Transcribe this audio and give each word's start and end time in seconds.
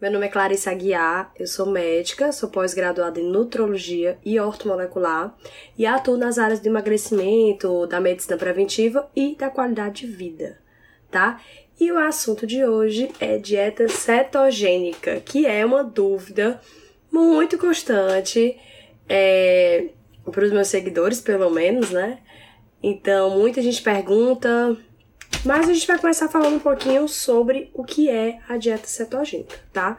Meu 0.00 0.10
nome 0.10 0.26
é 0.26 0.28
Clarissa 0.28 0.72
Aguiar, 0.72 1.32
eu 1.38 1.46
sou 1.46 1.66
médica, 1.66 2.32
sou 2.32 2.48
pós-graduada 2.48 3.20
em 3.20 3.30
nutrologia 3.30 4.18
e 4.24 4.40
ortomolecular 4.40 5.32
e 5.78 5.86
atuo 5.86 6.16
nas 6.16 6.36
áreas 6.36 6.60
de 6.60 6.68
emagrecimento, 6.68 7.86
da 7.86 8.00
medicina 8.00 8.36
preventiva 8.36 9.08
e 9.14 9.36
da 9.36 9.48
qualidade 9.48 10.04
de 10.04 10.12
vida, 10.12 10.58
tá? 11.12 11.40
E 11.78 11.92
o 11.92 11.98
assunto 11.98 12.44
de 12.44 12.64
hoje 12.64 13.12
é 13.20 13.38
dieta 13.38 13.86
cetogênica, 13.88 15.20
que 15.20 15.46
é 15.46 15.64
uma 15.64 15.84
dúvida 15.84 16.60
muito 17.10 17.56
constante 17.56 18.58
é, 19.08 19.90
para 20.28 20.44
os 20.44 20.50
meus 20.50 20.66
seguidores, 20.66 21.20
pelo 21.20 21.48
menos, 21.50 21.92
né? 21.92 22.18
Então, 22.82 23.30
muita 23.30 23.62
gente 23.62 23.80
pergunta, 23.80 24.76
mas 25.44 25.68
a 25.68 25.74
gente 25.74 25.86
vai 25.86 25.98
começar 25.98 26.28
falando 26.28 26.56
um 26.56 26.60
pouquinho 26.60 27.06
sobre 27.06 27.70
o 27.74 27.84
que 27.84 28.08
é 28.08 28.38
a 28.48 28.56
dieta 28.56 28.86
cetogênica, 28.86 29.56
tá? 29.72 29.98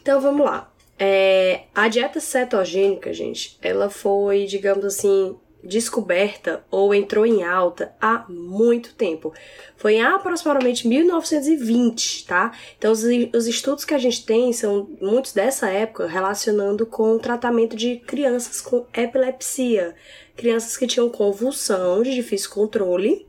Então 0.00 0.20
vamos 0.20 0.44
lá. 0.44 0.72
É, 0.98 1.64
a 1.74 1.88
dieta 1.88 2.20
cetogênica, 2.20 3.12
gente, 3.12 3.58
ela 3.60 3.90
foi, 3.90 4.46
digamos 4.46 4.84
assim, 4.84 5.36
descoberta 5.62 6.64
ou 6.70 6.94
entrou 6.94 7.26
em 7.26 7.42
alta 7.42 7.94
há 8.00 8.24
muito 8.28 8.94
tempo. 8.94 9.34
Foi 9.76 9.94
em 9.94 10.02
aproximadamente 10.02 10.88
1920, 10.88 12.24
tá? 12.26 12.52
Então, 12.78 12.92
os, 12.92 13.02
os, 13.34 13.46
estudos 13.46 13.84
que 13.84 13.92
a 13.92 13.98
gente 13.98 14.24
tem 14.24 14.52
são 14.52 14.88
muitos 15.00 15.32
dessa 15.32 15.68
época 15.68 16.06
relacionando 16.06 16.86
com 16.86 17.16
o 17.16 17.18
tratamento 17.18 17.76
de 17.76 17.96
crianças 17.96 18.60
com 18.60 18.86
epilepsia, 18.94 19.94
crianças 20.34 20.76
que 20.76 20.86
tinham 20.86 21.10
convulsão 21.10 22.02
de 22.02 22.14
difícil 22.14 22.50
controle 22.50 23.26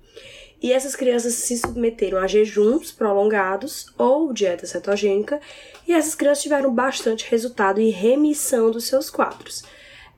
e 0.61 0.73
essas 0.73 0.95
crianças 0.95 1.33
se 1.33 1.57
submeteram 1.57 2.17
a 2.17 2.27
jejuns 2.27 2.91
prolongados 2.91 3.93
ou 3.97 4.33
dieta 4.33 4.65
cetogênica, 4.65 5.39
e 5.87 5.93
essas 5.93 6.15
crianças 6.15 6.43
tiveram 6.43 6.73
bastante 6.73 7.29
resultado 7.29 7.79
e 7.79 7.89
remissão 7.89 8.71
dos 8.71 8.87
seus 8.87 9.09
quadros. 9.09 9.63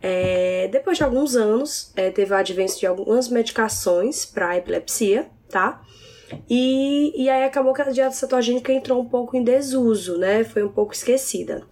É, 0.01 0.69
depois 0.71 0.97
de 0.97 1.03
alguns 1.03 1.35
anos, 1.35 1.91
é, 1.95 2.09
teve 2.09 2.33
o 2.33 2.37
advento 2.37 2.79
de 2.79 2.87
algumas 2.87 3.27
medicações 3.27 4.25
para 4.25 4.57
epilepsia, 4.57 5.29
tá? 5.49 5.81
E, 6.49 7.13
e 7.21 7.29
aí 7.29 7.43
acabou 7.43 7.73
que 7.73 7.81
a 7.81 7.91
dieta 7.91 8.11
cetogênica 8.11 8.71
entrou 8.71 9.01
um 9.01 9.09
pouco 9.09 9.35
em 9.35 9.43
desuso, 9.43 10.17
né? 10.17 10.43
Foi 10.43 10.63
um 10.63 10.69
pouco 10.69 10.93
esquecida. 10.93 11.63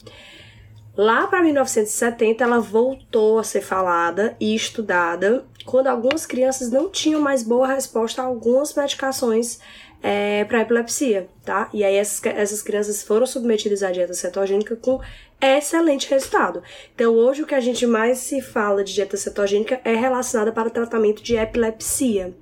Lá 0.95 1.27
para 1.27 1.43
1970, 1.43 2.43
ela 2.43 2.59
voltou 2.59 3.37
a 3.37 3.43
ser 3.43 3.61
falada 3.61 4.35
e 4.39 4.55
estudada 4.55 5.45
quando 5.67 5.87
algumas 5.87 6.25
crianças 6.25 6.71
não 6.71 6.89
tinham 6.89 7.19
mais 7.19 7.43
boa 7.43 7.67
resposta 7.67 8.21
a 8.21 8.25
algumas 8.25 8.73
medicações 8.73 9.59
é, 10.01 10.45
para 10.45 10.61
epilepsia, 10.61 11.27
tá? 11.43 11.69
E 11.73 11.83
aí 11.83 11.95
essas, 11.95 12.25
essas 12.25 12.61
crianças 12.61 13.03
foram 13.03 13.25
submetidas 13.25 13.83
à 13.83 13.91
dieta 13.91 14.13
cetogênica 14.13 14.77
com 14.77 15.01
excelente 15.41 16.09
resultado. 16.09 16.63
Então 16.95 17.13
hoje 17.13 17.43
o 17.43 17.45
que 17.45 17.53
a 17.53 17.59
gente 17.59 17.85
mais 17.85 18.19
se 18.19 18.41
fala 18.41 18.81
de 18.81 18.93
dieta 18.93 19.17
cetogênica 19.17 19.81
é 19.83 19.93
relacionada 19.93 20.53
para 20.53 20.69
tratamento 20.69 21.21
de 21.21 21.35
epilepsia. 21.35 22.33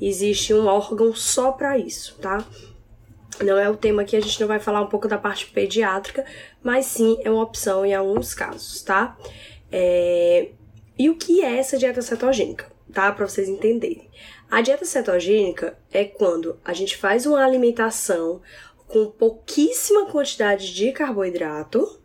Existe 0.00 0.54
um 0.54 0.66
órgão 0.66 1.14
só 1.14 1.52
para 1.52 1.76
isso, 1.76 2.16
tá? 2.22 2.42
Não 3.44 3.58
é 3.58 3.68
o 3.68 3.76
tema 3.76 4.02
que 4.02 4.16
a 4.16 4.20
gente 4.20 4.40
não 4.40 4.48
vai 4.48 4.58
falar 4.58 4.80
um 4.80 4.88
pouco 4.88 5.06
da 5.06 5.18
parte 5.18 5.46
pediátrica, 5.46 6.24
mas 6.62 6.86
sim 6.86 7.18
é 7.22 7.30
uma 7.30 7.42
opção 7.42 7.84
em 7.84 7.94
alguns 7.94 8.32
casos, 8.32 8.80
tá? 8.80 9.14
É... 9.70 10.48
E 10.98 11.08
o 11.08 11.16
que 11.16 11.42
é 11.42 11.56
essa 11.58 11.78
dieta 11.78 12.02
cetogênica, 12.02 12.70
tá? 12.92 13.10
Para 13.12 13.26
vocês 13.26 13.48
entenderem. 13.48 14.10
A 14.50 14.60
dieta 14.60 14.84
cetogênica 14.84 15.78
é 15.90 16.04
quando 16.04 16.58
a 16.64 16.72
gente 16.72 16.96
faz 16.96 17.24
uma 17.26 17.44
alimentação 17.44 18.42
com 18.86 19.06
pouquíssima 19.06 20.06
quantidade 20.06 20.74
de 20.74 20.92
carboidrato 20.92 22.01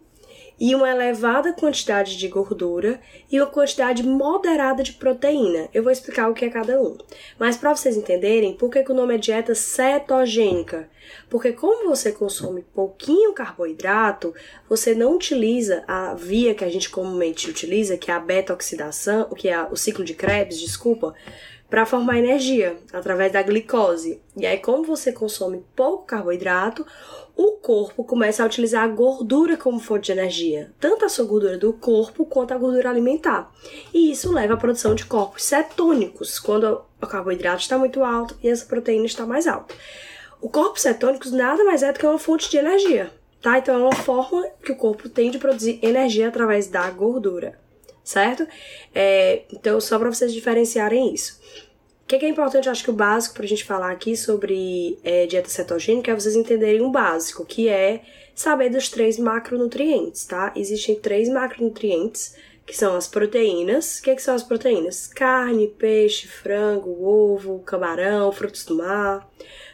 e 0.60 0.74
uma 0.74 0.90
elevada 0.90 1.54
quantidade 1.54 2.18
de 2.18 2.28
gordura 2.28 3.00
e 3.32 3.40
uma 3.40 3.50
quantidade 3.50 4.04
moderada 4.04 4.82
de 4.82 4.94
proteína. 4.94 5.70
Eu 5.74 5.84
vou 5.84 5.92
explicar 5.92 6.30
o 6.30 6.34
que 6.34 6.46
é 6.46 6.50
cada 6.50 6.82
um. 6.82 6.98
Mas 7.38 7.58
para 7.58 7.76
vocês 7.76 7.96
entenderem, 7.96 8.56
por 8.56 8.70
que, 8.70 8.84
que 8.84 8.92
o 8.92 8.96
nome 8.96 9.16
é 9.16 9.18
dieta 9.18 9.54
cetogênica? 9.54 10.90
Porque 11.30 11.54
como 11.54 11.90
você 11.90 12.12
consome 12.12 12.66
pouquinho 12.74 13.34
carboidrato, 13.34 14.34
você 14.68 14.94
não 14.94 15.16
utiliza 15.16 15.84
a 15.88 16.14
via 16.14 16.54
que 16.54 16.64
a 16.64 16.70
gente 16.70 16.90
comumente 16.90 17.50
utiliza, 17.50 17.98
que 17.98 18.12
é 18.12 18.14
a 18.14 18.20
beta-oxidação, 18.20 19.30
que 19.30 19.48
é 19.50 19.62
o 19.64 19.76
ciclo 19.76 20.04
de 20.04 20.14
Krebs, 20.14 20.60
desculpa, 20.60 21.14
para 21.70 21.86
formar 21.86 22.18
energia 22.18 22.78
através 22.94 23.32
da 23.32 23.42
glicose. 23.42 24.22
E 24.36 24.46
aí, 24.46 24.58
como 24.58 24.84
você 24.84 25.12
consome 25.12 25.66
pouco 25.76 26.06
carboidrato, 26.06 26.86
o 27.36 27.54
corpo 27.54 28.04
começa 28.04 28.42
a 28.42 28.46
utilizar 28.46 28.84
a 28.84 28.88
gordura 28.88 29.58
como 29.58 29.80
fonte 29.80 30.06
de 30.06 30.12
energia, 30.14 30.72
tanto 30.80 31.06
a 31.06 31.10
sua 31.10 31.26
gordura 31.26 31.58
do 31.58 31.74
corpo 31.74 32.26
quanto 32.26 32.54
a 32.54 32.58
gordura 32.58 32.90
alimentar. 32.90 33.52
E 33.94 34.12
isso 34.12 34.32
leva 34.32 34.54
à 34.54 34.58
produção 34.58 34.96
de 34.96 35.06
corpos 35.06 35.44
cetônicos, 35.44 36.40
quando 36.40 36.82
o 37.02 37.08
carboidrato 37.08 37.62
está 37.62 37.78
muito 37.78 38.04
alto 38.04 38.36
e 38.42 38.50
essa 38.50 38.66
proteína 38.66 39.06
está 39.06 39.26
mais 39.26 39.46
alta. 39.46 39.76
O 40.42 40.50
corpo 40.50 40.80
cetônico 40.80 41.30
nada 41.30 41.64
mais 41.64 41.84
é 41.84 41.92
do 41.92 42.00
que 42.00 42.06
uma 42.06 42.18
fonte 42.18 42.50
de 42.50 42.58
energia, 42.58 43.12
tá? 43.42 43.58
Então 43.58 43.76
é 43.76 43.80
uma 43.80 43.96
forma 43.96 44.48
que 44.64 44.72
o 44.72 44.76
corpo 44.76 45.10
tem 45.10 45.30
de 45.30 45.38
produzir 45.38 45.80
energia 45.82 46.28
através 46.28 46.68
da 46.68 46.90
gordura 46.90 47.67
certo? 48.08 48.48
É, 48.96 49.44
então, 49.52 49.82
só 49.82 50.00
para 50.00 50.10
vocês 50.10 50.34
diferenciarem 50.34 51.14
isso. 51.14 51.40
O 52.04 52.08
que, 52.08 52.16
é 52.16 52.30
importante, 52.30 52.68
eu 52.68 52.72
acho 52.72 52.86
que 52.86 52.90
o 52.90 52.94
básico 52.94 53.36
para 53.36 53.44
a 53.44 53.48
gente 53.48 53.66
falar 53.66 53.92
aqui 53.92 54.16
sobre 54.16 54.98
é, 55.04 55.26
dieta 55.26 55.50
cetogênica 55.50 56.10
é 56.10 56.16
vocês 56.16 56.38
entenderem 56.38 56.82
um 56.82 56.90
básico, 56.90 57.46
que 57.46 57.68
é 57.68 58.02
saber 58.34 58.70
dos 58.70 58.88
três 58.88 59.20
macronutrientes, 59.20 60.24
tá? 60.24 60.54
Existem 60.56 60.96
três 60.96 61.28
macronutrientes, 61.28 62.34
que 62.66 62.76
são 62.76 62.96
as 62.96 63.08
proteínas. 63.08 64.00
O 64.00 64.04
que, 64.04 64.12
é 64.12 64.16
que 64.16 64.22
são 64.22 64.36
as 64.36 64.44
proteínas? 64.44 65.08
Carne, 65.08 65.68
peixe, 65.68 66.28
frango, 66.28 67.06
ovo, 67.06 67.60
camarão, 67.60 68.32
frutos 68.32 68.64
do 68.64 68.78
mar. 68.78 69.30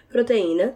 Proteína 0.10 0.76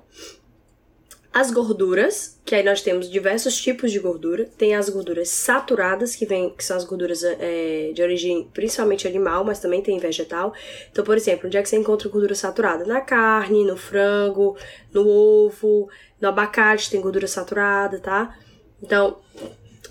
as 1.37 1.51
gorduras, 1.51 2.41
que 2.43 2.55
aí 2.55 2.63
nós 2.63 2.81
temos 2.81 3.07
diversos 3.07 3.55
tipos 3.61 3.91
de 3.91 3.99
gordura. 3.99 4.49
Tem 4.57 4.73
as 4.73 4.89
gorduras 4.89 5.29
saturadas, 5.29 6.15
que, 6.15 6.25
vem, 6.25 6.49
que 6.49 6.65
são 6.65 6.75
as 6.75 6.83
gorduras 6.83 7.23
é, 7.23 7.91
de 7.93 8.01
origem 8.01 8.49
principalmente 8.51 9.07
animal, 9.07 9.43
mas 9.45 9.59
também 9.59 9.83
tem 9.83 9.99
vegetal. 9.99 10.51
Então, 10.91 11.05
por 11.05 11.15
exemplo, 11.15 11.45
onde 11.45 11.55
é 11.55 11.61
que 11.61 11.69
você 11.69 11.77
encontra 11.77 12.09
gordura 12.09 12.33
saturada? 12.33 12.85
Na 12.85 13.01
carne, 13.01 13.63
no 13.63 13.77
frango, 13.77 14.57
no 14.91 15.07
ovo, 15.07 15.87
no 16.19 16.27
abacate 16.27 16.89
tem 16.89 16.99
gordura 16.99 17.27
saturada, 17.27 17.99
tá? 17.99 18.35
Então, 18.81 19.19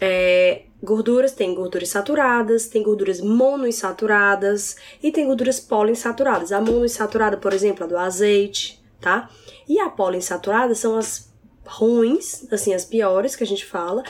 é, 0.00 0.62
gorduras, 0.82 1.30
tem 1.30 1.54
gorduras 1.54 1.90
saturadas, 1.90 2.66
tem 2.66 2.82
gorduras 2.82 3.20
monoinsaturadas 3.20 4.74
e 5.00 5.12
tem 5.12 5.24
gorduras 5.24 5.60
poliinsaturadas. 5.60 6.50
A 6.50 6.60
monoinsaturada, 6.60 7.36
por 7.36 7.52
exemplo, 7.52 7.84
a 7.84 7.86
do 7.86 7.96
azeite, 7.96 8.82
tá? 9.00 9.30
E 9.68 9.78
a 9.78 9.88
poliinsaturada 9.88 10.74
são 10.74 10.98
as 10.98 11.35
ruins, 11.66 12.46
assim, 12.52 12.74
as 12.74 12.84
piores 12.84 13.36
que 13.36 13.44
a 13.44 13.46
gente 13.46 13.64
fala, 13.64 14.02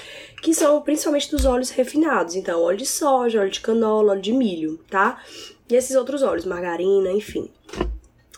que 0.43 0.55
são 0.55 0.81
principalmente 0.83 1.31
dos 1.31 1.45
óleos 1.45 1.71
refinados. 1.71 2.35
Então, 2.35 2.63
óleo 2.63 2.79
de 2.79 2.87
soja, 2.87 3.41
óleo 3.41 3.51
de 3.51 3.61
canola, 3.61 4.13
óleo 4.13 4.23
de 4.23 4.33
milho, 4.33 4.81
tá? 4.89 5.23
E 5.69 5.75
esses 5.75 5.97
outros 5.97 6.23
óleos, 6.23 6.45
margarina, 6.45 7.11
enfim. 7.11 7.51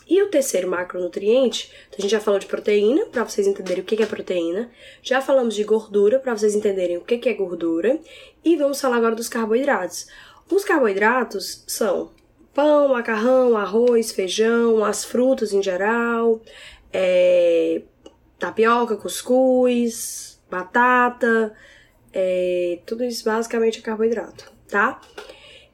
E 0.07 0.23
o 0.23 0.27
terceiro 0.29 0.67
macronutriente, 0.67 1.71
a 1.95 2.01
gente 2.01 2.09
já 2.09 2.19
falou 2.19 2.39
de 2.39 2.47
proteína, 2.47 3.05
para 3.05 3.23
vocês 3.23 3.45
entenderem 3.45 3.83
o 3.83 3.85
que 3.85 4.01
é 4.01 4.05
proteína. 4.07 4.71
Já 5.03 5.21
falamos 5.21 5.53
de 5.53 5.63
gordura, 5.63 6.17
para 6.17 6.35
vocês 6.35 6.55
entenderem 6.55 6.97
o 6.97 7.01
que 7.01 7.29
é 7.29 7.33
gordura. 7.33 7.99
E 8.43 8.55
vamos 8.55 8.81
falar 8.81 8.97
agora 8.97 9.15
dos 9.15 9.29
carboidratos. 9.29 10.07
Os 10.49 10.63
carboidratos 10.65 11.63
são 11.67 12.09
pão, 12.55 12.87
macarrão, 12.89 13.55
arroz, 13.55 14.11
feijão, 14.11 14.83
as 14.83 15.05
frutas 15.05 15.53
em 15.53 15.61
geral, 15.61 16.41
é, 16.91 17.83
tapioca, 18.39 18.95
cuscuz, 18.95 20.41
batata, 20.49 21.53
é, 22.13 22.79
tudo 22.85 23.03
isso 23.03 23.23
basicamente 23.23 23.79
é 23.79 23.81
carboidrato, 23.81 24.51
tá? 24.67 24.99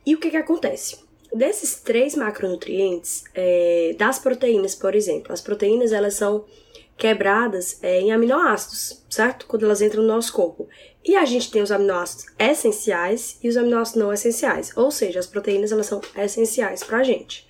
E 0.05 0.15
o 0.15 0.19
que 0.19 0.29
que 0.29 0.37
acontece? 0.37 1.03
Desses 1.33 1.75
três 1.81 2.15
macronutrientes, 2.15 3.23
é, 3.33 3.95
das 3.97 4.19
proteínas, 4.19 4.75
por 4.75 4.95
exemplo, 4.95 5.33
as 5.33 5.41
proteínas 5.41 5.91
elas 5.91 6.15
são 6.15 6.45
quebradas 6.97 7.79
é, 7.83 7.99
em 7.99 8.11
aminoácidos, 8.11 9.03
certo? 9.09 9.45
Quando 9.47 9.65
elas 9.65 9.81
entram 9.81 10.01
no 10.01 10.07
nosso 10.07 10.31
corpo. 10.31 10.67
E 11.03 11.15
a 11.15 11.25
gente 11.25 11.51
tem 11.51 11.61
os 11.61 11.71
aminoácidos 11.71 12.25
essenciais 12.39 13.37
e 13.43 13.49
os 13.49 13.57
aminoácidos 13.57 14.01
não 14.01 14.13
essenciais, 14.13 14.75
ou 14.75 14.89
seja, 14.89 15.19
as 15.19 15.27
proteínas 15.27 15.71
elas 15.71 15.87
são 15.87 16.01
essenciais 16.15 16.83
pra 16.83 17.03
gente. 17.03 17.44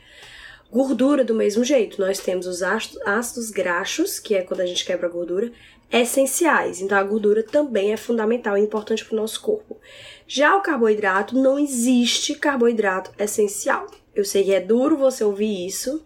Gordura, 0.76 1.24
do 1.24 1.34
mesmo 1.34 1.64
jeito, 1.64 2.02
nós 2.02 2.20
temos 2.20 2.46
os 2.46 2.62
ácidos 2.62 3.50
graxos, 3.50 4.20
que 4.20 4.36
é 4.36 4.42
quando 4.42 4.60
a 4.60 4.66
gente 4.66 4.84
quebra 4.84 5.08
a 5.08 5.10
gordura, 5.10 5.50
essenciais. 5.90 6.82
Então, 6.82 6.98
a 6.98 7.04
gordura 7.04 7.42
também 7.42 7.94
é 7.94 7.98
fundamental 7.98 8.58
e 8.58 8.62
importante 8.62 9.06
para 9.06 9.14
o 9.14 9.16
nosso 9.16 9.40
corpo. 9.40 9.80
Já 10.28 10.54
o 10.54 10.62
carboidrato, 10.62 11.34
não 11.34 11.58
existe 11.58 12.36
carboidrato 12.36 13.10
essencial. 13.18 13.88
Eu 14.14 14.26
sei 14.26 14.44
que 14.44 14.54
é 14.54 14.60
duro 14.60 14.98
você 14.98 15.24
ouvir 15.24 15.66
isso, 15.66 16.06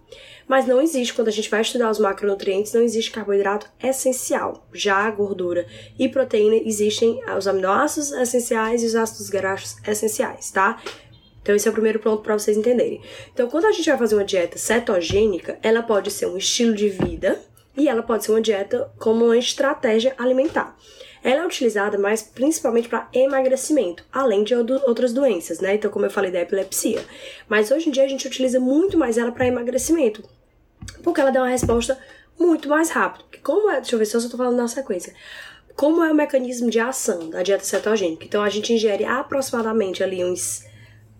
Mas 0.49 0.65
não 0.65 0.81
existe, 0.81 1.13
quando 1.13 1.27
a 1.27 1.31
gente 1.31 1.47
vai 1.47 1.61
estudar 1.61 1.91
os 1.91 1.99
macronutrientes, 1.99 2.73
não 2.73 2.81
existe 2.81 3.11
carboidrato 3.11 3.69
essencial. 3.83 4.67
Já 4.73 4.95
a 5.05 5.11
gordura 5.11 5.67
e 5.97 6.09
proteína 6.09 6.55
existem 6.55 7.21
os 7.37 7.47
aminoácidos 7.47 8.11
essenciais 8.11 8.81
e 8.81 8.87
os 8.87 8.95
ácidos 8.95 9.29
graxos 9.29 9.75
essenciais, 9.87 10.49
tá? 10.49 10.81
Então, 11.41 11.55
esse 11.55 11.67
é 11.67 11.71
o 11.71 11.73
primeiro 11.73 11.99
ponto 11.99 12.21
para 12.21 12.37
vocês 12.37 12.57
entenderem. 12.57 13.01
Então, 13.33 13.49
quando 13.49 13.65
a 13.65 13.71
gente 13.71 13.89
vai 13.89 13.97
fazer 13.97 14.15
uma 14.15 14.25
dieta 14.25 14.57
cetogênica, 14.57 15.57
ela 15.63 15.81
pode 15.81 16.11
ser 16.11 16.25
um 16.27 16.37
estilo 16.37 16.73
de 16.75 16.89
vida 16.89 17.39
e 17.75 17.87
ela 17.87 18.03
pode 18.03 18.25
ser 18.25 18.31
uma 18.31 18.41
dieta 18.41 18.91
como 18.99 19.25
uma 19.25 19.37
estratégia 19.37 20.13
alimentar. 20.17 20.77
Ela 21.23 21.43
é 21.43 21.45
utilizada 21.45 21.97
mais 21.97 22.21
principalmente 22.21 22.87
para 22.87 23.07
emagrecimento, 23.13 24.05
além 24.11 24.43
de 24.43 24.55
outras 24.55 25.11
doenças, 25.11 25.59
né? 25.59 25.75
Então, 25.75 25.91
como 25.91 26.05
eu 26.05 26.11
falei 26.11 26.31
da 26.31 26.41
epilepsia. 26.41 27.03
Mas 27.47 27.71
hoje 27.71 27.89
em 27.89 27.91
dia 27.91 28.03
a 28.03 28.07
gente 28.07 28.27
utiliza 28.27 28.59
muito 28.59 28.97
mais 28.97 29.17
ela 29.17 29.31
para 29.31 29.47
emagrecimento, 29.47 30.23
porque 31.03 31.19
ela 31.19 31.31
dá 31.31 31.41
uma 31.41 31.49
resposta 31.49 31.97
muito 32.39 32.69
mais 32.69 32.89
rápida. 32.89 33.25
Como 33.43 33.69
é, 33.69 33.81
deixa 33.81 33.95
eu 33.95 33.99
ver 33.99 34.05
se 34.05 34.15
eu 34.15 34.21
estou 34.21 34.37
falando 34.37 34.55
na 34.55 34.67
sequência. 34.67 35.13
Como 35.75 36.03
é 36.03 36.11
o 36.11 36.15
mecanismo 36.15 36.69
de 36.69 36.79
ação 36.79 37.29
da 37.29 37.43
dieta 37.43 37.63
cetogênica? 37.63 38.25
Então, 38.25 38.41
a 38.41 38.49
gente 38.49 38.73
ingere 38.73 39.05
aproximadamente 39.05 40.03
ali 40.03 40.23
uns 40.23 40.63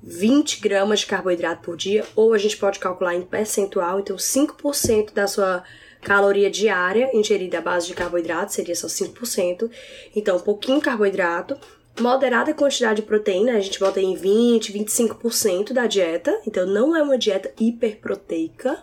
20 0.02 0.62
gramas 0.62 1.02
de 1.02 1.06
carboidrato 1.06 1.62
por 1.62 1.76
dia, 1.76 2.06
ou 2.16 2.34
a 2.34 2.38
gente 2.38 2.58
pode 2.58 2.80
calcular 2.80 3.16
em 3.16 3.22
percentual, 3.22 4.00
então 4.00 4.16
5% 4.16 5.14
da 5.14 5.28
sua 5.28 5.64
caloria 6.02 6.50
diária 6.50 7.10
ingerida 7.14 7.58
à 7.58 7.62
base 7.62 7.88
de 7.88 7.94
carboidrato 7.94 8.54
seria 8.54 8.76
só 8.76 8.88
5%, 8.88 9.70
então 10.16 10.40
pouquinho 10.40 10.80
carboidrato, 10.80 11.58
moderada 12.00 12.54
quantidade 12.54 13.02
de 13.02 13.08
proteína, 13.08 13.54
a 13.54 13.60
gente 13.60 13.80
bota 13.80 14.00
em 14.00 14.16
20, 14.16 14.72
25% 14.72 15.74
da 15.74 15.88
dieta, 15.88 16.40
então 16.48 16.66
não 16.66 16.96
é 16.96 17.04
uma 17.04 17.18
dieta 17.18 17.52
hiperproteica, 17.60 18.82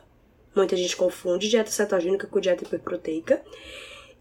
muita 0.55 0.77
gente 0.77 0.97
confunde 0.97 1.49
dieta 1.49 1.71
cetogênica 1.71 2.27
com 2.27 2.41
dieta 2.41 2.65
hiperproteica, 2.65 3.41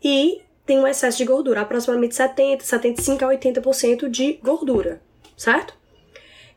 e 0.02 0.42
tem 0.66 0.80
um 0.80 0.88
excesso 0.88 1.18
de 1.18 1.26
gordura, 1.26 1.62
aproximadamente 1.62 2.16
70, 2.16 2.64
75 2.64 3.26
a 3.26 3.28
80% 3.28 4.10
de 4.10 4.34
gordura, 4.42 5.02
certo? 5.36 5.76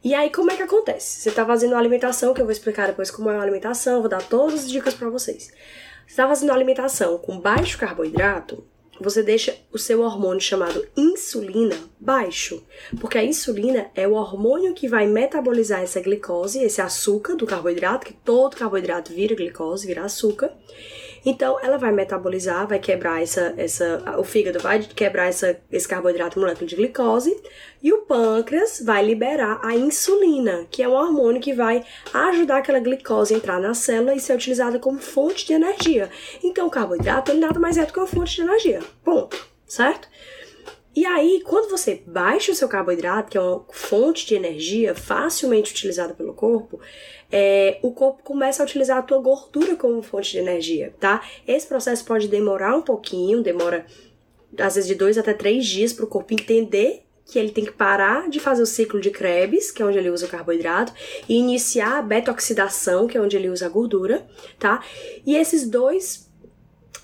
E 0.03 0.15
aí, 0.15 0.31
como 0.31 0.51
é 0.51 0.57
que 0.57 0.63
acontece? 0.63 1.21
Você 1.21 1.31
tá 1.31 1.45
fazendo 1.45 1.73
uma 1.73 1.79
alimentação, 1.79 2.33
que 2.33 2.41
eu 2.41 2.45
vou 2.45 2.53
explicar 2.53 2.87
depois 2.87 3.11
como 3.11 3.31
é 3.31 3.37
a 3.37 3.43
alimentação, 3.43 4.01
vou 4.01 4.09
dar 4.09 4.23
todas 4.23 4.65
as 4.65 4.71
dicas 4.71 4.95
para 4.95 5.11
vocês. 5.11 5.53
Você 6.07 6.17
tá 6.17 6.29
fazendo 6.29 6.51
uma 6.51 6.57
alimentação 6.57 7.19
com 7.19 7.39
baixo 7.39 7.77
carboidrato, 7.77 8.65
você 9.01 9.23
deixa 9.23 9.57
o 9.73 9.79
seu 9.79 10.01
hormônio 10.01 10.41
chamado 10.41 10.87
insulina 10.97 11.77
baixo, 12.01 12.65
porque 13.01 13.19
a 13.19 13.25
insulina 13.25 13.91
é 13.95 14.09
o 14.09 14.15
hormônio 14.15 14.75
que 14.75 14.89
vai 14.89 15.07
metabolizar 15.07 15.83
essa 15.83 16.01
glicose, 16.01 16.63
esse 16.63 16.81
açúcar 16.81 17.37
do 17.37 17.47
carboidrato, 17.47 18.07
que 18.07 18.13
todo 18.13 18.57
carboidrato 18.57 19.13
vira 19.13 19.35
glicose, 19.35 19.87
vira 19.87 20.05
açúcar. 20.05 20.53
Então, 21.25 21.59
ela 21.63 21.77
vai 21.77 21.93
metabolizar, 21.93 22.67
vai 22.67 22.79
quebrar 22.79 23.23
essa, 23.23 23.55
essa, 23.57 24.03
o 24.19 24.25
fígado 24.25 24.59
vai 24.59 24.81
quebrar 24.81 25.27
essa, 25.29 25.59
esse 25.71 25.87
carboidrato 25.87 26.39
molécula 26.39 26.67
de 26.67 26.77
glicose 26.77 27.41
e 27.83 27.93
o 27.93 28.03
pâncreas 28.03 28.83
vai 28.85 29.05
liberar 29.05 29.61
a 29.63 29.75
insulina, 29.75 30.67
que 30.71 30.83
é 30.83 30.89
um 30.89 30.93
hormônio 30.93 31.41
que 31.41 31.53
vai 31.53 31.85
ajudar 32.13 32.59
aquela 32.59 32.81
glicose 32.81 33.35
a 33.35 33.37
entrar 33.37 33.61
na 33.61 33.75
célula 33.75 34.15
e 34.15 34.21
ser 34.21 34.35
utilizada 34.35 34.79
como 34.79 34.99
fonte 34.99 35.47
de 35.47 35.53
energia. 35.53 36.11
Então, 36.43 36.67
o 36.67 36.71
carboidrato 36.71 37.35
nada 37.35 37.59
mais 37.59 37.77
é 37.77 37.85
do 37.85 37.93
que 37.93 37.99
uma 37.99 38.07
fonte 38.07 38.37
de 38.37 38.43
energia. 38.43 38.81
Ponto. 39.05 39.49
Certo? 39.67 40.09
E 40.97 41.07
aí, 41.07 41.43
quando 41.45 41.71
você 41.71 42.03
baixa 42.05 42.51
o 42.51 42.55
seu 42.57 42.69
carboidrato, 42.69 43.31
que 43.31 43.39
é 43.39 43.41
uma 43.41 43.65
fonte 43.71 44.27
de 44.27 44.35
energia 44.35 44.97
facilmente 44.97 45.71
utilizada 45.71 46.13
pelo 46.13 46.35
corpo, 46.35 46.81
é, 47.31 47.79
o 47.83 47.93
corpo 47.93 48.23
começa 48.23 48.63
a 48.63 48.65
utilizar 48.65 48.99
a 48.99 49.03
tua 49.03 49.19
gordura 49.21 49.77
como 49.77 50.03
fonte 50.03 50.33
de 50.33 50.39
energia, 50.39 50.95
tá? 50.99 51.23
Esse 51.47 51.67
processo 51.67 52.05
pode 52.05 52.29
demorar 52.29 52.77
um 52.77 52.83
pouquinho, 52.83 53.43
demora 53.43 53.87
às 54.59 54.75
vezes 54.75 54.89
de 54.89 54.95
dois 54.95 55.19
até 55.19 55.35
três 55.35 55.67
dias 55.67 55.93
para 55.93 56.05
o 56.05 56.09
corpo 56.09 56.33
entender 56.33 57.03
que 57.27 57.39
ele 57.39 57.51
tem 57.51 57.65
que 57.65 57.73
parar 57.73 58.31
de 58.31 58.41
fazer 58.41 58.63
o 58.63 58.67
ciclo 58.67 59.01
de 59.01 59.11
Krebs, 59.11 59.71
que 59.71 59.83
é 59.83 59.85
onde 59.85 59.99
ele 59.99 60.09
usa 60.09 60.25
o 60.25 60.29
carboidrato, 60.29 60.95
e 61.29 61.35
iniciar 61.35 61.99
a 61.99 62.03
beta-oxidação, 62.03 63.07
que 63.07 63.19
é 63.19 63.21
onde 63.21 63.37
ele 63.37 63.51
usa 63.51 63.67
a 63.67 63.69
gordura, 63.69 64.27
tá? 64.59 64.83
E 65.27 65.37
esses 65.37 65.69
dois 65.69 66.28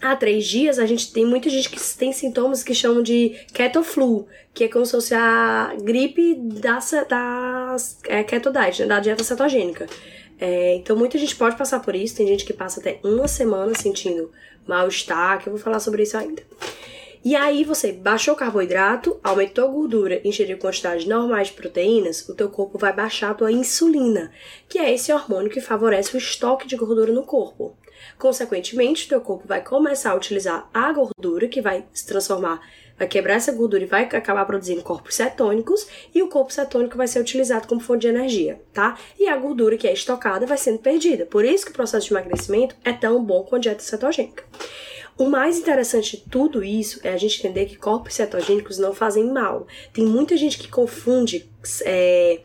há 0.05 0.15
três 0.15 0.47
dias, 0.47 0.79
a 0.79 0.85
gente 0.85 1.11
tem 1.11 1.25
muita 1.25 1.49
gente 1.49 1.71
que 1.71 1.81
tem 1.97 2.13
sintomas 2.13 2.63
que 2.63 2.75
chamam 2.75 3.03
de 3.03 3.31
ketoflu, 3.55 4.27
que 4.53 4.65
é 4.65 4.69
como 4.69 4.85
se 4.85 4.93
fosse 4.93 5.15
a 5.15 5.75
gripe 5.83 6.35
da, 6.35 6.79
da 7.09 7.77
é, 8.07 8.23
keto 8.23 8.53
diet, 8.53 8.83
né, 8.83 8.87
da 8.87 9.01
dieta 9.01 9.25
cetogênica. 9.25 9.87
É, 10.39 10.75
então 10.75 10.95
muita 10.95 11.17
gente 11.17 11.35
pode 11.35 11.57
passar 11.57 11.81
por 11.81 11.95
isso, 11.95 12.17
tem 12.17 12.27
gente 12.27 12.45
que 12.45 12.53
passa 12.53 12.81
até 12.81 13.01
uma 13.03 13.27
semana 13.27 13.75
sentindo 13.75 14.31
mal-estar, 14.67 15.41
que 15.41 15.49
eu 15.49 15.55
vou 15.55 15.63
falar 15.63 15.81
sobre 15.81 16.03
isso 16.03 16.19
ainda. 16.19 16.43
E 17.25 17.35
aí 17.35 17.65
você 17.65 17.91
baixou 17.91 18.35
o 18.35 18.37
carboidrato, 18.37 19.19
aumentou 19.25 19.65
a 19.65 19.69
gordura, 19.69 20.21
ingeriu 20.23 20.59
quantidades 20.59 21.07
normais 21.07 21.49
de 21.49 21.55
proteínas, 21.55 22.29
o 22.29 22.35
teu 22.35 22.51
corpo 22.51 22.77
vai 22.77 22.93
baixar 22.93 23.31
a 23.31 23.35
tua 23.35 23.51
insulina, 23.51 24.31
que 24.69 24.79
é 24.79 24.93
esse 24.93 25.11
hormônio 25.11 25.51
que 25.51 25.63
favorece 25.63 26.15
o 26.15 26.19
estoque 26.19 26.69
de 26.69 26.77
gordura 26.77 27.11
no 27.11 27.23
corpo. 27.23 27.75
Consequentemente, 28.19 29.09
teu 29.09 29.21
corpo 29.21 29.47
vai 29.47 29.63
começar 29.63 30.13
a 30.13 30.15
utilizar 30.15 30.69
a 30.73 30.93
gordura, 30.93 31.49
que 31.49 31.61
vai 31.61 31.85
se 31.93 32.07
transformar, 32.07 32.61
vai 32.99 33.09
quebrar 33.09 33.35
essa 33.35 33.53
gordura 33.53 33.83
e 33.83 33.87
vai 33.87 34.05
acabar 34.05 34.45
produzindo 34.45 34.83
corpos 34.83 35.15
cetônicos, 35.15 35.87
e 36.15 36.23
o 36.23 36.29
corpo 36.29 36.53
cetônico 36.53 36.97
vai 36.97 37.09
ser 37.09 37.21
utilizado 37.21 37.67
como 37.67 37.81
fonte 37.81 38.03
de 38.03 38.09
energia, 38.09 38.61
tá? 38.73 38.99
E 39.19 39.29
a 39.29 39.37
gordura 39.37 39.77
que 39.77 39.89
é 39.89 39.93
estocada 39.93 40.47
vai 40.47 40.59
sendo 40.59 40.79
perdida. 40.79 41.27
Por 41.27 41.45
isso 41.45 41.65
que 41.65 41.73
o 41.73 41.75
processo 41.75 42.07
de 42.07 42.13
emagrecimento 42.13 42.77
é 42.85 42.93
tão 42.93 43.23
bom 43.23 43.43
com 43.43 43.57
a 43.57 43.59
dieta 43.59 43.83
cetogênica. 43.83 44.45
O 45.17 45.27
mais 45.27 45.59
interessante 45.59 46.17
de 46.17 46.25
tudo 46.29 46.65
isso 46.65 46.99
é 47.05 47.13
a 47.13 47.17
gente 47.17 47.39
entender 47.39 47.67
que 47.67 47.77
corpos 47.77 48.15
cetogênicos 48.15 48.79
não 48.79 48.93
fazem 48.93 49.31
mal. 49.31 49.67
Tem 49.93 50.05
muita 50.05 50.37
gente 50.37 50.59
que 50.59 50.67
confunde 50.67 51.49
é, 51.85 52.41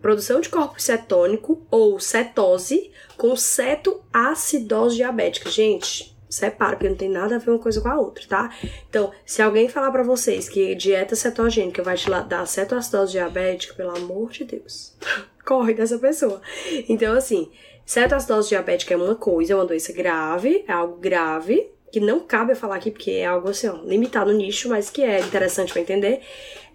produção 0.00 0.40
de 0.40 0.48
corpo 0.48 0.80
cetônico 0.80 1.66
ou 1.70 1.98
cetose 1.98 2.90
com 3.16 3.34
cetoacidose 3.36 4.96
diabética. 4.96 5.50
Gente, 5.50 6.16
separa, 6.28 6.76
porque 6.76 6.88
não 6.88 6.96
tem 6.96 7.08
nada 7.08 7.36
a 7.36 7.38
ver 7.38 7.50
uma 7.50 7.58
coisa 7.58 7.80
com 7.80 7.88
a 7.88 7.98
outra, 7.98 8.24
tá? 8.28 8.56
Então, 8.88 9.12
se 9.24 9.42
alguém 9.42 9.68
falar 9.68 9.90
para 9.90 10.02
vocês 10.02 10.48
que 10.48 10.74
dieta 10.74 11.16
cetogênica 11.16 11.82
vai 11.82 11.96
te 11.96 12.08
dar 12.28 12.46
cetoacidose 12.46 13.12
diabética, 13.12 13.74
pelo 13.74 13.96
amor 13.96 14.30
de 14.30 14.44
Deus, 14.44 14.94
corre 15.44 15.74
dessa 15.74 15.98
pessoa. 15.98 16.40
Então, 16.88 17.14
assim, 17.14 17.50
cetoacidose 17.84 18.50
diabética 18.50 18.94
é 18.94 18.96
uma 18.96 19.14
coisa, 19.14 19.52
é 19.52 19.56
uma 19.56 19.66
doença 19.66 19.92
grave, 19.92 20.64
é 20.68 20.72
algo 20.72 20.96
grave, 20.96 21.70
que 21.90 22.00
não 22.00 22.20
cabe 22.20 22.52
eu 22.52 22.56
falar 22.56 22.76
aqui 22.76 22.90
porque 22.90 23.12
é 23.12 23.26
algo 23.26 23.48
assim, 23.48 23.66
ó, 23.66 23.76
limitado 23.82 24.30
no 24.30 24.36
nicho, 24.36 24.68
mas 24.68 24.90
que 24.90 25.02
é 25.02 25.20
interessante 25.20 25.72
para 25.72 25.82
entender, 25.82 26.20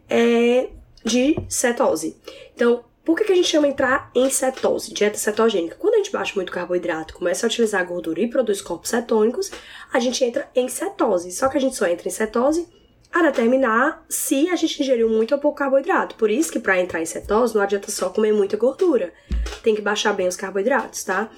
é 0.09 0.69
de 1.05 1.37
cetose. 1.47 2.17
Então, 2.55 2.83
por 3.05 3.17
que, 3.17 3.25
que 3.25 3.33
a 3.33 3.35
gente 3.35 3.49
chama 3.49 3.67
entrar 3.67 4.09
em 4.15 4.29
cetose, 4.29 4.93
dieta 4.93 5.17
cetogênica? 5.17 5.75
Quando 5.77 5.95
a 5.95 5.97
gente 5.97 6.11
baixa 6.11 6.33
muito 6.35 6.51
carboidrato, 6.51 7.13
começa 7.13 7.45
a 7.45 7.47
utilizar 7.47 7.81
a 7.81 7.83
gordura 7.83 8.21
e 8.21 8.29
produz 8.29 8.61
corpos 8.61 8.89
cetônicos, 8.89 9.51
a 9.91 9.99
gente 9.99 10.23
entra 10.23 10.49
em 10.55 10.69
cetose. 10.69 11.31
Só 11.31 11.49
que 11.49 11.57
a 11.57 11.61
gente 11.61 11.75
só 11.75 11.85
entra 11.85 12.07
em 12.07 12.11
cetose 12.11 12.67
a 13.11 13.21
determinar 13.21 14.03
se 14.07 14.49
a 14.49 14.55
gente 14.55 14.81
ingeriu 14.81 15.09
muito 15.09 15.35
ou 15.35 15.39
pouco 15.39 15.57
carboidrato. 15.57 16.15
Por 16.15 16.31
isso 16.31 16.51
que 16.51 16.59
para 16.59 16.79
entrar 16.79 17.01
em 17.01 17.05
cetose 17.05 17.53
não 17.53 17.61
adianta 17.61 17.91
só 17.91 18.09
comer 18.09 18.33
muita 18.33 18.55
gordura. 18.55 19.13
Tem 19.61 19.75
que 19.75 19.81
baixar 19.81 20.13
bem 20.13 20.27
os 20.27 20.37
carboidratos, 20.37 21.03
tá? 21.03 21.29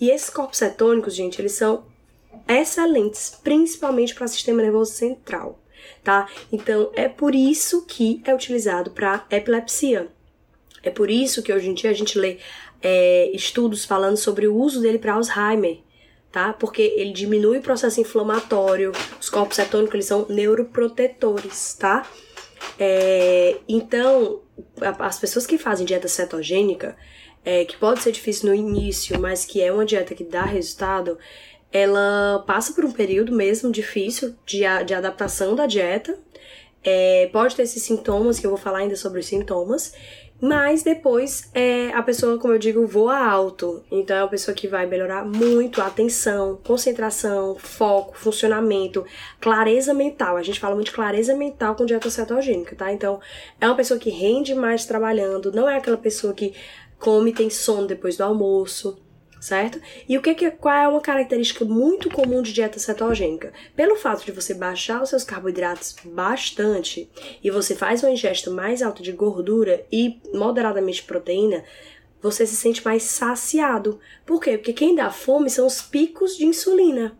E 0.00 0.10
esses 0.10 0.28
corpos 0.28 0.58
cetônicos, 0.58 1.14
gente, 1.14 1.40
eles 1.40 1.52
são 1.52 1.86
excelentes, 2.48 3.38
principalmente 3.42 4.14
para 4.14 4.24
o 4.24 4.28
sistema 4.28 4.60
nervoso 4.60 4.92
central, 4.92 5.58
tá? 6.02 6.28
Então 6.52 6.90
é 6.94 7.08
por 7.08 7.34
isso 7.34 7.86
que 7.86 8.20
é 8.24 8.34
utilizado 8.34 8.90
para 8.90 9.24
epilepsia. 9.30 10.08
É 10.84 10.90
por 10.90 11.10
isso 11.10 11.42
que 11.42 11.52
hoje 11.52 11.68
em 11.68 11.74
dia 11.74 11.90
a 11.90 11.94
gente 11.94 12.18
lê 12.18 12.38
é, 12.82 13.30
estudos 13.32 13.84
falando 13.84 14.16
sobre 14.16 14.46
o 14.46 14.54
uso 14.54 14.80
dele 14.80 14.98
para 14.98 15.14
Alzheimer, 15.14 15.78
tá? 16.30 16.52
Porque 16.52 16.82
ele 16.96 17.12
diminui 17.12 17.58
o 17.58 17.62
processo 17.62 18.00
inflamatório, 18.00 18.92
os 19.18 19.30
corpos 19.30 19.56
cetônicos 19.56 19.94
eles 19.94 20.06
são 20.06 20.26
neuroprotetores, 20.28 21.74
tá? 21.74 22.06
É, 22.78 23.56
então, 23.66 24.42
as 24.98 25.18
pessoas 25.18 25.46
que 25.46 25.56
fazem 25.56 25.86
dieta 25.86 26.08
cetogênica, 26.08 26.96
é, 27.44 27.64
que 27.64 27.76
pode 27.76 28.02
ser 28.02 28.12
difícil 28.12 28.48
no 28.48 28.54
início, 28.54 29.18
mas 29.20 29.44
que 29.44 29.62
é 29.62 29.72
uma 29.72 29.84
dieta 29.84 30.14
que 30.14 30.24
dá 30.24 30.44
resultado, 30.44 31.18
ela 31.72 32.42
passa 32.46 32.72
por 32.72 32.84
um 32.84 32.92
período 32.92 33.32
mesmo 33.32 33.70
difícil 33.72 34.34
de, 34.46 34.60
de 34.86 34.94
adaptação 34.94 35.54
da 35.54 35.66
dieta. 35.66 36.18
É, 36.82 37.28
pode 37.32 37.56
ter 37.56 37.62
esses 37.62 37.82
sintomas, 37.82 38.38
que 38.38 38.46
eu 38.46 38.50
vou 38.50 38.58
falar 38.58 38.78
ainda 38.78 38.94
sobre 38.94 39.20
os 39.20 39.26
sintomas. 39.26 39.94
Mas 40.40 40.82
depois 40.82 41.48
é, 41.54 41.88
a 41.94 42.02
pessoa, 42.02 42.38
como 42.38 42.52
eu 42.52 42.58
digo, 42.58 42.86
voa 42.86 43.16
alto. 43.16 43.82
Então 43.90 44.16
é 44.16 44.22
uma 44.22 44.28
pessoa 44.28 44.54
que 44.54 44.68
vai 44.68 44.84
melhorar 44.84 45.24
muito 45.24 45.80
a 45.80 45.86
atenção, 45.86 46.58
concentração, 46.64 47.56
foco, 47.58 48.16
funcionamento, 48.18 49.06
clareza 49.40 49.94
mental. 49.94 50.36
A 50.36 50.42
gente 50.42 50.60
fala 50.60 50.74
muito 50.74 50.88
de 50.88 50.92
clareza 50.92 51.34
mental 51.34 51.74
com 51.74 51.86
dieta 51.86 52.10
cetogênica, 52.10 52.76
tá? 52.76 52.92
Então 52.92 53.20
é 53.60 53.66
uma 53.66 53.76
pessoa 53.76 53.98
que 53.98 54.10
rende 54.10 54.54
mais 54.54 54.84
trabalhando, 54.84 55.52
não 55.52 55.68
é 55.68 55.76
aquela 55.76 55.96
pessoa 55.96 56.34
que 56.34 56.52
come 56.98 57.32
tem 57.32 57.50
sono 57.50 57.86
depois 57.86 58.16
do 58.16 58.24
almoço 58.24 59.03
certo? 59.44 59.78
E 60.08 60.16
o 60.16 60.22
que, 60.22 60.34
que 60.34 60.50
qual 60.50 60.74
é 60.74 60.88
uma 60.88 61.02
característica 61.02 61.66
muito 61.66 62.08
comum 62.08 62.40
de 62.40 62.50
dieta 62.50 62.78
cetogênica? 62.78 63.52
Pelo 63.76 63.94
fato 63.94 64.24
de 64.24 64.32
você 64.32 64.54
baixar 64.54 65.02
os 65.02 65.10
seus 65.10 65.22
carboidratos 65.22 65.94
bastante 66.02 67.10
e 67.42 67.50
você 67.50 67.74
faz 67.74 68.02
uma 68.02 68.10
ingesta 68.10 68.50
mais 68.50 68.80
alta 68.80 69.02
de 69.02 69.12
gordura 69.12 69.84
e 69.92 70.18
moderadamente 70.32 71.02
proteína, 71.02 71.62
você 72.22 72.46
se 72.46 72.56
sente 72.56 72.82
mais 72.82 73.02
saciado. 73.02 74.00
Por 74.24 74.40
quê? 74.40 74.56
Porque 74.56 74.72
quem 74.72 74.94
dá 74.94 75.10
fome 75.10 75.50
são 75.50 75.66
os 75.66 75.82
picos 75.82 76.38
de 76.38 76.46
insulina. 76.46 77.14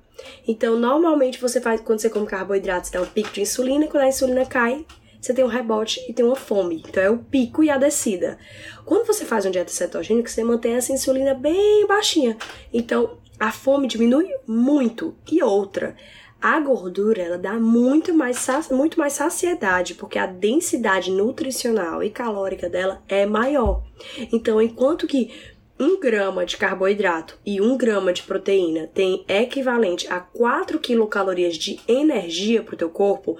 Então, 0.49 0.78
normalmente 0.78 1.38
você 1.38 1.61
faz 1.61 1.83
quando 1.83 1.99
você 1.99 2.09
come 2.09 2.26
carboidratos, 2.26 2.88
dá 2.88 3.02
um 3.02 3.07
pico 3.07 3.33
de 3.33 3.43
insulina, 3.43 3.85
e 3.85 3.88
quando 3.88 4.04
a 4.04 4.09
insulina 4.09 4.47
cai, 4.47 4.87
você 5.25 5.33
tem 5.33 5.43
um 5.43 5.49
rebote 5.49 6.04
e 6.07 6.12
tem 6.12 6.23
uma 6.23 6.37
fome. 6.37 6.83
Então 6.87 7.02
é 7.02 7.09
o 7.09 7.16
pico 7.16 7.64
e 7.64 7.71
a 7.71 7.78
descida. 7.78 8.38
Quando 8.85 9.07
você 9.07 9.25
faz 9.25 9.47
uma 9.47 9.50
dieta 9.50 9.71
cetogênica, 9.71 10.28
você 10.28 10.45
mantém 10.45 10.75
essa 10.75 10.93
insulina 10.93 11.33
bem 11.33 11.87
baixinha. 11.87 12.37
Então 12.71 13.16
a 13.40 13.50
fome 13.50 13.88
diminui 13.88 14.28
muito. 14.47 15.16
E 15.33 15.43
outra, 15.43 15.97
a 16.43 16.61
gordura 16.61 17.23
ela 17.23 17.38
dá 17.38 17.54
muito 17.54 18.12
mais, 18.12 18.47
muito 18.71 18.99
mais 18.99 19.14
saciedade, 19.14 19.95
porque 19.95 20.19
a 20.19 20.26
densidade 20.26 21.11
nutricional 21.11 22.02
e 22.02 22.11
calórica 22.11 22.69
dela 22.69 23.02
é 23.09 23.25
maior. 23.25 23.83
Então, 24.31 24.61
enquanto 24.61 25.07
que 25.07 25.33
um 25.81 25.99
grama 25.99 26.45
de 26.45 26.59
carboidrato 26.59 27.38
e 27.47 27.62
um 27.62 27.78
grama 27.78 28.12
de 28.12 28.23
proteína 28.23 28.88
tem 28.93 29.25
equivalente 29.26 30.07
a 30.12 30.21
4 30.21 30.78
quilocalorias 30.78 31.57
de 31.57 31.81
energia 31.88 32.62
para 32.62 32.75
o 32.75 32.78
teu 32.78 32.90
corpo, 32.90 33.38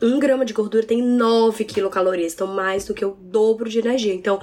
um 0.00 0.18
grama 0.18 0.44
de 0.44 0.52
gordura 0.52 0.84
tem 0.84 1.02
9 1.02 1.64
quilocalorias, 1.64 2.34
então 2.34 2.46
mais 2.46 2.84
do 2.84 2.94
que 2.94 3.04
o 3.04 3.12
dobro 3.12 3.68
de 3.68 3.78
energia. 3.78 4.14
Então, 4.14 4.40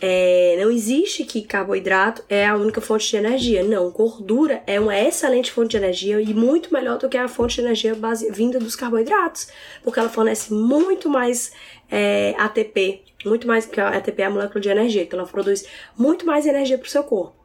é, 0.00 0.56
não 0.58 0.70
existe 0.70 1.24
que 1.24 1.42
carboidrato 1.42 2.24
é 2.28 2.46
a 2.46 2.56
única 2.56 2.80
fonte 2.80 3.10
de 3.10 3.16
energia. 3.16 3.62
Não, 3.62 3.90
gordura 3.90 4.62
é 4.66 4.80
uma 4.80 4.98
excelente 4.98 5.52
fonte 5.52 5.72
de 5.72 5.76
energia 5.76 6.20
e 6.20 6.32
muito 6.32 6.72
melhor 6.72 6.98
do 6.98 7.08
que 7.08 7.18
a 7.18 7.28
fonte 7.28 7.56
de 7.56 7.60
energia 7.60 7.94
base, 7.94 8.30
vinda 8.30 8.58
dos 8.58 8.74
carboidratos, 8.74 9.48
porque 9.82 10.00
ela 10.00 10.08
fornece 10.08 10.52
muito 10.54 11.08
mais 11.08 11.52
é, 11.90 12.34
ATP, 12.38 13.02
muito 13.26 13.46
mais, 13.46 13.66
que 13.66 13.78
a 13.78 13.88
ATP 13.90 14.22
é 14.22 14.24
a 14.24 14.30
molécula 14.30 14.60
de 14.60 14.68
energia, 14.70 15.02
então 15.02 15.18
ela 15.18 15.28
produz 15.28 15.66
muito 15.96 16.24
mais 16.24 16.46
energia 16.46 16.78
para 16.78 16.86
o 16.86 16.90
seu 16.90 17.04
corpo, 17.04 17.36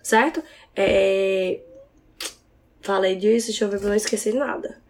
certo? 0.00 0.40
É, 0.76 1.58
falei 2.80 3.16
disso, 3.16 3.48
deixa 3.48 3.64
eu 3.64 3.68
ver 3.68 3.80
pra 3.80 3.88
não 3.88 3.96
esquecer 3.96 4.34
nada. 4.34 4.80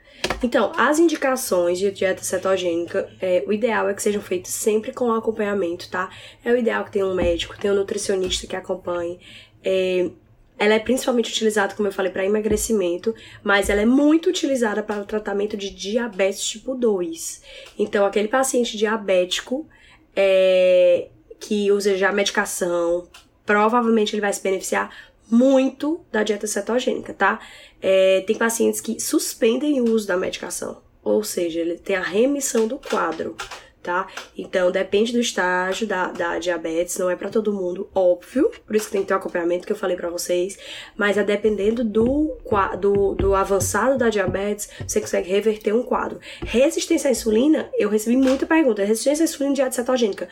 Então, 0.42 0.72
as 0.76 0.98
indicações 0.98 1.78
de 1.78 1.90
dieta 1.90 2.22
cetogênica, 2.22 3.10
é, 3.20 3.42
o 3.46 3.52
ideal 3.52 3.88
é 3.88 3.94
que 3.94 4.02
sejam 4.02 4.22
feitas 4.22 4.52
sempre 4.52 4.92
com 4.92 5.12
acompanhamento, 5.12 5.90
tá? 5.90 6.08
É 6.44 6.52
o 6.52 6.56
ideal 6.56 6.84
que 6.84 6.92
tenha 6.92 7.06
um 7.06 7.14
médico, 7.14 7.58
tenha 7.58 7.72
um 7.72 7.76
nutricionista 7.76 8.46
que 8.46 8.54
acompanhe. 8.54 9.18
É, 9.64 10.10
ela 10.58 10.74
é 10.74 10.78
principalmente 10.78 11.30
utilizada, 11.30 11.74
como 11.74 11.88
eu 11.88 11.92
falei, 11.92 12.10
para 12.10 12.24
emagrecimento, 12.24 13.14
mas 13.42 13.68
ela 13.68 13.80
é 13.80 13.86
muito 13.86 14.28
utilizada 14.28 14.82
para 14.82 15.00
o 15.00 15.04
tratamento 15.04 15.56
de 15.56 15.70
diabetes 15.70 16.44
tipo 16.44 16.74
2. 16.74 17.42
Então, 17.78 18.06
aquele 18.06 18.28
paciente 18.28 18.76
diabético 18.76 19.66
é, 20.14 21.08
que 21.38 21.70
usa 21.70 21.96
já 21.96 22.12
medicação, 22.12 23.08
provavelmente 23.46 24.14
ele 24.14 24.20
vai 24.20 24.32
se 24.32 24.42
beneficiar 24.42 24.90
muito 25.30 26.00
da 26.10 26.22
dieta 26.22 26.46
cetogênica, 26.46 27.12
tá? 27.12 27.40
É, 27.80 28.22
tem 28.26 28.36
pacientes 28.36 28.80
que 28.80 29.00
suspendem 29.00 29.80
o 29.80 29.92
uso 29.92 30.06
da 30.06 30.16
medicação, 30.16 30.82
ou 31.02 31.22
seja, 31.22 31.60
ele 31.60 31.76
tem 31.76 31.96
a 31.96 32.02
remissão 32.02 32.66
do 32.66 32.78
quadro, 32.78 33.36
tá? 33.82 34.06
Então 34.36 34.70
depende 34.70 35.12
do 35.12 35.20
estágio 35.20 35.86
da, 35.86 36.08
da 36.08 36.38
diabetes, 36.38 36.98
não 36.98 37.10
é 37.10 37.16
para 37.16 37.28
todo 37.28 37.52
mundo, 37.52 37.88
óbvio, 37.94 38.50
por 38.66 38.74
isso 38.74 38.86
que 38.86 38.92
tem 38.92 39.02
que 39.02 39.08
ter 39.08 39.14
o 39.14 39.16
acompanhamento 39.16 39.66
que 39.66 39.72
eu 39.72 39.76
falei 39.76 39.96
para 39.96 40.10
vocês, 40.10 40.58
mas 40.96 41.16
é 41.16 41.22
dependendo 41.22 41.84
do, 41.84 42.36
do, 42.80 43.14
do 43.14 43.34
avançado 43.34 43.96
da 43.96 44.08
diabetes, 44.08 44.68
você 44.86 45.00
consegue 45.00 45.28
reverter 45.28 45.72
um 45.72 45.82
quadro. 45.82 46.20
Resistência 46.44 47.08
à 47.08 47.12
insulina, 47.12 47.70
eu 47.78 47.88
recebi 47.88 48.16
muita 48.16 48.46
pergunta, 48.46 48.84
resistência 48.84 49.22
à 49.22 49.26
insulina 49.26 49.52
e 49.52 49.56
dieta 49.56 49.72
cetogênica. 49.72 50.28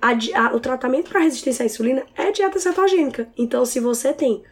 A, 0.00 0.12
a, 0.12 0.54
o 0.54 0.60
tratamento 0.60 1.10
para 1.10 1.20
resistência 1.20 1.62
à 1.62 1.66
insulina 1.66 2.04
é 2.16 2.32
dieta 2.32 2.58
cetogênica. 2.58 3.28
Então, 3.36 3.64
se 3.66 3.80
você 3.80 4.12
tem 4.12 4.42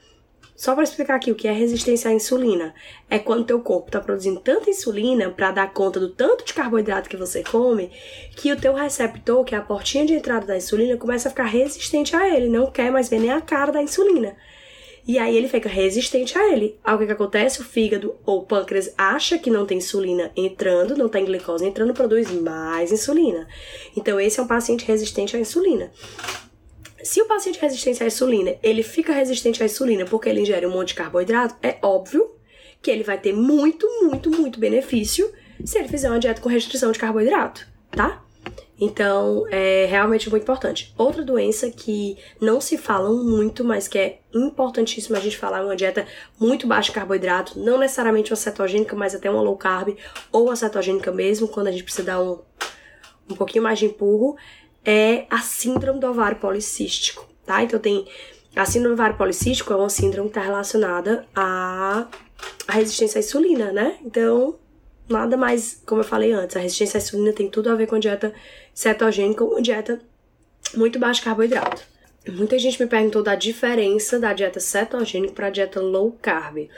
só 0.59 0.75
para 0.75 0.83
explicar 0.83 1.14
aqui 1.14 1.31
o 1.31 1.37
que 1.37 1.47
é 1.47 1.52
resistência 1.52 2.11
à 2.11 2.12
insulina, 2.12 2.75
é 3.09 3.17
quando 3.17 3.47
teu 3.47 3.61
corpo 3.61 3.87
está 3.87 4.00
produzindo 4.00 4.40
tanta 4.40 4.69
insulina 4.69 5.31
para 5.31 5.52
dar 5.52 5.73
conta 5.73 6.00
do 6.00 6.09
tanto 6.09 6.45
de 6.45 6.52
carboidrato 6.52 7.09
que 7.09 7.17
você 7.17 7.45
come, 7.45 7.93
que 8.35 8.50
o 8.50 8.61
teu 8.61 8.75
receptor, 8.75 9.45
que 9.45 9.55
é 9.55 9.59
a 9.59 9.62
portinha 9.62 10.05
de 10.05 10.14
entrada 10.14 10.47
da 10.47 10.57
insulina, 10.57 10.97
começa 10.97 11.28
a 11.28 11.31
ficar 11.31 11.45
resistente 11.45 12.17
a 12.17 12.28
ele, 12.28 12.49
não 12.49 12.73
quer 12.73 12.90
mais 12.90 13.09
ver 13.09 13.21
nem 13.21 13.31
a 13.31 13.40
cara 13.40 13.71
da 13.71 13.81
insulina. 13.81 14.35
E 15.08 15.18
aí 15.18 15.34
ele 15.34 15.48
fica 15.48 15.70
resistente 15.70 16.36
a 16.36 16.52
ele. 16.52 16.78
Aí 16.84 16.94
o 16.94 16.98
que, 16.98 17.06
que 17.06 17.12
acontece? 17.12 17.62
O 17.62 17.64
fígado 17.64 18.14
ou 18.26 18.40
o 18.40 18.42
pâncreas 18.44 18.92
acha 18.98 19.38
que 19.38 19.48
não 19.48 19.64
tem 19.64 19.78
insulina 19.78 20.30
entrando, 20.36 20.94
não 20.94 21.08
tem 21.08 21.24
glicose 21.24 21.64
entrando, 21.64 21.94
produz 21.94 22.30
mais 22.30 22.92
insulina. 22.92 23.48
Então 23.96 24.20
esse 24.20 24.38
é 24.38 24.42
um 24.42 24.46
paciente 24.46 24.84
resistente 24.84 25.34
à 25.34 25.40
insulina. 25.40 25.90
Se 27.02 27.22
o 27.22 27.26
paciente 27.26 27.58
resistente 27.58 28.04
à 28.04 28.06
insulina, 28.06 28.54
ele 28.62 28.82
fica 28.82 29.14
resistente 29.14 29.62
à 29.62 29.66
insulina 29.66 30.04
porque 30.04 30.28
ele 30.28 30.42
ingere 30.42 30.66
um 30.66 30.72
monte 30.72 30.88
de 30.88 30.96
carboidrato, 30.96 31.56
é 31.62 31.78
óbvio 31.80 32.34
que 32.82 32.90
ele 32.90 33.02
vai 33.02 33.18
ter 33.18 33.32
muito, 33.32 33.88
muito, 34.02 34.30
muito 34.30 34.60
benefício 34.60 35.32
se 35.64 35.78
ele 35.78 35.88
fizer 35.88 36.10
uma 36.10 36.18
dieta 36.18 36.42
com 36.42 36.50
restrição 36.50 36.92
de 36.92 36.98
carboidrato, 36.98 37.66
tá? 37.90 38.22
Então, 38.80 39.44
é 39.50 39.87
realmente 39.87 40.30
muito 40.30 40.44
importante. 40.44 40.94
Outra 40.97 41.25
doença 41.25 41.68
que 41.70 42.16
não 42.40 42.61
se 42.61 42.78
fala 42.78 43.11
muito, 43.11 43.64
mas 43.64 43.88
que 43.88 43.99
é 43.99 44.20
importantíssima 44.32 45.18
a 45.18 45.20
gente 45.20 45.37
falar, 45.37 45.58
é 45.58 45.64
uma 45.64 45.75
dieta 45.75 46.06
muito 46.38 46.66
baixa 46.66 46.90
de 46.90 46.94
carboidrato, 46.94 47.58
não 47.58 47.78
necessariamente 47.78 48.30
uma 48.30 48.37
cetogênica, 48.37 48.94
mas 48.94 49.14
até 49.14 49.28
uma 49.28 49.42
low 49.42 49.56
carb 49.56 49.97
ou 50.30 50.44
uma 50.44 50.56
cetogênica 50.56 51.11
mesmo, 51.11 51.49
quando 51.49 51.66
a 51.66 51.73
gente 51.73 51.82
precisa 51.82 52.06
dar 52.06 52.23
um, 52.23 52.38
um 53.28 53.35
pouquinho 53.35 53.64
mais 53.64 53.80
de 53.80 53.87
empurro, 53.87 54.37
é 54.85 55.26
a 55.28 55.40
síndrome 55.40 55.99
do 55.99 56.06
ovário 56.06 56.38
policístico, 56.38 57.28
tá? 57.44 57.62
Então 57.62 57.80
tem 57.80 58.06
a 58.54 58.64
síndrome 58.64 58.94
do 58.94 59.00
ovário 59.00 59.16
policístico 59.16 59.73
é 59.73 59.76
uma 59.76 59.90
síndrome 59.90 60.30
que 60.30 60.38
está 60.38 60.49
relacionada 60.49 61.26
à 61.35 62.06
resistência 62.68 63.18
à 63.18 63.20
insulina, 63.20 63.73
né? 63.73 63.99
Então, 64.04 64.56
nada 65.08 65.36
mais, 65.36 65.82
como 65.86 66.00
eu 66.00 66.04
falei 66.04 66.32
antes, 66.32 66.56
a 66.56 66.60
resistência 66.60 66.98
à 66.98 67.00
insulina 67.00 67.32
tem 67.32 67.48
tudo 67.48 67.70
a 67.70 67.74
ver 67.74 67.86
com 67.86 67.96
a 67.96 67.98
dieta 67.98 68.32
cetogênica, 68.74 69.44
uma 69.44 69.62
dieta 69.62 70.00
muito 70.74 70.98
baixa 70.98 71.20
de 71.20 71.24
carboidrato. 71.24 71.82
Muita 72.28 72.58
gente 72.58 72.80
me 72.82 72.88
perguntou 72.88 73.22
da 73.22 73.34
diferença 73.34 74.18
da 74.18 74.32
dieta 74.32 74.60
cetogênica 74.60 75.32
para 75.32 75.46
a 75.46 75.50
dieta 75.50 75.80
low 75.80 76.16
carb. 76.20 76.68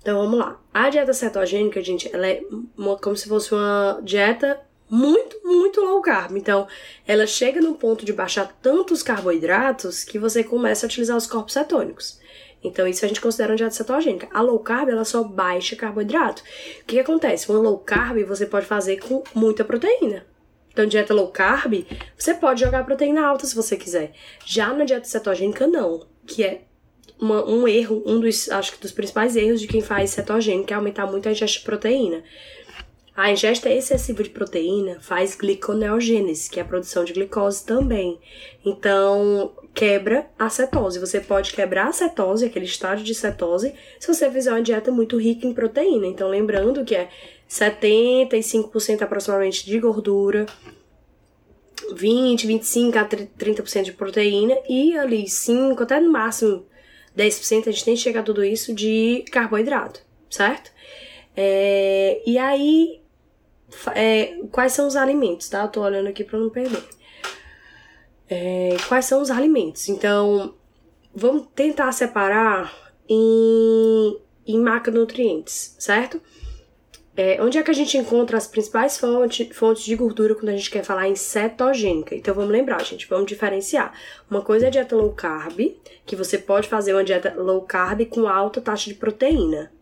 Então 0.00 0.18
vamos 0.22 0.38
lá. 0.38 0.60
A 0.72 0.90
dieta 0.90 1.12
cetogênica, 1.12 1.82
gente, 1.82 2.10
ela 2.12 2.26
é 2.26 2.42
uma, 2.76 2.96
como 2.96 3.16
se 3.16 3.28
fosse 3.28 3.52
uma 3.54 4.00
dieta 4.02 4.60
muito, 4.90 5.38
muito 5.44 5.80
low 5.80 6.00
carb. 6.00 6.36
Então, 6.36 6.66
ela 7.06 7.26
chega 7.26 7.60
no 7.60 7.74
ponto 7.74 8.04
de 8.04 8.12
baixar 8.12 8.56
tantos 8.62 9.02
carboidratos 9.02 10.02
que 10.02 10.18
você 10.18 10.42
começa 10.42 10.86
a 10.86 10.88
utilizar 10.88 11.16
os 11.16 11.26
corpos 11.26 11.52
cetônicos. 11.52 12.18
Então, 12.62 12.86
isso 12.86 13.04
a 13.04 13.08
gente 13.08 13.20
considera 13.20 13.52
uma 13.52 13.56
dieta 13.56 13.74
cetogênica. 13.74 14.28
A 14.32 14.40
low 14.40 14.58
carb, 14.58 14.88
ela 14.88 15.04
só 15.04 15.22
baixa 15.22 15.76
carboidrato. 15.76 16.42
O 16.80 16.84
que, 16.84 16.96
que 16.96 17.00
acontece? 17.00 17.50
Uma 17.50 17.60
low 17.60 17.78
carb 17.78 18.24
você 18.24 18.46
pode 18.46 18.66
fazer 18.66 18.98
com 18.98 19.22
muita 19.34 19.64
proteína. 19.64 20.26
Então, 20.72 20.86
dieta 20.86 21.14
low 21.14 21.28
carb, 21.28 21.84
você 22.16 22.34
pode 22.34 22.60
jogar 22.60 22.84
proteína 22.84 23.26
alta 23.26 23.46
se 23.46 23.54
você 23.54 23.76
quiser. 23.76 24.12
Já 24.44 24.72
na 24.72 24.84
dieta 24.84 25.06
cetogênica, 25.06 25.66
não. 25.66 26.06
Que 26.26 26.44
é 26.44 26.62
uma, 27.20 27.44
um 27.44 27.66
erro, 27.66 28.02
um 28.06 28.20
dos, 28.20 28.48
acho 28.50 28.72
que 28.72 28.80
dos 28.80 28.92
principais 28.92 29.36
erros 29.36 29.60
de 29.60 29.66
quem 29.66 29.80
faz 29.80 30.10
cetogênica 30.10 30.72
é 30.72 30.76
aumentar 30.76 31.06
muito 31.06 31.28
a 31.28 31.32
ingesta 31.32 31.58
de 31.58 31.64
proteína. 31.64 32.22
A 33.18 33.32
ingesta 33.32 33.68
excessiva 33.68 34.22
de 34.22 34.30
proteína 34.30 35.00
faz 35.00 35.34
gliconeogênese, 35.34 36.48
que 36.48 36.60
é 36.60 36.62
a 36.62 36.64
produção 36.64 37.04
de 37.04 37.12
glicose 37.12 37.66
também. 37.66 38.16
Então, 38.64 39.56
quebra 39.74 40.30
a 40.38 40.48
cetose. 40.48 41.00
Você 41.00 41.20
pode 41.20 41.52
quebrar 41.52 41.88
a 41.88 41.92
cetose, 41.92 42.46
aquele 42.46 42.66
estágio 42.66 43.04
de 43.04 43.12
cetose, 43.16 43.74
se 43.98 44.06
você 44.06 44.30
fizer 44.30 44.52
uma 44.52 44.62
dieta 44.62 44.92
muito 44.92 45.18
rica 45.18 45.48
em 45.48 45.52
proteína. 45.52 46.06
Então, 46.06 46.28
lembrando 46.28 46.84
que 46.84 46.94
é 46.94 47.08
75% 47.50 49.02
aproximadamente 49.02 49.66
de 49.66 49.80
gordura, 49.80 50.46
20, 51.92 52.46
25 52.46 52.98
a 53.00 53.04
30% 53.04 53.82
de 53.82 53.92
proteína 53.94 54.56
e 54.68 54.96
ali 54.96 55.28
5 55.28 55.82
até 55.82 55.98
no 55.98 56.12
máximo 56.12 56.66
10% 57.16 57.66
a 57.66 57.70
gente 57.72 57.84
tem 57.84 57.94
que 57.94 58.00
chegar 58.00 58.20
a 58.20 58.22
tudo 58.22 58.44
isso 58.44 58.72
de 58.72 59.24
carboidrato, 59.32 60.06
certo? 60.30 60.70
É, 61.36 62.22
e 62.24 62.38
aí 62.38 63.00
é, 63.94 64.40
quais 64.50 64.72
são 64.72 64.86
os 64.86 64.96
alimentos, 64.96 65.48
tá? 65.48 65.62
Eu 65.62 65.68
tô 65.68 65.82
olhando 65.82 66.08
aqui 66.08 66.24
para 66.24 66.38
não 66.38 66.50
perder. 66.50 66.82
É, 68.28 68.76
quais 68.88 69.04
são 69.04 69.22
os 69.22 69.30
alimentos? 69.30 69.88
Então, 69.88 70.54
vamos 71.14 71.48
tentar 71.54 71.92
separar 71.92 72.92
em, 73.08 74.18
em 74.46 74.58
macronutrientes, 74.58 75.74
certo? 75.78 76.20
É, 77.16 77.42
onde 77.42 77.58
é 77.58 77.62
que 77.64 77.70
a 77.70 77.74
gente 77.74 77.98
encontra 77.98 78.36
as 78.36 78.46
principais 78.46 78.96
fontes, 78.96 79.48
fontes 79.56 79.82
de 79.82 79.96
gordura 79.96 80.36
quando 80.36 80.50
a 80.50 80.56
gente 80.56 80.70
quer 80.70 80.84
falar 80.84 81.08
em 81.08 81.16
cetogênica? 81.16 82.14
Então 82.14 82.32
vamos 82.32 82.50
lembrar, 82.50 82.80
gente, 82.84 83.08
vamos 83.08 83.26
diferenciar. 83.26 83.92
Uma 84.30 84.40
coisa 84.40 84.66
é 84.66 84.68
a 84.68 84.70
dieta 84.70 84.94
low 84.94 85.12
carb, 85.12 85.58
que 86.06 86.14
você 86.14 86.38
pode 86.38 86.68
fazer 86.68 86.92
uma 86.92 87.02
dieta 87.02 87.34
low 87.36 87.62
carb 87.62 88.06
com 88.06 88.28
alta 88.28 88.60
taxa 88.60 88.88
de 88.88 88.94
proteína. 88.94 89.72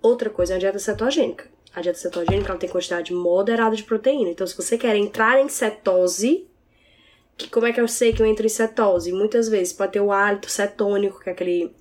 Outra 0.00 0.30
coisa 0.30 0.54
é 0.54 0.56
a 0.56 0.58
dieta 0.58 0.78
cetogênica. 0.78 1.53
A 1.74 1.80
dieta 1.80 1.98
cetogênica 1.98 2.50
ela 2.50 2.58
tem 2.58 2.68
quantidade 2.68 3.12
moderada 3.12 3.74
de 3.74 3.82
proteína. 3.82 4.30
Então, 4.30 4.46
se 4.46 4.56
você 4.56 4.78
quer 4.78 4.94
entrar 4.96 5.40
em 5.40 5.48
cetose, 5.48 6.46
que 7.36 7.50
como 7.50 7.66
é 7.66 7.72
que 7.72 7.80
eu 7.80 7.88
sei 7.88 8.12
que 8.12 8.22
eu 8.22 8.26
entro 8.26 8.46
em 8.46 8.48
cetose? 8.48 9.12
Muitas 9.12 9.48
vezes 9.48 9.72
pode 9.72 9.92
ter 9.92 10.00
o 10.00 10.12
hálito 10.12 10.50
cetônico, 10.50 11.20
que 11.20 11.28
é 11.28 11.32
aquele 11.32 11.74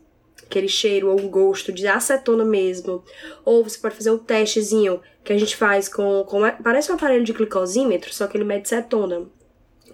aquele 0.54 0.68
cheiro 0.68 1.10
ou 1.10 1.18
gosto 1.30 1.72
de 1.72 1.88
acetona 1.88 2.46
mesmo. 2.46 3.04
Ou 3.44 3.64
você 3.64 3.78
pode 3.78 3.96
fazer 3.96 4.12
o 4.12 4.16
um 4.16 4.20
testezinho 4.20 5.02
que 5.24 5.34
a 5.34 5.38
gente 5.38 5.56
faz 5.56 5.90
com, 5.90 6.24
com. 6.26 6.42
Parece 6.64 6.92
um 6.92 6.96
aparelho 6.96 7.24
de 7.24 7.34
glicosímetro, 7.34 8.14
só 8.14 8.28
que 8.28 8.38
ele 8.38 8.44
mede 8.44 8.70
cetona. 8.70 9.26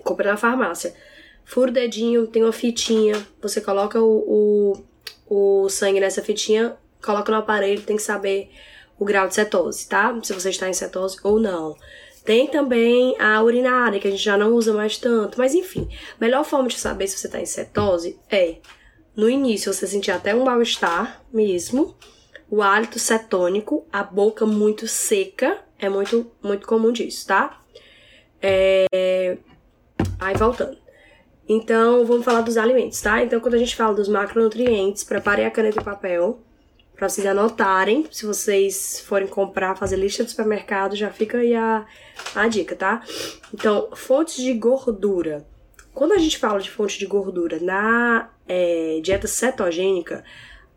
Compra 0.04 0.32
na 0.32 0.38
farmácia. 0.38 0.94
Fura 1.46 1.72
o 1.72 1.74
dedinho, 1.74 2.28
tem 2.28 2.44
uma 2.44 2.52
fitinha. 2.52 3.16
Você 3.42 3.62
coloca 3.62 4.02
o, 4.02 4.76
o, 5.28 5.64
o 5.64 5.70
sangue 5.70 6.00
nessa 6.00 6.22
fitinha, 6.22 6.78
coloca 7.02 7.32
no 7.32 7.38
aparelho, 7.38 7.82
tem 7.82 7.96
que 7.96 8.04
saber 8.04 8.52
o 9.00 9.06
grau 9.06 9.28
de 9.28 9.36
cetose, 9.36 9.88
tá? 9.88 10.16
Se 10.22 10.34
você 10.34 10.50
está 10.50 10.68
em 10.68 10.74
cetose 10.74 11.18
ou 11.24 11.40
não. 11.40 11.76
Tem 12.26 12.48
também 12.48 13.16
a 13.20 13.42
urinária, 13.42 14.00
que 14.00 14.08
a 14.08 14.12
gente 14.12 14.24
já 14.24 14.38
não 14.38 14.54
usa 14.54 14.74
mais 14.74 14.98
tanto. 14.98 15.38
Mas 15.40 15.56
enfim, 15.56 15.88
melhor 16.20 16.44
forma 16.44 16.68
de 16.68 16.78
saber 16.78 17.08
se 17.08 17.18
você 17.18 17.28
está 17.28 17.40
em 17.40 17.46
cetose 17.46 18.20
é 18.30 18.58
no 19.16 19.30
início 19.30 19.74
você 19.74 19.88
sentir 19.88 20.12
até 20.12 20.36
um 20.36 20.44
mal-estar 20.44 21.24
mesmo, 21.34 21.96
o 22.50 22.62
hálito 22.62 23.00
cetônico, 23.00 23.88
a 23.92 24.04
boca 24.04 24.46
muito 24.46 24.88
seca, 24.88 25.58
é 25.78 25.90
muito, 25.90 26.30
muito 26.44 26.68
comum 26.68 26.92
disso, 26.92 27.26
tá? 27.26 27.60
É... 28.42 29.38
Aí 30.20 30.36
voltando. 30.36 30.78
Então, 31.48 32.06
vamos 32.06 32.24
falar 32.24 32.42
dos 32.42 32.58
alimentos, 32.58 33.02
tá? 33.02 33.24
Então, 33.24 33.40
quando 33.40 33.56
a 33.56 33.58
gente 33.58 33.76
fala 33.76 33.96
dos 33.96 34.08
macronutrientes, 34.08 35.04
preparem 35.04 35.46
a 35.46 35.52
caneta 35.52 35.82
e 35.82 35.84
papel 35.84 36.40
para 37.00 37.08
vocês 37.08 37.26
anotarem. 37.26 38.06
Se 38.12 38.26
vocês 38.26 39.00
forem 39.08 39.26
comprar, 39.26 39.78
fazer 39.78 39.96
lista 39.96 40.22
do 40.22 40.30
supermercado, 40.30 40.98
já 40.98 41.10
fica 41.10 41.38
aí 41.38 41.56
a, 41.56 41.86
a 42.36 42.48
dica, 42.50 42.76
tá? 42.76 43.02
Então, 43.54 43.90
fontes 43.96 44.36
de 44.36 44.54
gordura. 44.54 45.48
Quando 45.94 46.12
a 46.12 46.18
gente 46.18 46.38
fala 46.38 46.60
de 46.60 46.70
fonte 46.70 47.00
de 47.00 47.06
gordura 47.06 47.58
na 47.62 48.30
é, 48.46 49.00
dieta 49.02 49.28
cetogênica, 49.28 50.26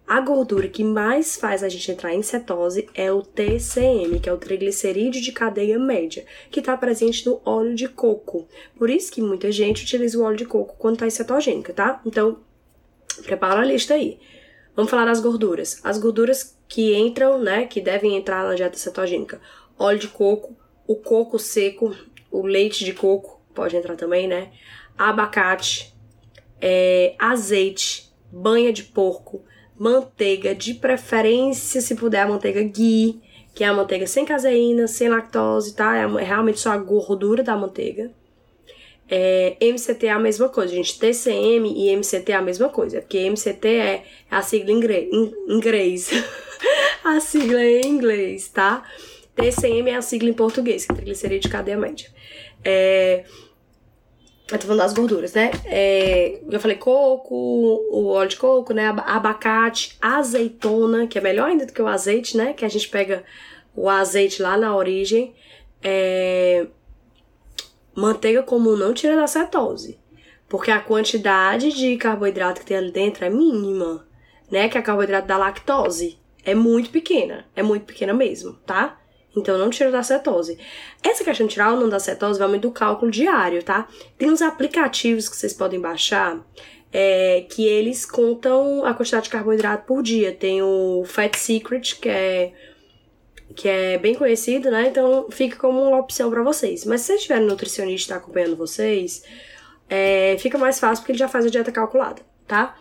a 0.06 0.20
gordura 0.20 0.68
que 0.68 0.84
mais 0.84 1.36
faz 1.36 1.64
a 1.64 1.68
gente 1.68 1.90
entrar 1.90 2.14
em 2.14 2.22
cetose 2.22 2.88
é 2.94 3.10
o 3.10 3.22
TCM, 3.22 4.20
que 4.20 4.28
é 4.28 4.32
o 4.32 4.38
triglicerídeo 4.38 5.20
de 5.20 5.32
cadeia 5.32 5.78
média, 5.78 6.24
que 6.52 6.60
está 6.60 6.76
presente 6.76 7.26
no 7.26 7.40
óleo 7.44 7.74
de 7.74 7.88
coco. 7.88 8.46
Por 8.78 8.88
isso 8.88 9.10
que 9.10 9.20
muita 9.20 9.50
gente 9.50 9.82
utiliza 9.82 10.18
o 10.18 10.22
óleo 10.22 10.36
de 10.36 10.44
coco 10.44 10.76
quando 10.78 10.94
está 10.94 11.06
em 11.06 11.10
cetogênica, 11.10 11.72
tá? 11.72 12.00
Então, 12.06 12.38
prepara 13.24 13.60
a 13.60 13.64
lista 13.64 13.94
aí. 13.94 14.20
Vamos 14.74 14.90
falar 14.90 15.04
das 15.04 15.20
gorduras. 15.20 15.80
As 15.84 15.98
gorduras 15.98 16.58
que 16.68 16.94
entram, 16.96 17.38
né, 17.38 17.66
que 17.66 17.80
devem 17.80 18.16
entrar 18.16 18.44
na 18.44 18.54
dieta 18.54 18.76
cetogênica. 18.76 19.40
Óleo 19.78 19.98
de 19.98 20.08
coco, 20.08 20.56
o 20.86 20.96
coco 20.96 21.38
seco, 21.38 21.94
o 22.30 22.46
leite 22.46 22.84
de 22.84 22.92
coco 22.92 23.40
pode 23.54 23.76
entrar 23.76 23.96
também, 23.96 24.26
né? 24.26 24.50
Abacate, 24.96 25.94
é, 26.60 27.14
azeite, 27.18 28.10
banha 28.30 28.72
de 28.72 28.84
porco, 28.84 29.44
manteiga, 29.78 30.54
de 30.54 30.74
preferência, 30.74 31.80
se 31.80 31.94
puder, 31.94 32.20
a 32.20 32.28
manteiga 32.28 32.62
ghee, 32.62 33.20
que 33.54 33.64
é 33.64 33.66
a 33.66 33.74
manteiga 33.74 34.06
sem 34.06 34.24
caseína, 34.24 34.86
sem 34.86 35.08
lactose, 35.08 35.74
tá? 35.74 35.96
É, 35.96 36.04
é 36.04 36.24
realmente 36.24 36.60
só 36.60 36.70
a 36.70 36.78
gordura 36.78 37.42
da 37.42 37.56
manteiga. 37.56 38.10
É, 39.08 39.56
MCT 39.60 40.06
é 40.06 40.10
a 40.10 40.18
mesma 40.18 40.48
coisa, 40.48 40.74
gente. 40.74 40.98
TCM 40.98 41.72
e 41.76 41.90
MCT 41.90 42.32
é 42.32 42.34
a 42.34 42.42
mesma 42.42 42.68
coisa, 42.68 43.00
porque 43.00 43.18
MCT 43.18 43.68
é 43.68 44.04
a 44.30 44.42
sigla 44.42 44.70
em 44.72 45.34
inglês. 45.48 46.10
a 47.04 47.20
sigla 47.20 47.60
é 47.60 47.80
em 47.80 47.88
inglês, 47.88 48.48
tá? 48.48 48.82
TCM 49.34 49.90
é 49.90 49.96
a 49.96 50.02
sigla 50.02 50.30
em 50.30 50.34
português, 50.34 50.86
que 50.86 50.92
é 50.92 50.94
triglicerídeo 50.96 51.42
de 51.42 51.48
cadeia 51.48 51.76
média. 51.76 52.08
É, 52.64 53.24
eu 54.50 54.58
tô 54.58 54.66
falando 54.66 54.80
das 54.80 54.92
gorduras, 54.92 55.32
né? 55.32 55.50
É, 55.64 56.40
eu 56.50 56.60
falei 56.60 56.76
coco, 56.76 57.34
o 57.34 58.08
óleo 58.08 58.28
de 58.28 58.36
coco, 58.36 58.74
né? 58.74 58.86
Abacate, 59.06 59.96
azeitona, 60.00 61.06
que 61.06 61.16
é 61.16 61.20
melhor 61.20 61.48
ainda 61.48 61.64
do 61.64 61.72
que 61.72 61.80
o 61.80 61.86
azeite, 61.86 62.36
né? 62.36 62.52
Que 62.52 62.64
a 62.64 62.68
gente 62.68 62.88
pega 62.88 63.24
o 63.74 63.88
azeite 63.88 64.42
lá 64.42 64.58
na 64.58 64.76
origem. 64.76 65.34
É, 65.82 66.66
manteiga 67.94 68.42
comum 68.42 68.76
não 68.76 68.94
tira 68.94 69.16
da 69.16 69.26
cetose. 69.26 69.98
Porque 70.48 70.70
a 70.70 70.80
quantidade 70.80 71.72
de 71.72 71.96
carboidrato 71.96 72.60
que 72.60 72.66
tem 72.66 72.76
ali 72.76 72.90
dentro 72.90 73.24
é 73.24 73.30
mínima, 73.30 74.06
né? 74.50 74.68
Que 74.68 74.76
é 74.76 74.82
carboidrato 74.82 75.26
da 75.26 75.38
lactose. 75.38 76.18
É 76.44 76.54
muito 76.54 76.90
pequena. 76.90 77.46
É 77.56 77.62
muito 77.62 77.86
pequena 77.86 78.12
mesmo, 78.12 78.54
tá? 78.66 78.98
Então 79.34 79.56
não 79.56 79.70
tira 79.70 79.90
da 79.90 80.02
cetose. 80.02 80.58
Essa 81.02 81.24
questão 81.24 81.46
de 81.46 81.54
tirar 81.54 81.72
ou 81.72 81.80
não 81.80 81.88
da 81.88 81.98
cetose 81.98 82.38
vai 82.38 82.48
muito 82.48 82.68
do 82.68 82.70
cálculo 82.70 83.10
diário, 83.10 83.62
tá? 83.62 83.88
Tem 84.18 84.30
uns 84.30 84.42
aplicativos 84.42 85.28
que 85.28 85.36
vocês 85.36 85.54
podem 85.54 85.80
baixar 85.80 86.44
é, 86.92 87.46
que 87.48 87.64
eles 87.64 88.04
contam 88.04 88.84
a 88.84 88.92
quantidade 88.92 89.24
de 89.24 89.30
carboidrato 89.30 89.86
por 89.86 90.02
dia. 90.02 90.32
Tem 90.32 90.62
o 90.62 91.02
Fat 91.06 91.34
Secret, 91.36 91.96
que 91.98 92.08
é 92.08 92.52
que 93.54 93.68
é 93.68 93.98
bem 93.98 94.14
conhecido, 94.14 94.70
né? 94.70 94.88
Então 94.88 95.28
fica 95.30 95.56
como 95.56 95.80
uma 95.80 95.98
opção 95.98 96.30
para 96.30 96.42
vocês. 96.42 96.84
Mas 96.84 97.02
se 97.02 97.08
vocês 97.08 97.22
tiverem 97.22 97.44
um 97.44 97.48
nutricionista 97.48 98.16
acompanhando 98.16 98.56
vocês, 98.56 99.22
é, 99.88 100.36
fica 100.38 100.58
mais 100.58 100.78
fácil 100.78 101.02
porque 101.02 101.12
ele 101.12 101.18
já 101.18 101.28
faz 101.28 101.46
a 101.46 101.50
dieta 101.50 101.70
calculada, 101.70 102.22
tá? 102.46 102.76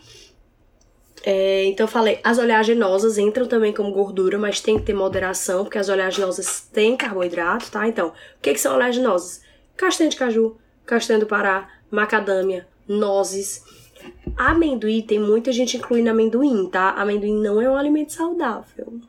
É, 1.24 1.66
então 1.66 1.88
falei, 1.88 2.20
as 2.24 2.40
oleaginosas 2.40 3.18
entram 3.18 3.46
também 3.46 3.74
como 3.74 3.92
gordura, 3.92 4.40
mas 4.40 4.60
tem 4.60 4.80
que 4.80 4.86
ter 4.86 4.94
moderação, 4.94 5.64
porque 5.64 5.78
as 5.78 5.90
oleaginosas 5.90 6.62
têm 6.74 6.98
carboidrato, 6.98 7.70
tá? 7.70 7.88
Então, 7.88 8.08
o 8.10 8.42
que, 8.42 8.54
que 8.54 8.60
são 8.60 8.76
oleaginosas? 8.76 9.42
Castanha 9.78 10.10
de 10.10 10.16
caju, 10.16 10.58
castanha 10.86 11.20
do 11.20 11.28
Pará, 11.28 11.70
macadâmia, 11.92 12.68
nozes. 12.88 13.64
Amendoim, 14.36 15.02
tem 15.02 15.20
muita 15.20 15.52
gente 15.52 15.78
incluindo 15.78 16.10
amendoim, 16.10 16.68
tá? 16.70 16.90
Amendoim 16.92 17.40
não 17.40 17.62
é 17.62 17.70
um 17.70 17.78
alimento 17.78 18.14
saudável. 18.14 19.00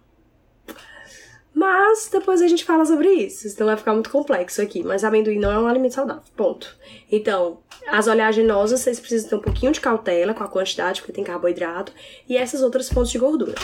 Mas 1.54 2.08
depois 2.10 2.40
a 2.40 2.48
gente 2.48 2.64
fala 2.64 2.84
sobre 2.84 3.08
isso, 3.08 3.46
então 3.46 3.66
vai 3.66 3.76
ficar 3.76 3.92
muito 3.92 4.10
complexo 4.10 4.62
aqui. 4.62 4.82
Mas 4.82 5.04
amendoim 5.04 5.38
não 5.38 5.52
é 5.52 5.58
um 5.58 5.66
alimento 5.66 5.94
saudável, 5.94 6.22
ponto. 6.34 6.76
Então, 7.10 7.58
as 7.86 8.06
oleaginosas, 8.06 8.80
vocês 8.80 8.98
precisam 8.98 9.28
ter 9.28 9.36
um 9.36 9.40
pouquinho 9.40 9.72
de 9.72 9.80
cautela 9.80 10.32
com 10.32 10.42
a 10.42 10.48
quantidade, 10.48 11.00
porque 11.00 11.12
tem 11.12 11.24
carboidrato, 11.24 11.92
e 12.28 12.36
essas 12.36 12.62
outras 12.62 12.88
fontes 12.88 13.12
de 13.12 13.18
gordura, 13.18 13.54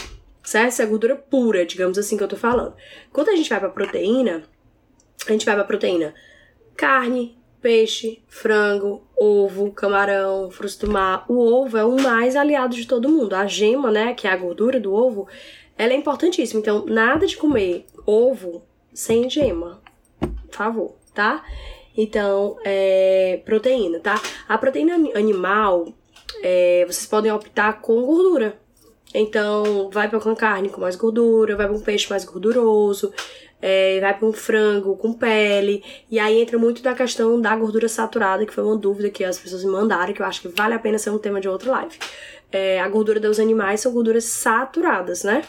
certo? 0.42 0.68
Essa 0.68 0.82
é 0.82 0.86
gordura 0.86 1.16
pura, 1.16 1.64
digamos 1.64 1.96
assim, 1.96 2.16
que 2.16 2.22
eu 2.22 2.28
tô 2.28 2.36
falando. 2.36 2.74
Quando 3.10 3.30
a 3.30 3.36
gente 3.36 3.48
vai 3.48 3.58
pra 3.58 3.70
proteína, 3.70 4.42
a 5.26 5.32
gente 5.32 5.46
vai 5.46 5.54
pra 5.54 5.64
proteína 5.64 6.14
carne, 6.76 7.38
peixe, 7.60 8.22
frango, 8.28 9.02
ovo, 9.16 9.72
camarão, 9.72 10.50
frutos 10.50 10.76
do 10.76 10.90
mar. 10.90 11.24
O 11.28 11.38
ovo 11.38 11.76
é 11.76 11.84
o 11.84 12.00
mais 12.00 12.36
aliado 12.36 12.76
de 12.76 12.86
todo 12.86 13.08
mundo. 13.08 13.34
A 13.34 13.46
gema, 13.46 13.90
né, 13.90 14.14
que 14.14 14.28
é 14.28 14.30
a 14.30 14.36
gordura 14.36 14.78
do 14.78 14.92
ovo, 14.92 15.26
ela 15.78 15.92
é 15.92 15.96
importantíssima. 15.96 16.60
Então, 16.60 16.84
nada 16.84 17.26
de 17.26 17.36
comer 17.36 17.86
ovo 18.04 18.62
sem 18.92 19.30
gema. 19.30 19.80
Por 20.20 20.54
favor, 20.54 20.96
tá? 21.14 21.44
Então, 21.96 22.56
é, 22.64 23.40
proteína, 23.44 24.00
tá? 24.00 24.20
A 24.48 24.58
proteína 24.58 24.94
animal, 25.16 25.92
é, 26.42 26.84
vocês 26.86 27.06
podem 27.06 27.30
optar 27.30 27.80
com 27.80 28.02
gordura. 28.02 28.58
Então, 29.14 29.88
vai 29.90 30.08
para 30.08 30.20
com 30.20 30.34
carne 30.36 30.68
com 30.68 30.80
mais 30.80 30.96
gordura, 30.96 31.56
vai 31.56 31.66
para 31.66 31.76
um 31.76 31.80
peixe 31.80 32.10
mais 32.10 32.24
gorduroso, 32.24 33.12
é, 33.60 33.98
vai 34.00 34.16
para 34.16 34.28
um 34.28 34.32
frango 34.32 34.96
com 34.96 35.12
pele. 35.12 35.82
E 36.10 36.18
aí 36.18 36.40
entra 36.40 36.58
muito 36.58 36.82
da 36.82 36.94
questão 36.94 37.40
da 37.40 37.56
gordura 37.56 37.88
saturada, 37.88 38.44
que 38.44 38.52
foi 38.52 38.64
uma 38.64 38.76
dúvida 38.76 39.10
que 39.10 39.24
as 39.24 39.38
pessoas 39.38 39.64
me 39.64 39.70
mandaram, 39.70 40.12
que 40.12 40.20
eu 40.20 40.26
acho 40.26 40.42
que 40.42 40.48
vale 40.48 40.74
a 40.74 40.78
pena 40.78 40.98
ser 40.98 41.10
um 41.10 41.18
tema 41.18 41.40
de 41.40 41.48
outra 41.48 41.70
live. 41.70 41.98
É, 42.50 42.80
a 42.80 42.88
gordura 42.88 43.18
dos 43.18 43.40
animais 43.40 43.80
são 43.80 43.92
gorduras 43.92 44.24
saturadas, 44.24 45.24
né? 45.24 45.42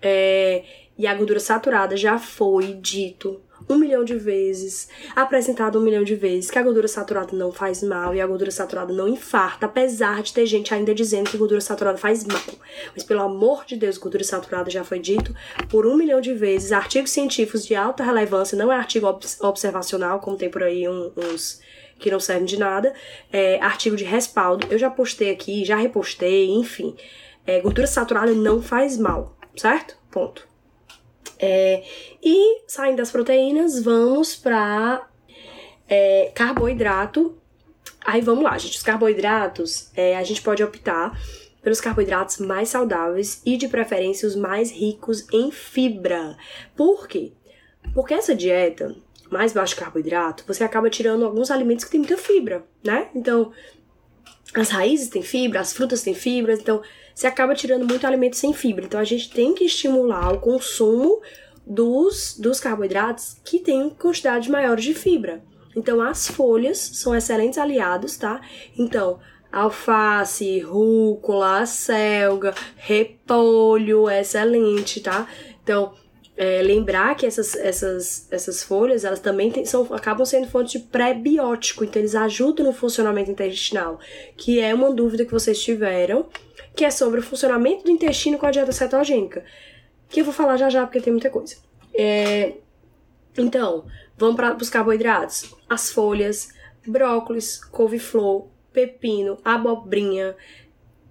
É, 0.00 0.64
e 0.98 1.06
a 1.06 1.14
gordura 1.14 1.40
saturada 1.40 1.96
já 1.96 2.18
foi 2.18 2.74
dito 2.74 3.40
um 3.68 3.76
milhão 3.76 4.04
de 4.04 4.14
vezes, 4.14 4.88
apresentado 5.14 5.78
um 5.78 5.82
milhão 5.82 6.04
de 6.04 6.14
vezes, 6.14 6.50
que 6.50 6.58
a 6.58 6.62
gordura 6.62 6.86
saturada 6.86 7.36
não 7.36 7.50
faz 7.50 7.82
mal 7.82 8.14
e 8.14 8.20
a 8.20 8.26
gordura 8.26 8.50
saturada 8.50 8.92
não 8.92 9.08
infarta, 9.08 9.66
apesar 9.66 10.22
de 10.22 10.32
ter 10.32 10.46
gente 10.46 10.72
ainda 10.72 10.94
dizendo 10.94 11.30
que 11.30 11.36
gordura 11.36 11.60
saturada 11.60 11.98
faz 11.98 12.24
mal. 12.24 12.40
Mas 12.94 13.02
pelo 13.02 13.22
amor 13.22 13.64
de 13.66 13.76
Deus, 13.76 13.98
gordura 13.98 14.24
saturada 14.24 14.70
já 14.70 14.84
foi 14.84 14.98
dito 14.98 15.34
por 15.68 15.86
um 15.86 15.96
milhão 15.96 16.20
de 16.20 16.32
vezes, 16.32 16.70
artigos 16.70 17.10
científicos 17.10 17.66
de 17.66 17.74
alta 17.74 18.04
relevância, 18.04 18.56
não 18.56 18.72
é 18.72 18.76
artigo 18.76 19.06
observacional, 19.40 20.20
como 20.20 20.36
tem 20.36 20.50
por 20.50 20.62
aí 20.62 20.88
um, 20.88 21.10
uns 21.16 21.60
que 21.98 22.10
não 22.10 22.20
servem 22.20 22.44
de 22.44 22.58
nada, 22.58 22.94
é 23.32 23.58
artigo 23.60 23.96
de 23.96 24.04
respaldo. 24.04 24.66
Eu 24.70 24.78
já 24.78 24.90
postei 24.90 25.30
aqui, 25.30 25.64
já 25.64 25.76
repostei, 25.76 26.50
enfim. 26.50 26.94
É, 27.46 27.60
gordura 27.60 27.86
saturada 27.86 28.32
não 28.32 28.60
faz 28.60 28.98
mal 28.98 29.35
certo? 29.56 29.96
Ponto. 30.10 30.46
É, 31.38 31.84
e 32.22 32.62
saindo 32.66 32.96
das 32.96 33.10
proteínas, 33.10 33.82
vamos 33.82 34.36
para 34.36 35.06
é, 35.88 36.30
carboidrato. 36.34 37.36
Aí 38.04 38.20
vamos 38.20 38.44
lá, 38.44 38.56
gente. 38.56 38.76
Os 38.76 38.82
carboidratos, 38.82 39.90
é, 39.94 40.16
a 40.16 40.22
gente 40.22 40.42
pode 40.42 40.62
optar 40.62 41.18
pelos 41.62 41.80
carboidratos 41.80 42.38
mais 42.38 42.68
saudáveis 42.68 43.42
e 43.44 43.56
de 43.56 43.66
preferência 43.66 44.28
os 44.28 44.36
mais 44.36 44.70
ricos 44.70 45.26
em 45.32 45.50
fibra. 45.50 46.36
Por 46.76 47.08
quê? 47.08 47.32
Porque 47.92 48.14
essa 48.14 48.34
dieta 48.34 48.94
mais 49.30 49.52
baixo 49.52 49.74
carboidrato, 49.74 50.44
você 50.46 50.62
acaba 50.62 50.88
tirando 50.88 51.24
alguns 51.24 51.50
alimentos 51.50 51.84
que 51.84 51.90
têm 51.90 52.00
muita 52.00 52.16
fibra, 52.16 52.64
né? 52.84 53.08
Então, 53.12 53.52
as 54.54 54.70
raízes 54.70 55.08
têm 55.08 55.22
fibra, 55.22 55.58
as 55.58 55.72
frutas 55.72 56.02
têm 56.02 56.14
fibra, 56.14 56.54
então 56.54 56.80
você 57.16 57.26
acaba 57.26 57.54
tirando 57.54 57.88
muito 57.88 58.06
alimento 58.06 58.36
sem 58.36 58.52
fibra. 58.52 58.84
Então 58.84 59.00
a 59.00 59.04
gente 59.04 59.30
tem 59.30 59.54
que 59.54 59.64
estimular 59.64 60.34
o 60.34 60.38
consumo 60.38 61.22
dos, 61.66 62.36
dos 62.38 62.60
carboidratos 62.60 63.38
que 63.42 63.58
têm 63.58 63.88
quantidades 63.88 64.50
maiores 64.50 64.84
de 64.84 64.92
fibra. 64.92 65.42
Então 65.74 66.02
as 66.02 66.28
folhas 66.28 66.76
são 66.76 67.16
excelentes 67.16 67.58
aliados, 67.58 68.18
tá? 68.18 68.42
Então, 68.76 69.18
alface, 69.50 70.60
rúcula, 70.60 71.64
selga, 71.64 72.54
repolho, 72.76 74.10
excelente, 74.10 75.00
tá? 75.00 75.26
Então, 75.62 75.94
é, 76.36 76.60
lembrar 76.60 77.16
que 77.16 77.24
essas, 77.24 77.56
essas, 77.56 78.30
essas 78.30 78.62
folhas, 78.62 79.06
elas 79.06 79.20
também 79.20 79.50
tem, 79.50 79.64
são, 79.64 79.88
acabam 79.94 80.26
sendo 80.26 80.48
fonte 80.48 80.78
de 80.78 80.84
pré-biótico, 80.84 81.82
então 81.82 82.00
eles 82.00 82.14
ajudam 82.14 82.66
no 82.66 82.74
funcionamento 82.74 83.30
intestinal, 83.30 83.98
que 84.36 84.60
é 84.60 84.74
uma 84.74 84.92
dúvida 84.92 85.24
que 85.24 85.32
vocês 85.32 85.58
tiveram, 85.62 86.26
que 86.76 86.84
é 86.84 86.90
sobre 86.90 87.20
o 87.20 87.22
funcionamento 87.22 87.84
do 87.84 87.90
intestino 87.90 88.38
com 88.38 88.44
a 88.44 88.50
dieta 88.50 88.70
cetogênica, 88.70 89.42
que 90.10 90.20
eu 90.20 90.24
vou 90.24 90.34
falar 90.34 90.58
já 90.58 90.68
já 90.68 90.86
porque 90.86 91.00
tem 91.00 91.12
muita 91.12 91.30
coisa. 91.30 91.56
É, 91.94 92.52
então, 93.36 93.86
vamos 94.16 94.36
para 94.36 94.54
os 94.54 94.68
carboidratos, 94.68 95.54
as 95.68 95.90
folhas, 95.90 96.50
brócolis, 96.86 97.64
couve-flor, 97.64 98.48
pepino, 98.72 99.38
abobrinha, 99.42 100.36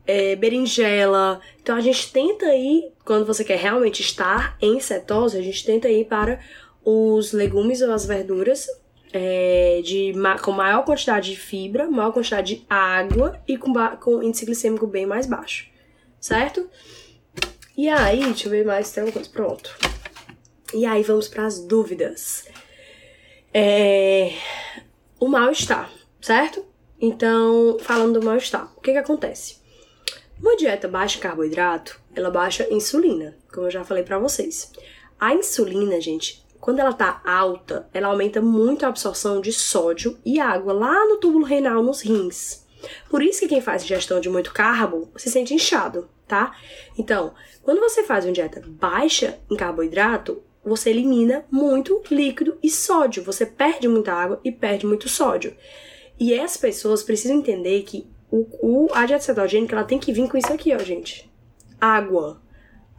é, 0.05 0.35
berinjela. 0.35 1.41
Então 1.59 1.75
a 1.75 1.81
gente 1.81 2.11
tenta 2.11 2.45
ir, 2.55 2.93
quando 3.03 3.25
você 3.25 3.43
quer 3.43 3.57
realmente 3.57 4.01
estar 4.01 4.55
em 4.61 4.79
cetose, 4.79 5.35
a 5.35 5.41
gente 5.41 5.65
tenta 5.65 5.89
ir 5.89 6.05
para 6.05 6.39
os 6.83 7.33
legumes 7.33 7.81
ou 7.81 7.91
as 7.91 8.05
verduras 8.05 8.67
é, 9.17 9.81
de, 9.81 10.13
com 10.41 10.51
maior 10.51 10.83
quantidade 10.83 11.31
de 11.31 11.37
fibra, 11.37 11.89
maior 11.89 12.11
quantidade 12.11 12.55
de 12.55 12.65
água 12.69 13.41
e 13.47 13.57
com, 13.57 13.73
com 14.01 14.21
índice 14.21 14.45
glicêmico 14.45 14.85
bem 14.85 15.05
mais 15.05 15.25
baixo, 15.25 15.69
certo? 16.19 16.69
E 17.77 17.87
aí, 17.87 18.19
deixa 18.19 18.47
eu 18.47 18.51
ver 18.51 18.65
mais, 18.65 18.91
tem 18.91 19.03
uma 19.03 19.11
coisa, 19.13 19.29
pronto. 19.29 19.73
E 20.73 20.85
aí 20.85 21.01
vamos 21.01 21.29
para 21.29 21.45
as 21.45 21.59
dúvidas. 21.59 22.45
É, 23.53 24.33
o 25.17 25.29
mal-estar, 25.29 25.89
certo? 26.19 26.65
Então, 26.99 27.77
falando 27.79 28.19
do 28.19 28.25
mal-estar, 28.25 28.69
o 28.75 28.81
que 28.81 28.91
que 28.91 28.97
acontece? 28.97 29.59
Uma 30.41 30.57
dieta 30.57 30.89
baixa 30.89 31.17
em 31.17 31.21
carboidrato, 31.21 32.01
ela 32.13 32.29
baixa 32.29 32.67
insulina, 32.69 33.37
como 33.53 33.67
eu 33.67 33.71
já 33.71 33.85
falei 33.85 34.03
para 34.03 34.19
vocês. 34.19 34.73
A 35.17 35.33
insulina, 35.33 36.01
gente, 36.01 36.44
quando 36.65 36.79
ela 36.79 36.93
tá 36.93 37.21
alta, 37.23 37.87
ela 37.93 38.07
aumenta 38.07 38.41
muito 38.41 38.85
a 38.85 38.89
absorção 38.89 39.39
de 39.39 39.53
sódio 39.53 40.17
e 40.25 40.39
água 40.39 40.73
lá 40.73 41.05
no 41.05 41.17
túbulo 41.17 41.45
renal 41.45 41.83
nos 41.83 42.01
rins. 42.01 42.65
Por 43.07 43.21
isso 43.21 43.41
que 43.41 43.47
quem 43.47 43.61
faz 43.61 43.83
ingestão 43.83 44.19
de 44.19 44.31
muito 44.31 44.51
carbo 44.51 45.07
se 45.15 45.29
sente 45.29 45.53
inchado, 45.53 46.09
tá? 46.27 46.57
Então, 46.97 47.35
quando 47.61 47.79
você 47.79 48.03
faz 48.03 48.25
uma 48.25 48.31
dieta 48.31 48.63
baixa 48.65 49.37
em 49.47 49.55
carboidrato, 49.55 50.41
você 50.65 50.89
elimina 50.89 51.45
muito 51.51 52.01
líquido 52.09 52.57
e 52.63 52.71
sódio. 52.71 53.23
Você 53.25 53.45
perde 53.45 53.87
muita 53.87 54.11
água 54.11 54.41
e 54.43 54.51
perde 54.51 54.87
muito 54.87 55.07
sódio. 55.07 55.55
E 56.19 56.33
as 56.33 56.57
pessoas 56.57 57.03
precisam 57.03 57.37
entender 57.37 57.83
que 57.83 58.07
o, 58.31 58.47
o, 58.59 58.87
a 58.91 59.05
dieta 59.05 59.23
cetogênica 59.23 59.75
ela 59.75 59.85
tem 59.85 59.99
que 59.99 60.11
vir 60.11 60.27
com 60.27 60.35
isso 60.35 60.51
aqui, 60.51 60.73
ó, 60.73 60.79
gente. 60.79 61.31
Água. 61.79 62.41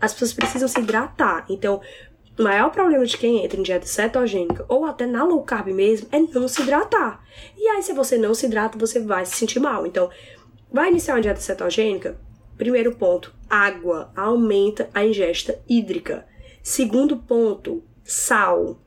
As 0.00 0.12
pessoas 0.12 0.34
precisam 0.34 0.68
se 0.68 0.78
hidratar. 0.78 1.46
Então, 1.48 1.80
o 2.38 2.42
maior 2.42 2.70
problema 2.70 3.04
de 3.04 3.16
quem 3.16 3.44
entra 3.44 3.58
em 3.58 3.62
dieta 3.62 3.86
cetogênica 3.86 4.64
ou 4.68 4.84
até 4.84 5.06
na 5.06 5.24
low 5.24 5.42
carb 5.42 5.68
mesmo 5.68 6.08
é 6.12 6.18
não 6.18 6.46
se 6.48 6.62
hidratar. 6.62 7.24
E 7.56 7.66
aí, 7.68 7.82
se 7.82 7.92
você 7.92 8.18
não 8.18 8.34
se 8.34 8.46
hidrata, 8.46 8.78
você 8.78 9.00
vai 9.00 9.24
se 9.24 9.36
sentir 9.36 9.58
mal. 9.58 9.86
Então, 9.86 10.10
vai 10.70 10.90
iniciar 10.90 11.14
uma 11.14 11.22
dieta 11.22 11.40
cetogênica? 11.40 12.18
Primeiro 12.56 12.94
ponto, 12.94 13.34
água 13.48 14.10
aumenta 14.14 14.90
a 14.92 15.04
ingesta 15.04 15.60
hídrica. 15.68 16.26
Segundo 16.62 17.16
ponto, 17.16 17.82
sal 18.04 18.80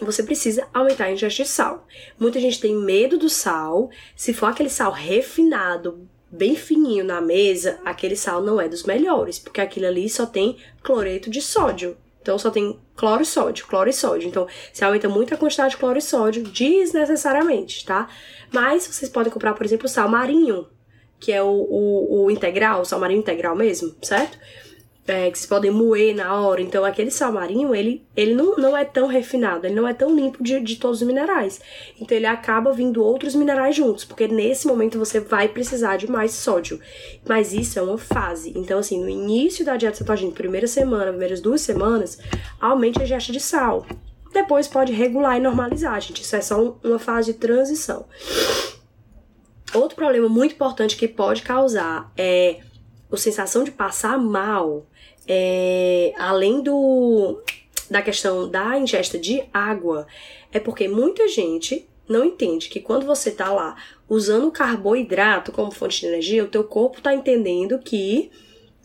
você 0.00 0.22
precisa 0.22 0.66
aumentar 0.72 1.04
a 1.04 1.12
ingesta 1.12 1.42
de 1.42 1.48
sal. 1.48 1.86
Muita 2.18 2.40
gente 2.40 2.60
tem 2.60 2.74
medo 2.74 3.16
do 3.16 3.28
sal. 3.28 3.90
Se 4.16 4.32
for 4.32 4.46
aquele 4.46 4.68
sal 4.68 4.90
refinado, 4.92 6.08
bem 6.30 6.56
fininho 6.56 7.04
na 7.04 7.20
mesa, 7.20 7.80
aquele 7.84 8.16
sal 8.16 8.42
não 8.42 8.60
é 8.60 8.68
dos 8.68 8.82
melhores, 8.82 9.38
porque 9.38 9.60
aquilo 9.60 9.86
ali 9.86 10.08
só 10.08 10.26
tem 10.26 10.58
cloreto 10.82 11.30
de 11.30 11.40
sódio. 11.40 11.96
Então 12.24 12.38
só 12.38 12.50
tem 12.50 12.80
cloro 12.96 13.22
e 13.22 13.26
sódio, 13.26 13.66
cloro 13.66 13.90
e 13.90 13.92
sódio. 13.92 14.26
Então, 14.26 14.48
se 14.72 14.82
aumenta 14.82 15.10
muito 15.10 15.34
a 15.34 15.36
quantidade 15.36 15.72
de 15.72 15.76
cloro 15.76 15.98
e 15.98 16.02
sódio, 16.02 16.42
desnecessariamente, 16.42 17.84
tá? 17.84 18.08
Mas 18.50 18.86
vocês 18.86 19.10
podem 19.10 19.30
comprar, 19.30 19.52
por 19.52 19.66
exemplo, 19.66 19.86
sal 19.86 20.08
marinho, 20.08 20.66
que 21.20 21.30
é 21.30 21.42
o, 21.42 21.50
o, 21.50 22.24
o 22.24 22.30
integral, 22.30 22.80
o 22.80 22.84
sal 22.86 22.98
marinho 22.98 23.18
integral 23.20 23.54
mesmo, 23.54 23.94
certo? 24.00 24.38
É, 25.06 25.30
que 25.30 25.38
vocês 25.38 25.48
podem 25.48 25.70
moer 25.70 26.14
na 26.14 26.40
hora. 26.40 26.60
Então, 26.62 26.84
aquele 26.84 27.10
sal 27.10 27.32
marinho, 27.32 27.74
ele, 27.74 28.04
ele 28.16 28.34
não, 28.34 28.56
não 28.56 28.76
é 28.76 28.84
tão 28.84 29.06
refinado, 29.06 29.66
ele 29.66 29.74
não 29.74 29.86
é 29.86 29.92
tão 29.92 30.14
limpo 30.14 30.42
de, 30.42 30.60
de 30.60 30.76
todos 30.76 31.02
os 31.02 31.06
minerais. 31.06 31.60
Então, 32.00 32.16
ele 32.16 32.26
acaba 32.26 32.72
vindo 32.72 33.04
outros 33.04 33.34
minerais 33.34 33.76
juntos, 33.76 34.04
porque 34.04 34.26
nesse 34.26 34.66
momento 34.66 34.98
você 34.98 35.20
vai 35.20 35.48
precisar 35.48 35.96
de 35.96 36.10
mais 36.10 36.32
sódio. 36.32 36.80
Mas 37.28 37.52
isso 37.52 37.78
é 37.78 37.82
uma 37.82 37.98
fase. 37.98 38.52
Então, 38.56 38.78
assim, 38.78 39.00
no 39.00 39.08
início 39.08 39.64
da 39.64 39.76
dieta 39.76 39.96
cetogênica, 39.96 40.36
primeira 40.36 40.66
semana, 40.66 41.10
primeiras 41.10 41.40
duas 41.40 41.60
semanas, 41.60 42.18
aumente 42.60 43.00
a 43.00 43.04
ingesta 43.04 43.32
de 43.32 43.40
sal. 43.40 43.86
Depois 44.32 44.66
pode 44.66 44.92
regular 44.92 45.36
e 45.36 45.40
normalizar, 45.40 46.00
gente. 46.00 46.22
Isso 46.22 46.34
é 46.34 46.40
só 46.40 46.76
uma 46.82 46.98
fase 46.98 47.32
de 47.32 47.38
transição. 47.38 48.06
Outro 49.74 49.96
problema 49.96 50.28
muito 50.28 50.54
importante 50.54 50.96
que 50.96 51.06
pode 51.06 51.42
causar 51.42 52.12
é 52.16 52.60
a 53.12 53.16
sensação 53.16 53.64
de 53.64 53.70
passar 53.70 54.18
mal 54.18 54.86
é, 55.26 56.12
além 56.16 56.62
do 56.62 57.42
da 57.90 58.00
questão 58.00 58.48
da 58.48 58.78
ingesta 58.78 59.18
de 59.18 59.44
água, 59.52 60.06
é 60.50 60.58
porque 60.58 60.88
muita 60.88 61.28
gente 61.28 61.86
não 62.08 62.24
entende 62.24 62.68
que 62.68 62.80
quando 62.80 63.06
você 63.06 63.30
tá 63.30 63.52
lá 63.52 63.76
usando 64.08 64.50
carboidrato 64.50 65.52
como 65.52 65.70
fonte 65.70 66.00
de 66.00 66.06
energia, 66.06 66.44
o 66.44 66.48
teu 66.48 66.64
corpo 66.64 67.00
tá 67.00 67.14
entendendo 67.14 67.78
que 67.78 68.30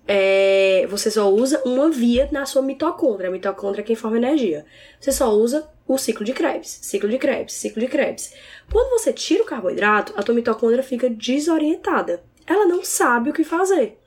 é, 0.08 0.88
você 0.90 1.12
só 1.12 1.32
usa 1.32 1.62
uma 1.64 1.90
via 1.92 2.28
na 2.32 2.44
sua 2.44 2.64
mitocôndria. 2.64 3.30
A 3.30 3.32
mitocôndria 3.32 3.84
é 3.84 3.86
quem 3.86 3.96
forma 3.96 4.18
energia. 4.18 4.66
Você 5.00 5.12
só 5.12 5.32
usa 5.32 5.70
o 5.88 6.00
ciclo 6.00 6.26
de 6.26 6.34
Krebs, 6.34 6.80
ciclo 6.82 7.08
de 7.08 7.20
Krebs, 7.20 7.54
ciclo 7.54 7.80
de 7.80 7.88
Krebs. 7.88 8.34
Quando 8.72 8.90
você 8.90 9.14
tira 9.14 9.44
o 9.44 9.46
carboidrato, 9.46 10.14
a 10.16 10.24
tua 10.24 10.34
mitocôndria 10.34 10.82
fica 10.82 11.08
desorientada. 11.10 12.24
Ela 12.48 12.66
não 12.66 12.84
sabe 12.84 13.30
o 13.30 13.34
que 13.34 13.44
fazer. 13.44 13.99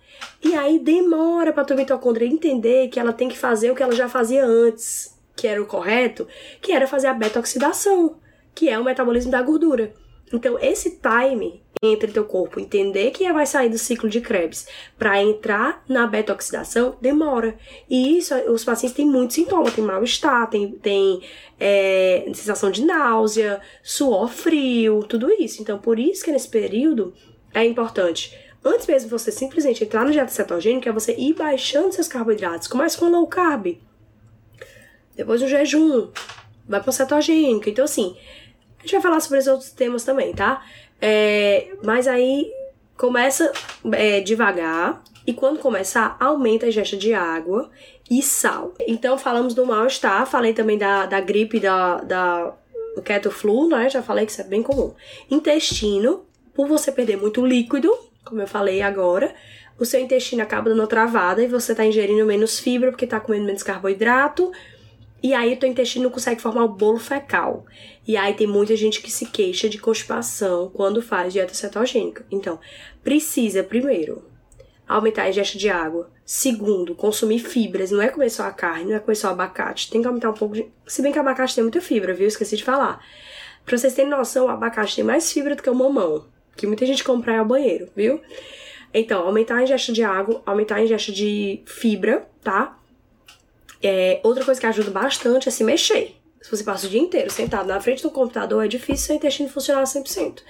E 0.43 0.55
aí 0.55 0.79
demora 0.79 1.53
para 1.53 1.65
tua 1.65 1.77
mitocôndria 1.77 2.27
entender 2.27 2.89
que 2.89 2.99
ela 2.99 3.13
tem 3.13 3.29
que 3.29 3.39
fazer 3.39 3.71
o 3.71 3.75
que 3.75 3.83
ela 3.83 3.95
já 3.95 4.09
fazia 4.09 4.45
antes, 4.45 5.19
que 5.37 5.47
era 5.47 5.63
o 5.63 5.67
correto, 5.67 6.27
que 6.61 6.73
era 6.73 6.87
fazer 6.87 7.07
a 7.07 7.15
beta-oxidação, 7.15 8.17
que 8.55 8.69
é 8.69 8.79
o 8.79 8.85
metabolismo 8.85 9.31
da 9.31 9.43
gordura. 9.43 9.93
Então, 10.33 10.59
esse 10.59 10.99
time 10.99 11.63
entre 11.85 12.13
teu 12.13 12.25
corpo 12.25 12.61
entender 12.61 13.11
que 13.11 13.31
vai 13.33 13.45
sair 13.45 13.69
do 13.69 13.77
ciclo 13.77 14.09
de 14.09 14.21
Krebs 14.21 14.69
para 14.97 15.21
entrar 15.21 15.83
na 15.89 16.07
beta-oxidação 16.07 16.97
demora. 17.01 17.57
E 17.91 18.19
isso, 18.19 18.35
os 18.51 18.65
pacientes 18.65 18.97
têm 18.97 19.05
muitos 19.05 19.35
sintomas, 19.35 19.75
tem 19.75 19.85
mal-estar, 19.85 20.49
tem, 20.49 20.71
tem 20.71 21.21
é, 21.59 22.25
sensação 22.29 22.71
de 22.71 22.85
náusea, 22.85 23.61
suor 23.83 24.29
frio, 24.29 25.03
tudo 25.09 25.31
isso. 25.33 25.61
Então, 25.61 25.77
por 25.77 25.99
isso 25.99 26.25
que 26.25 26.31
nesse 26.31 26.49
período 26.49 27.13
é 27.53 27.65
importante 27.65 28.33
Antes 28.65 28.87
mesmo 28.87 29.09
de 29.09 29.11
você 29.11 29.33
simplesmente 29.33 29.83
entrar 29.83 30.05
na 30.05 30.13
dieta 30.13 30.31
cetogênica, 30.31 30.89
é 30.89 30.93
você 30.93 31.15
ir 31.17 31.35
baixando 31.35 31.93
seus 31.93 32.07
carboidratos. 32.07 32.69
Começa 32.69 32.97
com 32.99 33.09
low 33.09 33.27
carb. 33.27 33.79
Depois 35.17 35.41
do 35.41 35.49
jejum. 35.49 36.11
Vai 36.69 36.81
pra 36.81 36.93
cetogênica. 36.93 37.69
Então, 37.69 37.85
assim, 37.85 38.17
a 38.79 38.83
gente 38.83 38.93
vai 38.93 39.03
falar 39.03 39.21
sobre 39.21 39.39
os 39.39 39.47
outros 39.49 39.71
temas 39.73 40.05
também, 40.05 40.33
tá? 40.33 40.65
É, 41.01 41.75
mas 41.83 42.07
aí 42.07 42.53
começa 42.97 43.53
é, 43.93 44.21
devagar. 44.21 45.03
E 45.27 45.33
quando 45.33 45.59
começar, 45.59 46.17
aumenta 46.21 46.67
a 46.67 46.69
ingesta 46.69 46.97
de 46.97 47.13
água 47.13 47.71
e 48.09 48.23
sal. 48.23 48.75
Então, 48.87 49.19
falamos 49.19 49.55
do 49.55 49.67
mal-estar. 49.67 50.25
Falei 50.27 50.53
também 50.53 50.79
da, 50.79 51.07
da 51.07 51.21
gripe, 51.21 51.59
da, 51.59 51.97
da 51.97 52.55
keto 53.05 53.31
flu, 53.31 53.69
né? 53.69 53.89
Já 53.91 54.03
falei 54.03 54.25
que 54.25 54.33
isso 54.33 54.41
é 54.41 54.45
bem 54.45 54.63
comum. 54.63 54.95
Intestino, 55.31 56.25
por 56.55 56.69
você 56.69 56.93
perder 56.93 57.17
muito 57.17 57.45
líquido, 57.45 57.93
como 58.25 58.41
eu 58.41 58.47
falei 58.47 58.83
agora, 58.83 59.35
o 59.79 59.85
seu 59.85 60.01
intestino 60.01 60.43
acaba 60.43 60.71
dando 60.71 60.87
travada 60.87 61.43
e 61.43 61.49
você 61.49 61.73
está 61.73 61.85
ingerindo 61.85 62.25
menos 62.25 62.59
fibra 62.59 62.91
porque 62.91 63.05
está 63.05 63.19
comendo 63.19 63.47
menos 63.47 63.63
carboidrato. 63.63 64.53
E 65.23 65.35
aí 65.35 65.55
o 65.55 65.57
teu 65.57 65.69
intestino 65.69 66.05
não 66.05 66.11
consegue 66.11 66.43
formar 66.43 66.65
o 66.65 66.69
bolo 66.69 66.99
fecal. 66.99 67.65
E 68.07 68.17
aí 68.17 68.35
tem 68.35 68.47
muita 68.47 68.75
gente 68.75 69.01
que 69.01 69.11
se 69.11 69.27
queixa 69.27 69.69
de 69.69 69.79
constipação 69.79 70.69
quando 70.75 71.01
faz 71.01 71.33
dieta 71.33 71.55
cetogênica. 71.55 72.27
Então, 72.31 72.59
precisa 73.05 73.63
primeiro 73.63 74.25
aumentar 74.87 75.23
a 75.23 75.31
ingesta 75.31 75.57
de 75.57 75.69
água. 75.69 76.11
Segundo, 76.25 76.95
consumir 76.95 77.39
fibras. 77.39 77.91
Não 77.91 78.03
é 78.03 78.09
comer 78.09 78.31
só 78.31 78.45
a 78.45 78.51
carne, 78.51 78.87
não 78.87 78.97
é 78.97 78.99
comer 78.99 79.15
só 79.15 79.31
abacate. 79.31 79.91
Tem 79.91 80.01
que 80.01 80.09
aumentar 80.09 80.31
um 80.31 80.35
pouco 80.35 80.55
de. 80.55 80.67
Se 80.87 81.03
bem 81.03 81.13
que 81.13 81.19
abacate 81.19 81.55
tem 81.55 81.63
muita 81.63 81.81
fibra, 81.81 82.13
viu? 82.15 82.27
Esqueci 82.27 82.57
de 82.57 82.65
falar. 82.65 83.05
Pra 83.65 83.79
vocês 83.79 83.95
terem 83.95 84.11
noção, 84.11 84.47
o 84.47 84.49
abacate 84.49 84.97
tem 84.97 85.05
mais 85.05 85.33
fibra 85.33 85.55
do 85.55 85.63
que 85.63 85.71
o 85.71 85.75
mamão. 85.75 86.25
Que 86.57 86.67
muita 86.67 86.87
gente 86.87 87.03
compra 87.03 87.39
ao 87.39 87.45
banheiro, 87.45 87.89
viu? 87.95 88.21
Então, 88.95 89.23
aumentar 89.27 89.57
a 89.57 89.63
ingesta 89.63 89.93
de 89.93 90.03
água, 90.03 90.43
aumentar 90.45 90.77
a 90.77 90.85
ingesta 90.85 91.11
de 91.11 91.63
fibra, 91.65 92.29
tá? 92.43 92.79
É, 93.83 94.21
outra 94.23 94.45
coisa 94.45 94.61
que 94.61 94.67
ajuda 94.67 94.91
bastante 94.91 95.49
é 95.49 95.51
se 95.51 95.65
mexer. 95.65 96.15
Se 96.41 96.51
você 96.51 96.63
passa 96.63 96.87
o 96.87 96.91
dia 96.91 97.01
inteiro 97.01 97.31
sentado 97.31 97.67
na 97.67 97.81
frente 97.81 98.03
do 98.03 98.11
computador, 98.11 98.65
é 98.65 98.69
difícil 98.69 99.07
seu 99.07 99.17
intestino 99.17 99.49
funcionar 99.49 99.85
100%. 99.85 100.41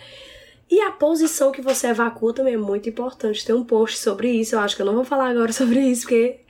E 0.70 0.80
a 0.80 0.90
posição 0.90 1.52
que 1.52 1.60
você 1.60 1.88
evacua 1.88 2.32
também 2.32 2.54
é 2.54 2.56
muito 2.56 2.88
importante. 2.88 3.44
Tem 3.44 3.54
um 3.54 3.62
post 3.62 3.98
sobre 3.98 4.30
isso, 4.30 4.54
eu 4.54 4.60
acho 4.60 4.74
que 4.74 4.80
eu 4.80 4.86
não 4.86 4.94
vou 4.94 5.04
falar 5.04 5.28
agora 5.28 5.52
sobre 5.52 5.80
isso, 5.80 6.02
porque 6.02 6.40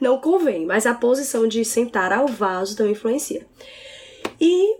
não 0.00 0.18
convém. 0.18 0.64
Mas 0.64 0.86
a 0.86 0.94
posição 0.94 1.46
de 1.48 1.64
sentar 1.64 2.12
ao 2.12 2.28
vaso 2.28 2.76
também 2.76 2.92
influencia. 2.92 3.44
E 4.40 4.76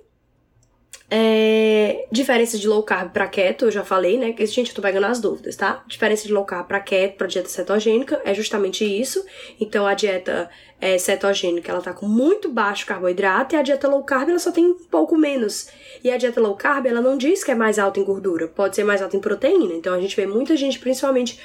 é, 1.08 2.08
diferença 2.10 2.58
de 2.58 2.66
low 2.66 2.82
carb 2.82 3.12
para 3.12 3.28
keto, 3.28 3.66
eu 3.66 3.70
já 3.70 3.84
falei, 3.84 4.18
né? 4.18 4.34
Gente, 4.46 4.70
eu 4.70 4.74
tô 4.74 4.82
pegando 4.82 5.06
as 5.06 5.20
dúvidas, 5.20 5.54
tá? 5.54 5.84
Diferença 5.86 6.26
de 6.26 6.32
low 6.32 6.44
carb 6.44 6.66
para 6.66 6.80
keto, 6.80 7.16
para 7.16 7.28
dieta 7.28 7.48
cetogênica, 7.48 8.20
é 8.24 8.34
justamente 8.34 8.84
isso. 8.84 9.24
Então, 9.60 9.86
a 9.86 9.94
dieta 9.94 10.50
é, 10.80 10.98
cetogênica, 10.98 11.70
ela 11.70 11.80
tá 11.80 11.92
com 11.92 12.06
muito 12.06 12.48
baixo 12.48 12.84
carboidrato 12.86 13.54
e 13.54 13.58
a 13.58 13.62
dieta 13.62 13.86
low 13.86 14.02
carb, 14.02 14.30
ela 14.30 14.38
só 14.40 14.50
tem 14.50 14.66
um 14.66 14.74
pouco 14.74 15.16
menos. 15.16 15.68
E 16.02 16.10
a 16.10 16.16
dieta 16.16 16.40
low 16.40 16.56
carb, 16.56 16.86
ela 16.86 17.00
não 17.00 17.16
diz 17.16 17.44
que 17.44 17.52
é 17.52 17.54
mais 17.54 17.78
alta 17.78 18.00
em 18.00 18.04
gordura, 18.04 18.48
pode 18.48 18.74
ser 18.74 18.82
mais 18.82 19.00
alta 19.00 19.16
em 19.16 19.20
proteína. 19.20 19.74
Então, 19.74 19.94
a 19.94 20.00
gente 20.00 20.16
vê 20.16 20.26
muita 20.26 20.56
gente, 20.56 20.80
principalmente 20.80 21.38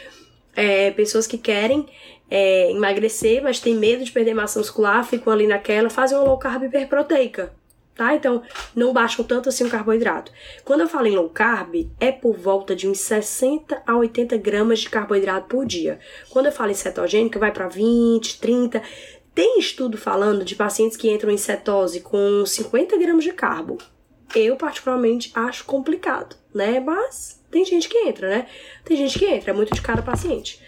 é, 0.55 0.89
pessoas 0.89 1.27
que 1.27 1.37
querem 1.37 1.85
é, 2.31 2.71
emagrecer, 2.71 3.43
mas 3.43 3.59
tem 3.59 3.75
medo 3.75 4.03
de 4.03 4.11
perder 4.11 4.33
massa 4.33 4.57
muscular, 4.57 5.05
ficam 5.05 5.31
ali 5.31 5.45
naquela, 5.45 5.87
fazem 5.87 6.17
uma 6.17 6.25
low 6.25 6.39
carb 6.39 6.63
hiperproteica 6.63 7.60
tá? 7.95 8.15
Então, 8.15 8.41
não 8.75 8.93
baixam 8.93 9.23
tanto 9.23 9.49
assim 9.49 9.63
o 9.63 9.69
carboidrato. 9.69 10.31
Quando 10.63 10.81
eu 10.81 10.87
falo 10.87 11.07
em 11.07 11.15
low 11.15 11.29
carb, 11.29 11.89
é 11.99 12.11
por 12.11 12.37
volta 12.37 12.75
de 12.75 12.87
uns 12.87 12.99
60 12.99 13.83
a 13.85 13.97
80 13.97 14.37
gramas 14.37 14.79
de 14.79 14.89
carboidrato 14.89 15.47
por 15.47 15.65
dia. 15.65 15.99
Quando 16.29 16.47
eu 16.47 16.51
falo 16.51 16.71
em 16.71 16.75
cetogênica, 16.75 17.39
vai 17.39 17.51
para 17.51 17.67
20, 17.67 18.39
30. 18.39 18.81
Tem 19.33 19.59
estudo 19.59 19.97
falando 19.97 20.43
de 20.43 20.55
pacientes 20.55 20.97
que 20.97 21.09
entram 21.09 21.31
em 21.31 21.37
cetose 21.37 22.01
com 22.01 22.45
50 22.45 22.97
gramas 22.97 23.23
de 23.23 23.31
carbo. 23.31 23.77
Eu, 24.35 24.55
particularmente, 24.55 25.31
acho 25.35 25.65
complicado, 25.65 26.35
né? 26.53 26.79
Mas 26.79 27.41
tem 27.51 27.65
gente 27.65 27.89
que 27.89 27.97
entra, 27.97 28.29
né? 28.29 28.47
Tem 28.85 28.95
gente 28.95 29.19
que 29.19 29.25
entra, 29.25 29.51
é 29.51 29.53
muito 29.53 29.73
de 29.73 29.81
cada 29.81 30.01
paciente. 30.01 30.61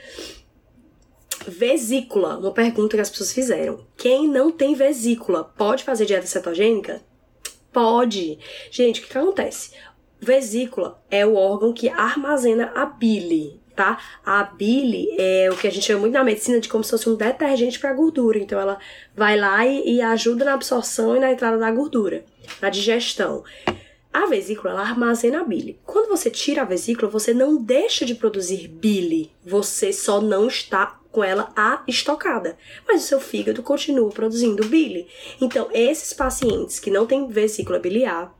Vesícula, 1.48 2.38
uma 2.38 2.52
pergunta 2.52 2.96
que 2.96 3.02
as 3.02 3.10
pessoas 3.10 3.34
fizeram. 3.34 3.86
Quem 3.98 4.28
não 4.28 4.52
tem 4.52 4.76
vesícula 4.76 5.44
pode 5.44 5.84
fazer 5.84 6.06
dieta 6.06 6.28
cetogênica? 6.28 7.02
Pode. 7.74 8.38
Gente, 8.70 9.00
o 9.00 9.04
que, 9.04 9.10
que 9.10 9.18
acontece? 9.18 9.72
Vesícula 10.20 11.02
é 11.12 11.26
o 11.26 11.36
órgão 11.36 11.74
que 11.74 11.90
armazena 11.90 12.72
a 12.76 12.86
bile, 12.86 13.60
tá? 13.76 14.00
A 14.26 14.44
bile 14.44 15.10
é 15.18 15.50
o 15.52 15.58
que 15.58 15.68
a 15.68 15.72
gente 15.72 15.86
chama 15.86 16.02
muito 16.02 16.14
na 16.14 16.24
medicina 16.24 16.60
de 16.60 16.70
como 16.70 16.84
se 16.84 16.92
fosse 16.92 17.10
um 17.10 17.16
detergente 17.16 17.80
para 17.80 17.94
gordura. 17.94 18.38
Então 18.38 18.60
ela 18.60 18.78
vai 19.16 19.38
lá 19.38 19.66
e, 19.66 19.96
e, 19.96 20.02
ajuda 20.02 20.46
na 20.46 20.54
absorção 20.54 21.16
e 21.16 21.20
na 21.20 21.32
entrada 21.32 21.58
da 21.58 21.72
gordura, 21.72 22.24
na 22.62 22.70
digestão. 22.70 23.44
A 24.14 24.28
vesícula 24.28 24.74
ela 24.74 24.82
armazena 24.82 25.42
a 25.42 25.44
bile. 25.44 25.80
Quando 25.84 26.10
você 26.10 26.30
tira 26.30 26.62
a 26.62 26.66
vesícula, 26.66 27.10
você 27.10 27.34
não 27.34 27.58
deixa 27.58 28.06
de 28.06 28.14
produzir 28.14 28.68
bile, 28.68 29.32
você 29.44 29.92
só 29.92 30.22
não 30.22 30.48
está 30.48 31.00
com 31.14 31.24
ela 31.24 31.54
a 31.56 31.84
estocada, 31.88 32.58
mas 32.88 33.04
o 33.04 33.08
seu 33.08 33.22
fígado 33.22 33.62
continua 33.62 34.10
produzindo 34.10 34.68
bile. 34.68 35.08
Então, 35.40 35.70
esses 35.72 36.12
pacientes 36.12 36.80
que 36.80 36.90
não 36.90 37.06
têm 37.06 37.28
vesícula 37.28 37.78
biliar, 37.78 38.36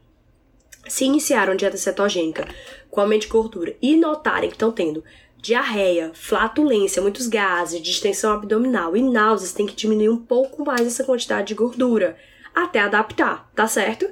se 0.88 1.06
iniciaram 1.06 1.56
dieta 1.56 1.78
cetogênica 1.78 2.48
com 2.90 3.00
aumento 3.00 3.22
de 3.22 3.28
gordura 3.28 3.78
e 3.80 3.96
notarem 3.96 4.50
que 4.50 4.56
estão 4.56 4.72
tendo 4.72 5.04
diarreia, 5.38 6.12
flatulência, 6.16 7.02
muitos 7.02 7.28
gases, 7.28 7.80
distensão 7.80 8.34
abdominal 8.34 8.98
e 8.98 9.04
náuseas, 9.04 9.54
tem 9.54 9.68
que 9.68 9.76
diminuir 9.76 10.10
um 10.10 10.18
pouco 10.18 10.66
mais 10.66 10.82
essa 10.82 11.04
quantidade 11.04 11.50
de 11.50 11.54
gordura 11.54 12.18
até 12.56 12.80
adaptar, 12.80 13.52
tá 13.54 13.68
certo? 13.68 14.10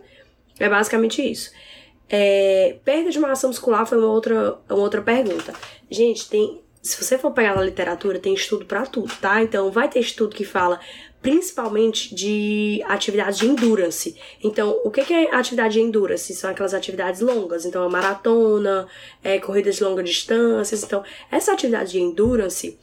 É 0.59 0.69
basicamente 0.69 1.19
isso. 1.19 1.51
É, 2.07 2.77
perda 2.85 3.09
de 3.09 3.19
massa 3.19 3.47
muscular 3.47 3.87
foi 3.87 3.97
uma 3.97 4.09
outra, 4.09 4.59
uma 4.69 4.79
outra 4.79 5.01
pergunta. 5.01 5.51
Gente, 5.89 6.29
tem 6.29 6.60
se 6.81 7.01
você 7.01 7.17
for 7.17 7.31
pegar 7.31 7.55
na 7.55 7.61
literatura, 7.61 8.17
tem 8.17 8.33
estudo 8.33 8.65
para 8.65 8.85
tudo, 8.85 9.13
tá? 9.21 9.41
Então 9.41 9.71
vai 9.71 9.87
ter 9.87 9.99
estudo 9.99 10.35
que 10.35 10.43
fala 10.43 10.79
principalmente 11.21 12.15
de 12.15 12.81
atividades 12.87 13.37
de 13.37 13.47
endurance. 13.47 14.15
Então, 14.43 14.81
o 14.83 14.89
que 14.89 15.13
é 15.13 15.35
atividade 15.35 15.75
de 15.75 15.81
endurance? 15.81 16.33
São 16.33 16.49
aquelas 16.49 16.73
atividades 16.73 17.21
longas, 17.21 17.65
então 17.65 17.83
a 17.83 17.89
maratona, 17.89 18.87
é, 19.23 19.37
corridas 19.37 19.75
de 19.75 19.83
longa 19.83 20.01
distância. 20.01 20.75
Então, 20.75 21.03
essa 21.31 21.53
atividade 21.53 21.91
de 21.91 22.01
endurance, 22.01 22.79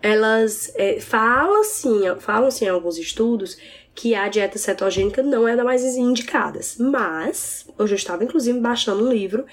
elas 0.00 0.72
é, 0.74 0.98
falam 1.00 1.60
assim, 1.60 2.00
falam 2.18 2.48
assim 2.48 2.64
em 2.64 2.68
alguns 2.68 2.96
estudos 2.96 3.58
que 3.94 4.14
a 4.14 4.26
dieta 4.28 4.58
cetogênica 4.58 5.22
não 5.22 5.46
é 5.46 5.54
da 5.54 5.62
mais 5.62 5.84
indicadas. 5.84 6.76
Mas, 6.78 7.66
hoje 7.78 7.92
eu 7.92 7.96
estava 7.96 8.24
inclusive 8.24 8.58
baixando 8.58 9.06
um 9.06 9.12
livro, 9.12 9.44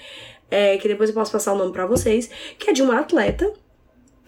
é, 0.50 0.78
que 0.78 0.88
depois 0.88 1.10
eu 1.10 1.14
posso 1.14 1.30
passar 1.30 1.52
o 1.52 1.58
nome 1.58 1.72
para 1.72 1.84
vocês, 1.84 2.30
que 2.58 2.70
é 2.70 2.72
de 2.72 2.80
uma 2.80 2.98
atleta 3.00 3.52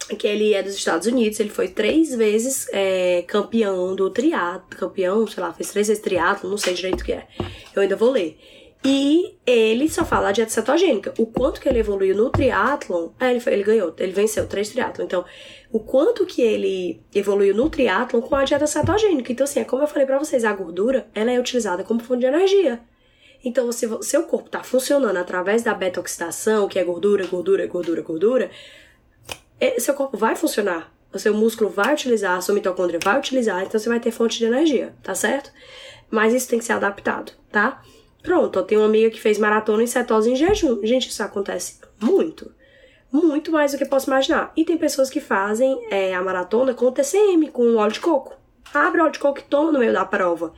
que 0.03 0.27
ele 0.27 0.53
é 0.53 0.61
dos 0.61 0.75
Estados 0.75 1.07
Unidos, 1.07 1.39
ele 1.39 1.49
foi 1.49 1.67
três 1.67 2.13
vezes 2.15 2.67
é, 2.71 3.23
campeão 3.27 3.95
do 3.95 4.09
triatlo, 4.09 4.77
campeão, 4.77 5.25
sei 5.27 5.43
lá, 5.43 5.53
fez 5.53 5.71
três 5.71 5.87
vezes 5.87 6.03
triatlo, 6.03 6.49
não 6.49 6.57
sei 6.57 6.73
direito 6.73 7.01
o 7.01 7.03
que 7.03 7.13
é. 7.13 7.27
Eu 7.75 7.81
ainda 7.81 7.95
vou 7.95 8.11
ler. 8.11 8.37
E 8.85 9.37
ele 9.45 9.87
só 9.89 10.03
fala 10.03 10.31
de 10.31 10.35
dieta 10.35 10.51
cetogênica. 10.51 11.13
O 11.17 11.25
quanto 11.25 11.61
que 11.61 11.69
ele 11.69 11.79
evoluiu 11.79 12.15
no 12.15 12.29
triatlon, 12.29 13.11
é, 13.17 13.31
ele, 13.31 13.41
ele 13.47 13.63
ganhou, 13.63 13.95
ele 13.97 14.11
venceu 14.11 14.45
três 14.45 14.69
triatlon. 14.69 15.05
Então, 15.05 15.23
o 15.71 15.79
quanto 15.79 16.25
que 16.25 16.41
ele 16.41 17.01
evoluiu 17.15 17.55
no 17.55 17.69
triatlon 17.69 18.21
com 18.21 18.35
a 18.35 18.43
dieta 18.43 18.67
cetogênica. 18.67 19.31
Então, 19.31 19.45
assim, 19.45 19.61
é 19.61 19.63
como 19.63 19.83
eu 19.83 19.87
falei 19.87 20.05
para 20.05 20.19
vocês, 20.19 20.43
a 20.43 20.51
gordura, 20.51 21.07
ela 21.15 21.31
é 21.31 21.39
utilizada 21.39 21.83
como 21.83 22.03
fonte 22.03 22.19
de 22.19 22.25
energia. 22.25 22.81
Então, 23.43 23.71
se 23.71 23.87
seu 24.01 24.23
corpo 24.23 24.47
está 24.47 24.63
funcionando 24.63 25.17
através 25.17 25.63
da 25.63 25.73
beta-oxidação, 25.73 26.67
que 26.67 26.77
é 26.77 26.83
gordura, 26.83 27.25
gordura, 27.27 27.65
gordura, 27.67 28.01
gordura, 28.01 28.51
seu 29.79 29.93
corpo 29.93 30.17
vai 30.17 30.35
funcionar. 30.35 30.91
O 31.13 31.19
seu 31.19 31.33
músculo 31.33 31.69
vai 31.69 31.93
utilizar, 31.93 32.37
a 32.37 32.41
sua 32.41 32.55
mitocôndria 32.55 32.99
vai 33.01 33.19
utilizar, 33.19 33.63
então 33.63 33.79
você 33.79 33.87
vai 33.87 33.99
ter 33.99 34.09
fonte 34.09 34.39
de 34.39 34.45
energia, 34.45 34.95
tá 35.03 35.13
certo? 35.13 35.51
Mas 36.09 36.33
isso 36.33 36.49
tem 36.49 36.57
que 36.57 36.65
ser 36.65 36.73
adaptado, 36.73 37.33
tá? 37.51 37.83
Pronto, 38.23 38.57
eu 38.57 38.63
tenho 38.63 38.81
uma 38.81 38.87
amiga 38.87 39.11
que 39.11 39.21
fez 39.21 39.37
maratona 39.37 39.83
em 39.83 39.87
cetose 39.87 40.31
em 40.31 40.35
jejum. 40.35 40.79
Gente, 40.83 41.09
isso 41.09 41.21
acontece 41.21 41.79
muito. 42.01 42.51
Muito 43.11 43.51
mais 43.51 43.73
do 43.73 43.77
que 43.77 43.85
posso 43.85 44.09
imaginar. 44.09 44.51
E 44.55 44.65
tem 44.65 44.77
pessoas 44.77 45.09
que 45.09 45.19
fazem 45.19 45.87
é, 45.91 46.15
a 46.15 46.21
maratona 46.23 46.73
com 46.73 46.91
TCM, 46.91 47.51
com 47.51 47.75
óleo 47.75 47.91
de 47.91 47.99
coco. 47.99 48.33
Abre 48.73 49.01
o 49.01 49.03
óleo 49.03 49.13
de 49.13 49.19
coco 49.19 49.39
e 49.39 49.43
toma 49.43 49.71
no 49.71 49.79
meio 49.79 49.93
da 49.93 50.05
prova. 50.05 50.53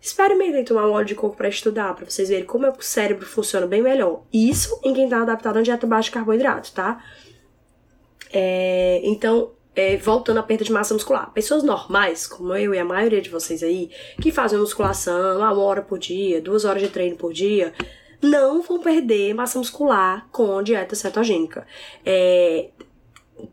Experimentem 0.00 0.64
tomar 0.64 0.88
um 0.88 0.92
óleo 0.92 1.06
de 1.06 1.14
coco 1.14 1.36
para 1.36 1.48
estudar, 1.48 1.94
para 1.94 2.08
vocês 2.08 2.28
verem 2.28 2.44
como 2.44 2.66
é 2.66 2.70
o 2.70 2.80
cérebro 2.80 3.26
funciona 3.26 3.66
bem 3.66 3.82
melhor. 3.82 4.22
Isso 4.32 4.80
em 4.82 4.94
quem 4.94 5.08
tá 5.08 5.22
adaptado 5.22 5.58
a 5.58 5.62
dieta 5.62 5.86
baixa 5.86 6.06
de 6.06 6.12
carboidrato, 6.12 6.72
tá? 6.72 7.04
É, 8.32 9.00
então, 9.04 9.50
é, 9.74 9.96
voltando 9.98 10.38
à 10.38 10.42
perda 10.42 10.64
de 10.64 10.72
massa 10.72 10.94
muscular. 10.94 11.30
Pessoas 11.32 11.62
normais, 11.62 12.26
como 12.26 12.54
eu 12.56 12.74
e 12.74 12.78
a 12.78 12.84
maioria 12.84 13.20
de 13.20 13.28
vocês 13.28 13.62
aí, 13.62 13.90
que 14.20 14.32
fazem 14.32 14.58
musculação 14.58 15.36
uma 15.36 15.52
hora 15.56 15.82
por 15.82 15.98
dia, 15.98 16.40
duas 16.40 16.64
horas 16.64 16.82
de 16.82 16.88
treino 16.88 17.16
por 17.16 17.32
dia, 17.32 17.74
não 18.22 18.62
vão 18.62 18.80
perder 18.80 19.34
massa 19.34 19.58
muscular 19.58 20.26
com 20.32 20.62
dieta 20.62 20.94
cetogênica. 20.94 21.66
É, 22.04 22.70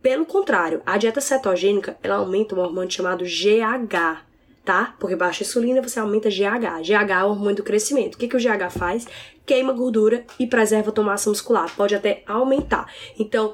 pelo 0.01 0.25
contrário, 0.25 0.81
a 0.86 0.97
dieta 0.97 1.19
cetogênica 1.19 1.97
ela 2.01 2.15
aumenta 2.15 2.55
um 2.55 2.59
hormônio 2.59 2.89
chamado 2.89 3.25
GH, 3.25 4.23
tá? 4.63 4.95
Porque 4.97 5.15
baixa 5.15 5.43
insulina 5.43 5.81
você 5.81 5.99
aumenta 5.99 6.29
GH. 6.29 6.81
GH 6.83 7.12
é 7.12 7.23
o 7.23 7.29
hormônio 7.29 7.57
do 7.57 7.63
crescimento. 7.63 8.15
O 8.15 8.17
que, 8.17 8.29
que 8.29 8.38
o 8.38 8.39
GH 8.39 8.71
faz? 8.71 9.05
Queima 9.45 9.73
gordura 9.73 10.25
e 10.39 10.47
preserva 10.47 10.89
a 10.89 10.93
tua 10.93 11.03
massa 11.03 11.29
muscular. 11.29 11.69
Pode 11.75 11.93
até 11.93 12.23
aumentar. 12.25 12.89
Então, 13.19 13.53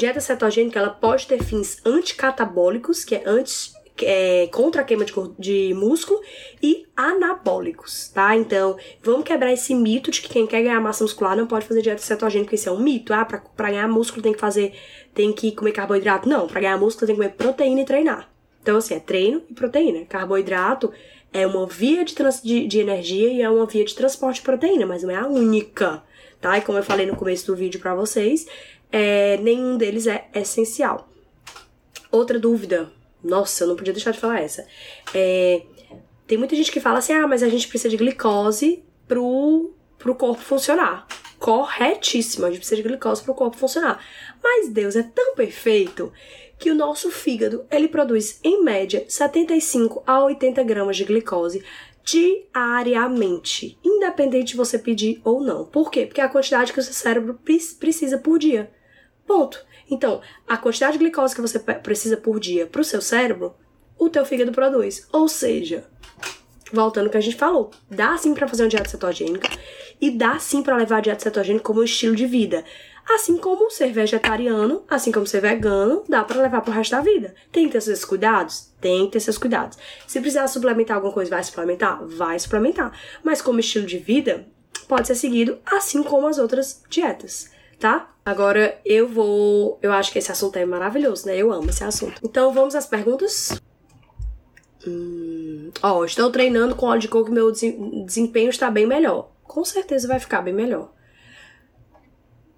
Dieta 0.00 0.18
cetogênica 0.18 0.78
ela 0.78 0.88
pode 0.88 1.26
ter 1.26 1.44
fins 1.44 1.76
anticatabólicos, 1.84 3.04
que 3.04 3.16
é 3.16 3.22
antes 3.26 3.74
é, 4.02 4.48
contra 4.50 4.80
a 4.80 4.84
queima 4.84 5.04
de, 5.04 5.12
de, 5.38 5.74
músculo 5.74 6.22
e 6.62 6.86
anabólicos, 6.96 8.08
tá? 8.08 8.34
Então, 8.34 8.78
vamos 9.02 9.26
quebrar 9.26 9.52
esse 9.52 9.74
mito 9.74 10.10
de 10.10 10.22
que 10.22 10.30
quem 10.30 10.46
quer 10.46 10.62
ganhar 10.62 10.80
massa 10.80 11.04
muscular 11.04 11.36
não 11.36 11.46
pode 11.46 11.66
fazer 11.66 11.82
dieta 11.82 12.00
cetogênica, 12.00 12.54
isso 12.54 12.66
é 12.66 12.72
um 12.72 12.80
mito. 12.80 13.12
Ah, 13.12 13.26
pra, 13.26 13.40
pra 13.54 13.68
ganhar 13.68 13.86
músculo 13.88 14.22
tem 14.22 14.32
que 14.32 14.40
fazer, 14.40 14.72
tem 15.12 15.34
que 15.34 15.52
comer 15.52 15.72
carboidrato. 15.72 16.26
Não, 16.26 16.46
pra 16.46 16.62
ganhar 16.62 16.78
músculo 16.78 17.06
tem 17.06 17.14
que 17.14 17.20
comer 17.20 17.34
proteína 17.34 17.82
e 17.82 17.84
treinar. 17.84 18.30
Então, 18.62 18.78
assim, 18.78 18.94
é 18.94 19.00
treino 19.00 19.42
e 19.50 19.52
proteína. 19.52 20.06
Carboidrato 20.06 20.90
É 21.30 21.46
uma 21.46 21.66
via 21.66 22.06
de, 22.06 22.14
trans, 22.14 22.40
de, 22.42 22.66
de 22.66 22.78
energia 22.78 23.30
e 23.30 23.42
é 23.42 23.50
uma 23.50 23.66
via 23.66 23.84
de 23.84 23.94
transporte 23.94 24.36
de 24.36 24.44
proteína, 24.44 24.86
mas 24.86 25.02
não 25.02 25.10
é 25.10 25.16
a 25.16 25.26
única, 25.26 26.02
tá? 26.40 26.56
E 26.56 26.62
como 26.62 26.78
eu 26.78 26.82
falei 26.82 27.04
no 27.04 27.16
começo 27.16 27.46
do 27.46 27.54
vídeo 27.54 27.78
para 27.78 27.94
vocês, 27.94 28.46
é, 28.92 29.36
nenhum 29.38 29.76
deles 29.76 30.06
é 30.06 30.28
essencial. 30.34 31.08
Outra 32.10 32.38
dúvida, 32.38 32.90
nossa, 33.22 33.64
eu 33.64 33.68
não 33.68 33.76
podia 33.76 33.92
deixar 33.92 34.10
de 34.10 34.18
falar 34.18 34.40
essa. 34.40 34.66
É, 35.14 35.62
tem 36.26 36.38
muita 36.38 36.56
gente 36.56 36.72
que 36.72 36.80
fala 36.80 36.98
assim, 36.98 37.12
ah, 37.12 37.26
mas 37.26 37.42
a 37.42 37.48
gente 37.48 37.68
precisa 37.68 37.88
de 37.88 37.96
glicose 37.96 38.82
pro, 39.06 39.72
pro 39.98 40.14
corpo 40.14 40.42
funcionar. 40.42 41.06
Corretíssimo, 41.38 42.46
a 42.46 42.50
gente 42.50 42.58
precisa 42.58 42.82
de 42.82 42.88
glicose 42.88 43.22
pro 43.22 43.34
corpo 43.34 43.56
funcionar. 43.56 44.04
Mas 44.42 44.68
Deus 44.68 44.96
é 44.96 45.02
tão 45.02 45.34
perfeito 45.34 46.12
que 46.58 46.70
o 46.70 46.74
nosso 46.74 47.10
fígado, 47.10 47.64
ele 47.70 47.88
produz, 47.88 48.38
em 48.44 48.62
média, 48.62 49.04
75 49.08 50.02
a 50.06 50.22
80 50.24 50.62
gramas 50.62 50.96
de 50.96 51.04
glicose 51.04 51.64
diariamente, 52.04 53.78
independente 53.84 54.52
de 54.52 54.56
você 54.56 54.78
pedir 54.78 55.20
ou 55.24 55.40
não. 55.40 55.64
Por 55.64 55.90
quê? 55.90 56.06
Porque 56.06 56.20
é 56.20 56.24
a 56.24 56.28
quantidade 56.28 56.72
que 56.72 56.80
o 56.80 56.82
seu 56.82 56.92
cérebro 56.92 57.38
precisa 57.78 58.18
por 58.18 58.38
dia. 58.38 58.70
Ponto. 59.26 59.64
Então, 59.90 60.20
a 60.46 60.56
quantidade 60.56 60.92
de 60.92 60.98
glicose 60.98 61.34
que 61.34 61.40
você 61.40 61.58
precisa 61.58 62.16
por 62.16 62.38
dia 62.38 62.66
para 62.66 62.80
o 62.80 62.84
seu 62.84 63.00
cérebro, 63.02 63.54
o 63.98 64.08
teu 64.08 64.24
fígado 64.24 64.52
produz. 64.52 65.06
Ou 65.12 65.28
seja, 65.28 65.84
voltando 66.72 67.06
ao 67.06 67.10
que 67.10 67.18
a 67.18 67.20
gente 67.20 67.36
falou, 67.36 67.70
dá 67.90 68.16
sim 68.16 68.32
para 68.32 68.46
fazer 68.46 68.62
uma 68.62 68.68
dieta 68.68 68.88
cetogênica 68.88 69.48
e 70.00 70.10
dá 70.10 70.38
sim 70.38 70.62
para 70.62 70.76
levar 70.76 70.98
a 70.98 71.00
dieta 71.00 71.22
cetogênica 71.22 71.64
como 71.64 71.80
um 71.80 71.84
estilo 71.84 72.14
de 72.14 72.26
vida. 72.26 72.64
Assim 73.08 73.36
como 73.36 73.70
ser 73.70 73.92
vegetariano, 73.92 74.84
assim 74.88 75.10
como 75.10 75.26
ser 75.26 75.40
vegano, 75.40 76.04
dá 76.08 76.22
para 76.22 76.40
levar 76.40 76.60
pro 76.60 76.72
resto 76.72 76.92
da 76.92 77.00
vida. 77.00 77.34
Tem 77.50 77.66
que 77.66 77.72
ter 77.72 77.80
seus 77.80 78.04
cuidados? 78.04 78.72
Tem 78.80 79.06
que 79.06 79.12
ter 79.12 79.20
seus 79.20 79.38
cuidados. 79.38 79.76
Se 80.06 80.20
precisar 80.20 80.46
suplementar 80.46 80.96
alguma 80.96 81.12
coisa, 81.12 81.30
vai 81.30 81.42
suplementar? 81.42 82.06
Vai 82.06 82.38
suplementar. 82.38 82.92
Mas 83.24 83.42
como 83.42 83.58
estilo 83.58 83.86
de 83.86 83.98
vida, 83.98 84.46
pode 84.86 85.08
ser 85.08 85.16
seguido 85.16 85.58
assim 85.66 86.04
como 86.04 86.28
as 86.28 86.38
outras 86.38 86.84
dietas 86.88 87.50
tá? 87.80 88.14
Agora 88.24 88.78
eu 88.84 89.08
vou. 89.08 89.78
Eu 89.82 89.92
acho 89.92 90.12
que 90.12 90.18
esse 90.18 90.30
assunto 90.30 90.56
é 90.56 90.64
maravilhoso, 90.64 91.26
né? 91.26 91.36
Eu 91.36 91.50
amo 91.50 91.70
esse 91.70 91.82
assunto. 91.82 92.20
Então 92.22 92.52
vamos 92.52 92.74
às 92.74 92.86
perguntas. 92.86 93.60
Hum, 94.86 95.70
ó, 95.82 96.04
estou 96.04 96.30
treinando 96.30 96.76
com 96.76 96.86
óleo 96.86 97.00
de 97.00 97.08
coco 97.08 97.30
e 97.30 97.32
meu 97.32 97.50
desempenho 97.50 98.50
está 98.50 98.70
bem 98.70 98.86
melhor. 98.86 99.32
Com 99.42 99.64
certeza 99.64 100.06
vai 100.06 100.20
ficar 100.20 100.42
bem 100.42 100.54
melhor. 100.54 100.92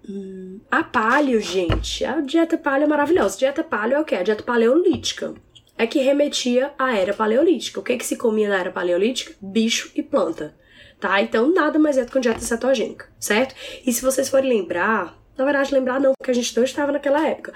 Hum, 0.07 0.59
a 0.69 0.83
palio, 0.83 1.39
gente. 1.39 2.03
A 2.03 2.19
dieta 2.19 2.57
palio 2.57 2.83
é 2.83 2.87
maravilhosa. 2.87 3.37
Dieta 3.37 3.63
palio 3.63 3.95
é 3.95 3.99
o 3.99 4.05
quê? 4.05 4.15
A 4.15 4.23
dieta 4.23 4.43
paleolítica. 4.43 5.33
É 5.77 5.87
que 5.87 5.99
remetia 5.99 6.73
à 6.77 6.95
era 6.95 7.13
paleolítica. 7.13 7.79
O 7.79 7.83
que, 7.83 7.97
que 7.97 8.05
se 8.05 8.17
comia 8.17 8.49
na 8.49 8.59
era 8.59 8.71
paleolítica? 8.71 9.33
Bicho 9.41 9.91
e 9.95 10.03
planta 10.03 10.53
tá? 10.99 11.21
Então 11.21 11.53
nada 11.53 11.77
mais 11.77 11.97
é 11.97 12.05
do 12.05 12.11
que 12.11 12.17
uma 12.17 12.21
dieta 12.21 12.39
cetogênica, 12.39 13.07
certo? 13.19 13.55
E 13.85 13.91
se 13.91 14.01
vocês 14.01 14.29
forem 14.29 14.49
lembrar, 14.49 15.17
na 15.37 15.43
verdade 15.43 15.73
lembrar 15.73 15.99
não, 15.99 16.13
porque 16.17 16.31
a 16.31 16.35
gente 16.35 16.55
não 16.55 16.63
estava 16.63 16.91
naquela 16.91 17.27
época, 17.27 17.53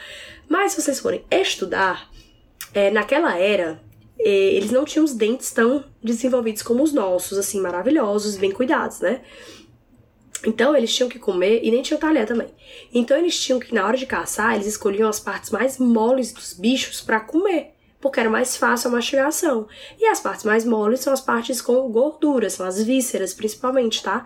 mas 0.49 0.73
se 0.73 0.81
vocês 0.81 0.99
forem 0.99 1.23
estudar, 1.31 2.09
é, 2.73 2.91
naquela 2.91 3.37
era, 3.37 3.81
é, 4.19 4.29
eles 4.29 4.71
não 4.71 4.85
tinham 4.85 5.05
os 5.05 5.13
dentes 5.13 5.51
tão 5.51 5.83
desenvolvidos 6.03 6.61
como 6.61 6.83
os 6.83 6.93
nossos, 6.93 7.37
assim, 7.37 7.61
maravilhosos, 7.61 8.35
bem 8.35 8.51
cuidados, 8.51 8.99
né? 8.99 9.21
Então 10.45 10.75
eles 10.75 10.93
tinham 10.93 11.09
que 11.09 11.17
comer, 11.17 11.61
e 11.63 11.71
nem 11.71 11.81
tinha 11.81 11.99
talher 11.99 12.25
também. 12.25 12.47
Então 12.93 13.17
eles 13.17 13.39
tinham 13.39 13.59
que, 13.59 13.73
na 13.73 13.85
hora 13.85 13.97
de 13.97 14.05
caçar, 14.05 14.53
eles 14.55 14.67
escolhiam 14.67 15.09
as 15.09 15.19
partes 15.19 15.49
mais 15.49 15.77
moles 15.77 16.31
dos 16.31 16.53
bichos 16.53 17.01
para 17.01 17.19
comer 17.19 17.76
porque 17.99 18.19
era 18.19 18.29
mais 18.29 18.55
fácil 18.55 18.89
a 18.89 18.93
mastigação. 18.93 19.67
E 19.99 20.05
as 20.05 20.19
partes 20.19 20.45
mais 20.45 20.65
moles 20.65 20.99
são 20.99 21.11
as 21.11 21.21
partes 21.21 21.61
com 21.61 21.89
gordura, 21.91 22.49
são 22.49 22.65
as 22.65 22.81
vísceras 22.81 23.33
principalmente, 23.33 24.03
tá? 24.03 24.25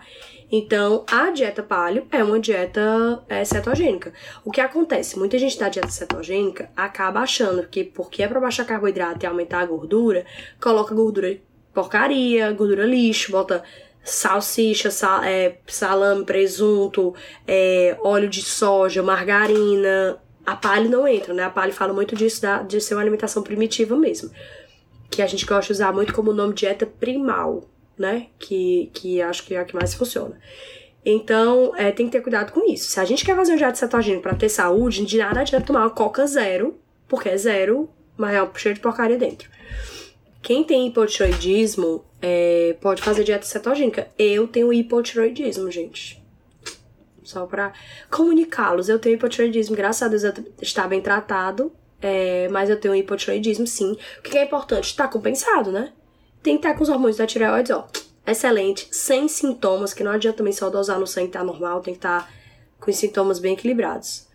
Então, 0.50 1.04
a 1.10 1.30
dieta 1.30 1.62
paleo 1.62 2.06
é 2.12 2.22
uma 2.22 2.38
dieta 2.38 3.24
é, 3.26 3.42
cetogênica. 3.42 4.12
O 4.44 4.50
que 4.50 4.60
acontece? 4.60 5.18
Muita 5.18 5.38
gente 5.38 5.58
da 5.58 5.70
dieta 5.70 5.88
cetogênica 5.88 6.70
acaba 6.76 7.20
achando 7.20 7.66
que 7.66 7.82
porque 7.82 8.22
é 8.22 8.28
para 8.28 8.38
baixar 8.38 8.66
carboidrato 8.66 9.24
e 9.24 9.26
aumentar 9.26 9.60
a 9.60 9.66
gordura, 9.66 10.26
coloca 10.60 10.94
gordura 10.94 11.40
porcaria, 11.72 12.52
gordura 12.52 12.84
lixo, 12.84 13.32
bota 13.32 13.64
salsicha, 14.04 14.90
sal, 14.90 15.22
é, 15.24 15.58
salame, 15.66 16.24
presunto, 16.24 17.14
é, 17.46 17.96
óleo 18.02 18.28
de 18.28 18.42
soja, 18.42 19.02
margarina, 19.02 20.20
a 20.44 20.56
palha 20.56 20.88
não 20.88 21.06
entra, 21.06 21.32
né? 21.32 21.44
A 21.44 21.50
palha 21.50 21.72
fala 21.72 21.92
muito 21.92 22.16
disso, 22.16 22.42
da, 22.42 22.62
de 22.62 22.80
ser 22.80 22.94
uma 22.94 23.00
alimentação 23.00 23.42
primitiva 23.42 23.96
mesmo. 23.96 24.30
Que 25.10 25.22
a 25.22 25.26
gente 25.26 25.46
gosta 25.46 25.66
de 25.66 25.72
usar 25.72 25.92
muito 25.92 26.12
como 26.12 26.32
nome 26.32 26.54
dieta 26.54 26.86
primal, 26.86 27.68
né? 27.98 28.26
Que, 28.38 28.90
que 28.92 29.22
acho 29.22 29.44
que 29.44 29.54
é 29.54 29.60
a 29.60 29.64
que 29.64 29.74
mais 29.74 29.94
funciona. 29.94 30.38
Então, 31.04 31.72
é, 31.76 31.90
tem 31.90 32.06
que 32.06 32.12
ter 32.12 32.20
cuidado 32.20 32.52
com 32.52 32.70
isso. 32.70 32.90
Se 32.90 33.00
a 33.00 33.04
gente 33.04 33.24
quer 33.24 33.36
fazer 33.36 33.52
um 33.52 33.56
dieta 33.56 33.74
cetogênico 33.74 34.22
para 34.22 34.34
ter 34.34 34.48
saúde, 34.48 35.04
de 35.04 35.18
nada 35.18 35.40
adianta 35.40 35.66
tomar 35.66 35.80
uma 35.80 35.90
coca 35.90 36.26
zero, 36.26 36.78
porque 37.08 37.28
é 37.28 37.36
zero, 37.36 37.88
mas 38.16 38.34
é 38.34 38.50
cheio 38.56 38.74
de 38.74 38.80
porcaria 38.80 39.18
dentro. 39.18 39.50
Quem 40.40 40.64
tem 40.64 40.88
hipotiroidismo 40.88 42.04
é, 42.20 42.76
pode 42.80 43.02
fazer 43.02 43.22
dieta 43.22 43.44
cetogênica. 43.44 44.08
Eu 44.18 44.48
tenho 44.48 44.72
hipotiroidismo, 44.72 45.70
gente 45.70 46.21
só 47.24 47.46
para 47.46 47.72
comunicá-los. 48.10 48.88
Eu 48.88 48.98
tenho 48.98 49.14
hipotiroidismo, 49.14 49.76
graças 49.76 50.02
a 50.02 50.08
Deus 50.08 50.22
está 50.60 50.86
bem 50.86 51.00
tratado, 51.00 51.72
é, 52.00 52.48
mas 52.48 52.68
eu 52.68 52.78
tenho 52.78 52.94
hipotiroidismo 52.94 53.66
sim. 53.66 53.96
O 54.18 54.22
que 54.22 54.36
é 54.36 54.44
importante? 54.44 54.84
Está 54.84 55.06
compensado, 55.08 55.70
né? 55.70 55.92
Tem 56.42 56.56
que 56.56 56.66
estar 56.66 56.76
com 56.76 56.82
os 56.82 56.88
hormônios 56.88 57.18
da 57.18 57.26
tireoide, 57.26 57.72
ó, 57.72 57.84
excelente, 58.26 58.88
sem 58.90 59.28
sintomas, 59.28 59.94
que 59.94 60.02
não 60.02 60.12
adianta 60.12 60.38
também 60.38 60.52
só 60.52 60.68
dosar 60.68 60.98
no 60.98 61.06
sangue 61.06 61.30
tá 61.30 61.44
normal, 61.44 61.80
tem 61.80 61.94
que 61.94 61.98
estar 61.98 62.32
com 62.80 62.90
os 62.90 62.96
sintomas 62.96 63.38
bem 63.38 63.54
equilibrados. 63.54 64.26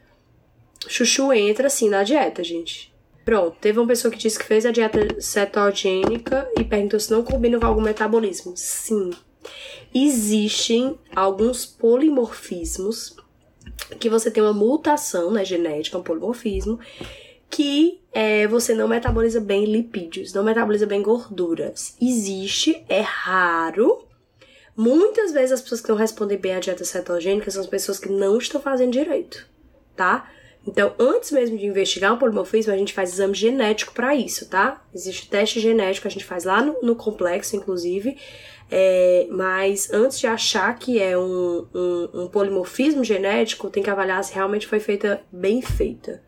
Chuchu 0.87 1.33
entra 1.33 1.69
sim 1.69 1.89
na 1.89 2.03
dieta, 2.03 2.43
gente. 2.43 2.95
Pronto, 3.25 3.57
teve 3.59 3.77
uma 3.77 3.87
pessoa 3.87 4.09
que 4.09 4.17
disse 4.17 4.39
que 4.39 4.45
fez 4.45 4.65
a 4.65 4.71
dieta 4.71 5.19
cetogênica 5.19 6.49
e 6.57 6.63
perguntou 6.63 6.97
se 6.97 7.11
não 7.11 7.23
combina 7.23 7.59
com 7.59 7.65
algum 7.65 7.81
metabolismo. 7.81 8.53
Sim, 8.55 9.11
existem 9.93 10.97
alguns 11.15 11.65
polimorfismos 11.65 13.15
que 13.99 14.09
você 14.09 14.29
tem 14.29 14.43
uma 14.43 14.53
mutação 14.53 15.31
né, 15.31 15.45
genética, 15.45 15.97
um 15.97 16.03
polimorfismo, 16.03 16.79
que 17.49 18.01
é, 18.11 18.47
você 18.47 18.73
não 18.73 18.87
metaboliza 18.87 19.39
bem 19.39 19.65
lipídios, 19.65 20.33
não 20.33 20.43
metaboliza 20.43 20.85
bem 20.85 21.01
gorduras. 21.01 21.95
Existe, 22.01 22.83
é 22.89 23.01
raro. 23.01 24.05
Muitas 24.75 25.31
vezes 25.31 25.53
as 25.53 25.61
pessoas 25.61 25.81
que 25.81 25.89
não 25.89 25.95
respondem 25.95 26.37
bem 26.37 26.55
à 26.55 26.59
dieta 26.59 26.83
cetogênica 26.83 27.49
são 27.49 27.61
as 27.61 27.67
pessoas 27.67 27.97
que 27.97 28.09
não 28.09 28.37
estão 28.37 28.61
fazendo 28.61 28.91
direito, 28.91 29.47
tá? 29.95 30.29
Então, 30.67 30.93
antes 30.99 31.31
mesmo 31.31 31.57
de 31.57 31.65
investigar 31.65 32.13
um 32.13 32.17
polimorfismo, 32.17 32.73
a 32.73 32.77
gente 32.77 32.93
faz 32.93 33.13
exame 33.13 33.33
genético 33.33 33.93
para 33.93 34.13
isso, 34.13 34.49
tá? 34.49 34.85
Existe 34.93 35.29
teste 35.29 35.61
genético, 35.61 36.07
a 36.07 36.11
gente 36.11 36.25
faz 36.25 36.43
lá 36.43 36.61
no, 36.61 36.81
no 36.81 36.95
complexo, 36.95 37.55
inclusive, 37.55 38.17
é, 38.69 39.27
mas 39.31 39.91
antes 39.93 40.19
de 40.19 40.27
achar 40.27 40.77
que 40.77 40.99
é 40.99 41.17
um, 41.17 41.65
um, 41.73 42.09
um, 42.13 42.27
polimorfismo 42.27 43.03
genético, 43.03 43.69
tem 43.69 43.81
que 43.81 43.89
avaliar 43.89 44.23
se 44.23 44.33
realmente 44.33 44.67
foi 44.67 44.79
feita 44.79 45.21
bem 45.31 45.61
feita. 45.61 46.21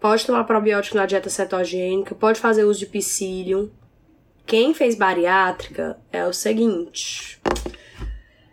Pode 0.00 0.24
tomar 0.24 0.44
probiótico 0.44 0.96
na 0.96 1.06
dieta 1.06 1.28
cetogênica, 1.28 2.14
pode 2.14 2.38
fazer 2.38 2.64
uso 2.64 2.78
de 2.78 2.86
psyllium. 2.86 3.68
Quem 4.46 4.72
fez 4.72 4.94
bariátrica 4.94 5.98
é 6.12 6.24
o 6.24 6.32
seguinte. 6.32 7.40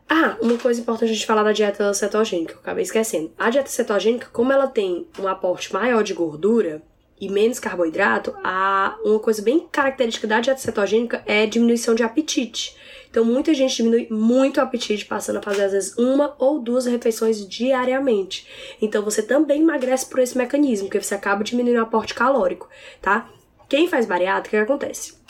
Ah, 0.10 0.38
uma 0.42 0.58
coisa 0.58 0.82
importante 0.82 1.12
a 1.12 1.14
gente 1.14 1.26
falar 1.26 1.44
da 1.44 1.52
dieta 1.52 1.94
cetogênica, 1.94 2.54
eu 2.54 2.60
acabei 2.60 2.84
esquecendo. 2.84 3.32
A 3.38 3.52
dieta 3.52 3.70
cetogênica, 3.70 4.28
como 4.34 4.52
ela 4.52 4.68
tem 4.68 5.08
um 5.20 5.28
aporte 5.28 5.72
maior 5.72 6.04
de 6.04 6.14
gordura, 6.14 6.82
e 7.20 7.30
menos 7.30 7.60
carboidrato, 7.60 8.36
a, 8.44 8.98
uma 9.04 9.20
coisa 9.20 9.42
bem 9.42 9.68
característica 9.72 10.28
da 10.28 10.40
dieta 10.40 10.60
cetogênica 10.60 11.24
é 11.26 11.46
diminuição 11.46 11.96
de 11.96 12.04
apetite. 12.04 12.76
Então, 13.10 13.24
muita 13.24 13.54
gente 13.54 13.78
diminui 13.78 14.08
muito 14.12 14.58
o 14.58 14.62
apetite, 14.62 15.06
passando 15.06 15.38
a 15.38 15.42
fazer 15.42 15.64
às 15.64 15.72
vezes 15.72 15.98
uma 15.98 16.36
ou 16.38 16.60
duas 16.60 16.86
refeições 16.86 17.48
diariamente. 17.48 18.46
Então, 18.82 19.02
você 19.02 19.22
também 19.22 19.62
emagrece 19.62 20.06
por 20.08 20.20
esse 20.20 20.38
mecanismo, 20.38 20.88
porque 20.88 21.02
você 21.02 21.16
acaba 21.16 21.42
diminuindo 21.42 21.80
o 21.80 21.84
aporte 21.84 22.14
calórico, 22.14 22.68
tá? 23.02 23.30
Quem 23.70 23.88
faz 23.88 24.06
bariátrica, 24.06 24.58
o 24.58 24.66
que 24.66 24.72
acontece? 24.72 25.25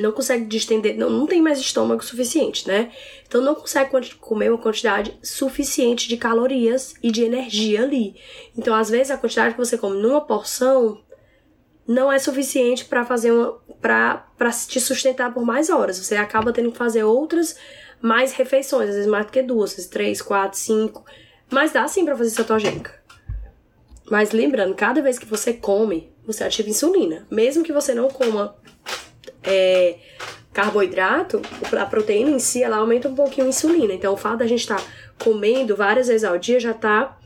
Não 0.00 0.12
consegue 0.12 0.44
distender, 0.46 0.96
não, 0.96 1.10
não 1.10 1.26
tem 1.26 1.40
mais 1.40 1.58
estômago 1.58 2.04
suficiente, 2.04 2.66
né? 2.66 2.90
Então 3.26 3.40
não 3.40 3.54
consegue 3.54 3.90
comer 4.16 4.50
uma 4.50 4.58
quantidade 4.58 5.16
suficiente 5.22 6.08
de 6.08 6.16
calorias 6.16 6.94
e 7.02 7.10
de 7.10 7.24
energia 7.24 7.82
ali. 7.82 8.16
Então, 8.56 8.74
às 8.74 8.90
vezes, 8.90 9.10
a 9.10 9.16
quantidade 9.16 9.54
que 9.54 9.60
você 9.60 9.76
come 9.76 10.00
numa 10.00 10.20
porção 10.20 11.00
não 11.86 12.10
é 12.10 12.18
suficiente 12.18 12.84
para 12.84 13.04
fazer 13.04 13.30
uma 13.30 13.64
para 13.80 14.50
te 14.66 14.80
sustentar 14.80 15.32
por 15.32 15.44
mais 15.44 15.70
horas. 15.70 15.98
Você 15.98 16.16
acaba 16.16 16.52
tendo 16.52 16.72
que 16.72 16.78
fazer 16.78 17.04
outras 17.04 17.56
mais 18.00 18.32
refeições, 18.32 18.88
às 18.88 18.96
vezes 18.96 19.10
mais 19.10 19.26
do 19.26 19.32
que 19.32 19.42
duas, 19.42 19.72
vezes 19.72 19.88
três, 19.88 20.20
quatro, 20.20 20.58
cinco. 20.58 21.04
Mas 21.50 21.72
dá 21.72 21.86
sim 21.86 22.04
para 22.04 22.16
fazer 22.16 22.30
cetogênica. 22.30 22.92
Mas 24.10 24.32
lembrando, 24.32 24.74
cada 24.74 25.00
vez 25.00 25.18
que 25.18 25.26
você 25.26 25.52
come, 25.52 26.12
você 26.26 26.44
ativa 26.44 26.68
insulina. 26.68 27.26
Mesmo 27.30 27.62
que 27.62 27.72
você 27.72 27.94
não 27.94 28.08
coma 28.08 28.56
é, 29.46 29.96
carboidrato, 30.52 31.40
a 31.78 31.86
proteína 31.86 32.30
em 32.30 32.38
si, 32.38 32.62
ela 32.62 32.78
aumenta 32.78 33.08
um 33.08 33.14
pouquinho 33.14 33.46
a 33.46 33.50
insulina. 33.50 33.92
Então, 33.92 34.14
o 34.14 34.16
fato 34.16 34.38
da 34.38 34.46
gente 34.46 34.60
estar 34.60 34.76
tá 34.76 34.84
comendo 35.22 35.76
várias 35.76 36.08
vezes 36.08 36.24
ao 36.24 36.38
dia 36.38 36.58
já 36.58 36.74
tá 36.74 37.18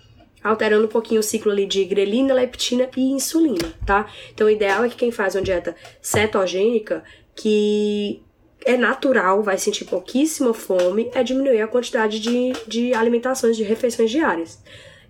alterando 0.43 0.87
um 0.87 0.89
pouquinho 0.89 1.21
o 1.21 1.23
ciclo 1.23 1.53
ali 1.53 1.66
de 1.66 1.85
grelina, 1.85 2.35
leptina 2.35 2.89
e 2.97 3.12
insulina, 3.12 3.75
tá? 3.87 4.07
Então, 4.33 4.47
o 4.47 4.51
ideal 4.51 4.85
é 4.85 4.89
que 4.89 4.97
quem 4.97 5.11
faz 5.11 5.35
uma 5.35 5.43
dieta 5.43 5.77
cetogênica, 6.01 7.05
que 7.35 8.23
é 8.64 8.77
natural, 8.77 9.43
vai 9.43 9.59
sentir 9.59 9.85
pouquíssima 9.85 10.53
fome, 10.53 11.11
é 11.14 11.23
diminuir 11.23 11.61
a 11.61 11.68
quantidade 11.68 12.21
de, 12.21 12.53
de 12.66 12.95
alimentações, 12.95 13.57
de 13.57 13.62
refeições 13.62 14.11
diárias. 14.11 14.62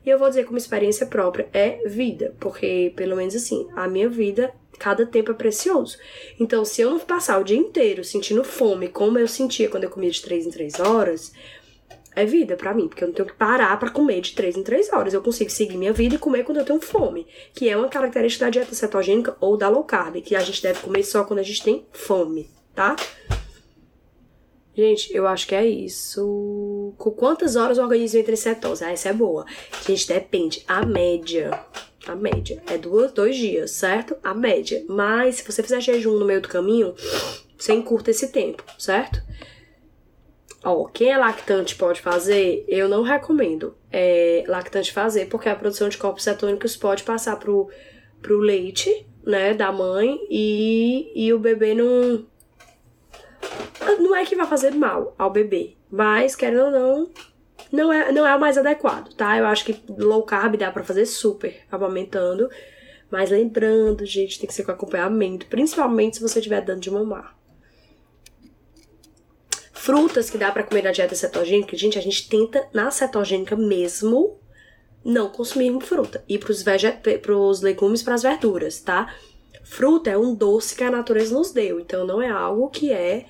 E 0.04 0.08
eu 0.08 0.18
vou 0.18 0.28
dizer 0.28 0.44
como 0.44 0.56
experiência 0.56 1.06
própria, 1.06 1.48
é 1.52 1.86
vida, 1.86 2.34
porque 2.40 2.92
pelo 2.96 3.16
menos 3.16 3.34
assim, 3.34 3.68
a 3.76 3.86
minha 3.86 4.08
vida, 4.08 4.52
cada 4.80 5.04
tempo 5.04 5.30
é 5.30 5.34
precioso. 5.34 5.98
Então, 6.40 6.64
se 6.64 6.80
eu 6.80 6.90
não 6.90 6.98
passar 6.98 7.38
o 7.38 7.44
dia 7.44 7.58
inteiro 7.58 8.02
sentindo 8.02 8.42
fome, 8.42 8.88
como 8.88 9.18
eu 9.18 9.28
sentia 9.28 9.68
quando 9.68 9.84
eu 9.84 9.90
comia 9.90 10.10
de 10.10 10.22
3 10.22 10.46
em 10.46 10.50
3 10.50 10.80
horas, 10.80 11.32
é 12.16 12.24
vida 12.24 12.56
para 12.56 12.72
mim, 12.72 12.88
porque 12.88 13.04
eu 13.04 13.08
não 13.08 13.14
tenho 13.14 13.28
que 13.28 13.34
parar 13.34 13.78
para 13.78 13.90
comer 13.90 14.22
de 14.22 14.34
3 14.34 14.56
em 14.56 14.62
3 14.62 14.90
horas. 14.92 15.12
Eu 15.12 15.22
consigo 15.22 15.50
seguir 15.50 15.76
minha 15.76 15.92
vida 15.92 16.14
e 16.14 16.18
comer 16.18 16.44
quando 16.44 16.58
eu 16.58 16.64
tenho 16.64 16.80
fome, 16.80 17.26
que 17.54 17.68
é 17.68 17.76
uma 17.76 17.88
característica 17.88 18.46
da 18.46 18.50
dieta 18.50 18.74
cetogênica 18.74 19.36
ou 19.38 19.56
da 19.56 19.68
low 19.68 19.84
carb, 19.84 20.16
que 20.22 20.34
a 20.34 20.40
gente 20.40 20.62
deve 20.62 20.80
comer 20.80 21.04
só 21.04 21.24
quando 21.24 21.40
a 21.40 21.44
gente 21.44 21.62
tem 21.62 21.86
fome, 21.92 22.48
tá? 22.74 22.96
Gente, 24.74 25.14
eu 25.14 25.26
acho 25.26 25.46
que 25.46 25.54
é 25.54 25.66
isso. 25.66 26.94
Com 26.96 27.10
quantas 27.10 27.54
horas 27.54 27.76
o 27.76 27.82
organismo 27.82 28.18
entra 28.18 28.32
em 28.32 28.36
cetose? 28.36 28.82
Ah, 28.82 28.92
essa 28.92 29.10
é 29.10 29.12
boa. 29.12 29.44
Gente, 29.86 30.08
depende. 30.08 30.64
A 30.66 30.86
média. 30.86 31.50
A 32.10 32.16
média. 32.16 32.60
É 32.66 32.76
duas, 32.76 33.12
dois 33.12 33.36
dias, 33.36 33.70
certo? 33.70 34.16
A 34.20 34.34
média. 34.34 34.84
Mas 34.88 35.36
se 35.36 35.44
você 35.44 35.62
fizer 35.62 35.80
jejum 35.80 36.18
no 36.18 36.26
meio 36.26 36.40
do 36.40 36.48
caminho, 36.48 36.92
você 37.56 37.72
encurta 37.72 38.10
esse 38.10 38.32
tempo, 38.32 38.64
certo? 38.76 39.22
Ó, 40.64 40.86
quem 40.86 41.12
é 41.12 41.16
lactante 41.16 41.76
pode 41.76 42.00
fazer, 42.00 42.64
eu 42.66 42.88
não 42.88 43.02
recomendo 43.02 43.76
é, 43.92 44.42
lactante 44.48 44.92
fazer, 44.92 45.26
porque 45.26 45.48
a 45.48 45.54
produção 45.54 45.88
de 45.88 45.96
corpos 45.96 46.24
cetônicos 46.24 46.76
pode 46.76 47.04
passar 47.04 47.36
pro, 47.36 47.70
pro 48.20 48.40
leite, 48.40 49.06
né, 49.24 49.54
da 49.54 49.70
mãe, 49.70 50.18
e, 50.28 51.12
e 51.14 51.32
o 51.32 51.38
bebê 51.38 51.74
não, 51.74 52.26
não 54.00 54.16
é 54.16 54.26
que 54.26 54.36
vai 54.36 54.46
fazer 54.46 54.72
mal 54.72 55.14
ao 55.16 55.30
bebê, 55.30 55.76
mas, 55.90 56.36
querendo 56.36 56.64
ou 56.64 56.70
não, 56.70 57.10
não 57.72 57.92
é, 57.92 58.10
não 58.12 58.26
é 58.26 58.34
o 58.34 58.40
mais 58.40 58.58
adequado, 58.58 59.12
tá? 59.14 59.36
Eu 59.36 59.46
acho 59.46 59.64
que 59.64 59.82
low 59.88 60.22
carb 60.22 60.56
dá 60.56 60.70
pra 60.70 60.84
fazer 60.84 61.06
super, 61.06 61.60
amamentando. 61.70 62.48
Mas 63.10 63.30
lembrando, 63.30 64.04
gente, 64.06 64.38
tem 64.38 64.46
que 64.46 64.54
ser 64.54 64.64
com 64.64 64.70
acompanhamento, 64.72 65.46
principalmente 65.46 66.16
se 66.16 66.22
você 66.22 66.38
estiver 66.38 66.60
dando 66.60 66.80
de 66.80 66.90
mamar. 66.90 67.36
Frutas 69.72 70.28
que 70.30 70.38
dá 70.38 70.52
para 70.52 70.62
comer 70.62 70.82
na 70.82 70.92
dieta 70.92 71.14
cetogênica, 71.14 71.76
gente, 71.76 71.98
a 71.98 72.02
gente 72.02 72.28
tenta 72.28 72.68
na 72.72 72.90
cetogênica 72.90 73.56
mesmo 73.56 74.38
não 75.04 75.28
consumir 75.28 75.72
fruta. 75.80 76.22
E 76.28 76.38
pros, 76.38 76.62
pros 77.22 77.62
legumes, 77.62 78.02
pras 78.02 78.22
verduras, 78.22 78.80
tá? 78.80 79.12
Fruta 79.64 80.10
é 80.10 80.18
um 80.18 80.34
doce 80.34 80.76
que 80.76 80.84
a 80.84 80.90
natureza 80.90 81.34
nos 81.34 81.52
deu, 81.52 81.80
então 81.80 82.06
não 82.06 82.20
é 82.20 82.28
algo 82.28 82.68
que 82.68 82.92
é 82.92 83.26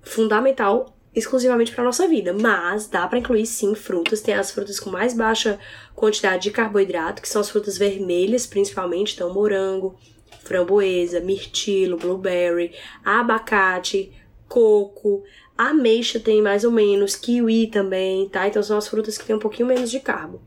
fundamental 0.00 0.96
exclusivamente 1.14 1.72
para 1.72 1.84
nossa 1.84 2.06
vida, 2.06 2.32
mas 2.32 2.86
dá 2.86 3.06
para 3.06 3.18
incluir 3.18 3.46
sim 3.46 3.74
frutas. 3.74 4.20
Tem 4.20 4.34
as 4.34 4.50
frutas 4.50 4.78
com 4.78 4.90
mais 4.90 5.14
baixa 5.14 5.58
quantidade 5.94 6.44
de 6.44 6.50
carboidrato, 6.50 7.20
que 7.20 7.28
são 7.28 7.40
as 7.40 7.50
frutas 7.50 7.76
vermelhas, 7.76 8.46
principalmente, 8.46 9.14
então 9.14 9.32
morango, 9.32 9.96
framboesa, 10.42 11.20
mirtilo, 11.20 11.96
blueberry, 11.96 12.72
abacate, 13.04 14.12
coco, 14.48 15.22
ameixa 15.56 16.18
tem 16.18 16.40
mais 16.40 16.64
ou 16.64 16.70
menos, 16.70 17.16
kiwi 17.16 17.66
também, 17.66 18.28
tá? 18.28 18.48
Então 18.48 18.62
são 18.62 18.78
as 18.78 18.88
frutas 18.88 19.18
que 19.18 19.24
tem 19.24 19.36
um 19.36 19.40
pouquinho 19.40 19.68
menos 19.68 19.90
de 19.90 20.00
carbo. 20.00 20.40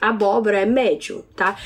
A 0.00 0.10
abóbora 0.10 0.60
é 0.60 0.66
médio, 0.66 1.24
tá? 1.34 1.58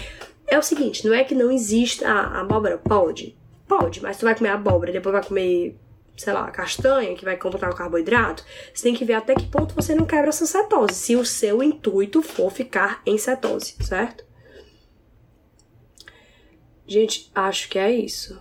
É 0.46 0.58
o 0.58 0.62
seguinte, 0.62 1.06
não 1.06 1.14
é 1.14 1.24
que 1.24 1.34
não 1.34 1.50
exista 1.50 2.08
a 2.08 2.40
abóbora, 2.40 2.78
pode. 2.78 3.36
Pode, 3.66 4.00
mas 4.00 4.16
tu 4.16 4.24
vai 4.24 4.34
comer 4.34 4.50
abóbora, 4.50 4.92
depois 4.92 5.12
vai 5.12 5.24
comer 5.24 5.76
sei 6.16 6.32
lá, 6.32 6.50
castanha, 6.50 7.14
que 7.14 7.24
vai 7.24 7.36
completar 7.36 7.70
o 7.70 7.76
carboidrato, 7.76 8.44
você 8.72 8.84
tem 8.84 8.94
que 8.94 9.04
ver 9.04 9.14
até 9.14 9.34
que 9.34 9.46
ponto 9.46 9.74
você 9.74 9.94
não 9.94 10.06
quebra 10.06 10.30
essa 10.30 10.46
cetose, 10.46 10.94
se 10.94 11.16
o 11.16 11.24
seu 11.24 11.62
intuito 11.62 12.22
for 12.22 12.50
ficar 12.50 13.02
em 13.04 13.18
cetose, 13.18 13.76
certo? 13.80 14.24
Gente, 16.86 17.30
acho 17.34 17.68
que 17.68 17.78
é 17.78 17.92
isso. 17.92 18.40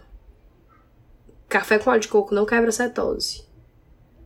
Café 1.49 1.79
com 1.79 1.89
óleo 1.89 2.01
de 2.01 2.07
coco 2.07 2.33
não 2.33 2.45
quebra 2.45 2.71
cetose. 2.71 3.43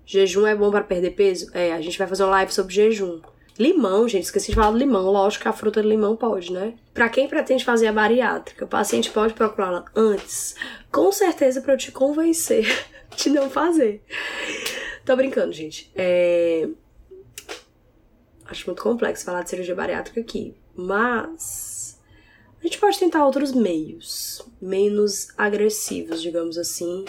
Jejum 0.06 0.48
é 0.48 0.56
bom 0.56 0.72
para 0.72 0.84
perder 0.84 1.12
peso? 1.12 1.50
É, 1.54 1.72
a 1.72 1.82
gente 1.82 1.98
vai 1.98 2.08
fazer 2.08 2.24
uma 2.24 2.32
live 2.32 2.54
sobre 2.54 2.74
jejum. 2.74 3.22
Limão, 3.60 4.08
gente, 4.08 4.24
esqueci 4.24 4.52
de 4.52 4.56
falar 4.56 4.72
do 4.72 4.78
limão. 4.78 5.12
Lógico 5.12 5.42
que 5.44 5.50
a 5.50 5.54
fruta 5.54 5.82
de 5.82 5.88
limão 5.90 6.16
pode, 6.16 6.54
né? 6.54 6.76
Para 6.94 7.10
quem 7.10 7.28
pretende 7.28 7.66
fazer 7.66 7.88
a 7.88 7.92
bariátrica, 7.92 8.64
o 8.64 8.68
paciente 8.70 9.12
pode 9.12 9.34
procurá-la 9.34 9.84
antes, 9.94 10.56
com 10.90 11.12
certeza 11.12 11.60
para 11.60 11.74
eu 11.74 11.78
te 11.78 11.92
convencer 11.92 12.66
de 13.18 13.30
não 13.30 13.50
fazer. 13.50 14.02
Tô 15.04 15.14
brincando, 15.14 15.52
gente. 15.52 15.92
É... 15.94 16.70
Acho 18.46 18.66
muito 18.66 18.82
complexo 18.82 19.26
falar 19.26 19.44
de 19.44 19.50
cirurgia 19.50 19.76
bariátrica 19.76 20.22
aqui, 20.22 20.56
mas 20.74 22.00
a 22.62 22.64
gente 22.64 22.80
pode 22.80 22.98
tentar 22.98 23.26
outros 23.26 23.52
meios, 23.52 24.42
menos 24.62 25.34
agressivos, 25.38 26.22
digamos 26.22 26.58
assim, 26.58 27.04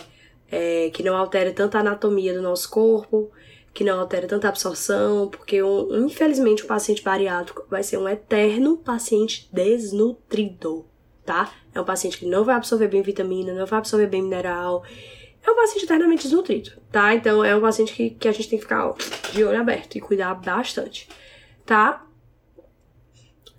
é, 0.51 0.91
que 0.91 1.03
não 1.05 1.17
altere 1.17 1.53
tanta 1.53 1.79
anatomia 1.79 2.35
do 2.35 2.43
nosso 2.43 2.69
corpo, 2.69 3.31
que 3.73 3.85
não 3.85 4.01
altere 4.01 4.27
tanta 4.27 4.49
absorção, 4.49 5.29
porque 5.29 5.63
um, 5.63 6.07
infelizmente 6.07 6.65
o 6.65 6.67
paciente 6.67 7.03
bariátrico 7.03 7.65
vai 7.69 7.83
ser 7.83 7.99
um 7.99 8.09
eterno 8.09 8.77
paciente 8.77 9.49
desnutrido, 9.53 10.87
tá? 11.25 11.53
É 11.75 11.81
um 11.81 11.85
paciente 11.85 12.19
que 12.19 12.27
não 12.27 12.45
vai 12.45 12.57
absorver 12.57 12.89
bem 12.89 13.03
vitamina, 13.03 13.55
não 13.55 13.67
vai 13.67 13.79
absorver 13.79 14.09
bem 14.09 14.23
mineral, 14.23 14.83
é 15.47 15.51
um 15.51 15.57
paciente 15.57 15.85
eternamente 15.85 16.25
desnutrido, 16.25 16.73
tá? 16.91 17.15
Então 17.15 17.45
é 17.45 17.55
um 17.57 17.61
paciente 17.61 17.95
que, 17.95 18.11
que 18.11 18.29
a 18.29 18.33
gente 18.33 18.49
tem 18.49 18.59
que 18.59 18.65
ficar 18.65 18.89
ó, 18.89 18.95
de 19.33 19.45
olho 19.45 19.61
aberto 19.61 19.97
e 19.97 20.01
cuidar 20.01 20.35
bastante, 20.35 21.09
tá? 21.65 22.05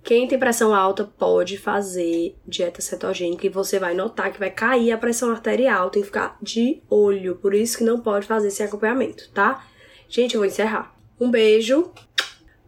Quem 0.04 0.28
tem 0.28 0.38
pressão 0.38 0.74
alta 0.74 1.04
pode 1.04 1.58
fazer 1.58 2.36
dieta 2.46 2.82
cetogênica 2.82 3.46
e 3.46 3.50
você 3.50 3.78
vai 3.78 3.94
notar 3.94 4.32
que 4.32 4.40
vai 4.40 4.50
cair 4.50 4.92
a 4.92 4.98
pressão 4.98 5.30
arterial, 5.30 5.90
tem 5.90 6.02
que 6.02 6.08
ficar 6.08 6.38
de 6.42 6.82
olho, 6.90 7.36
por 7.36 7.54
isso 7.54 7.78
que 7.78 7.84
não 7.84 8.00
pode 8.00 8.26
fazer 8.26 8.48
esse 8.48 8.64
acompanhamento, 8.64 9.30
tá? 9.32 9.64
Gente, 10.12 10.36
eu 10.36 10.42
vou 10.42 10.46
encerrar. 10.46 10.94
Um 11.18 11.32
beijo, 11.32 11.90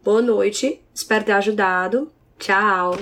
boa 0.01 0.21
noite, 0.21 0.81
espero 0.95 1.25
ter 1.25 1.33
ajudado. 1.33 2.09
Tchau! 2.39 2.95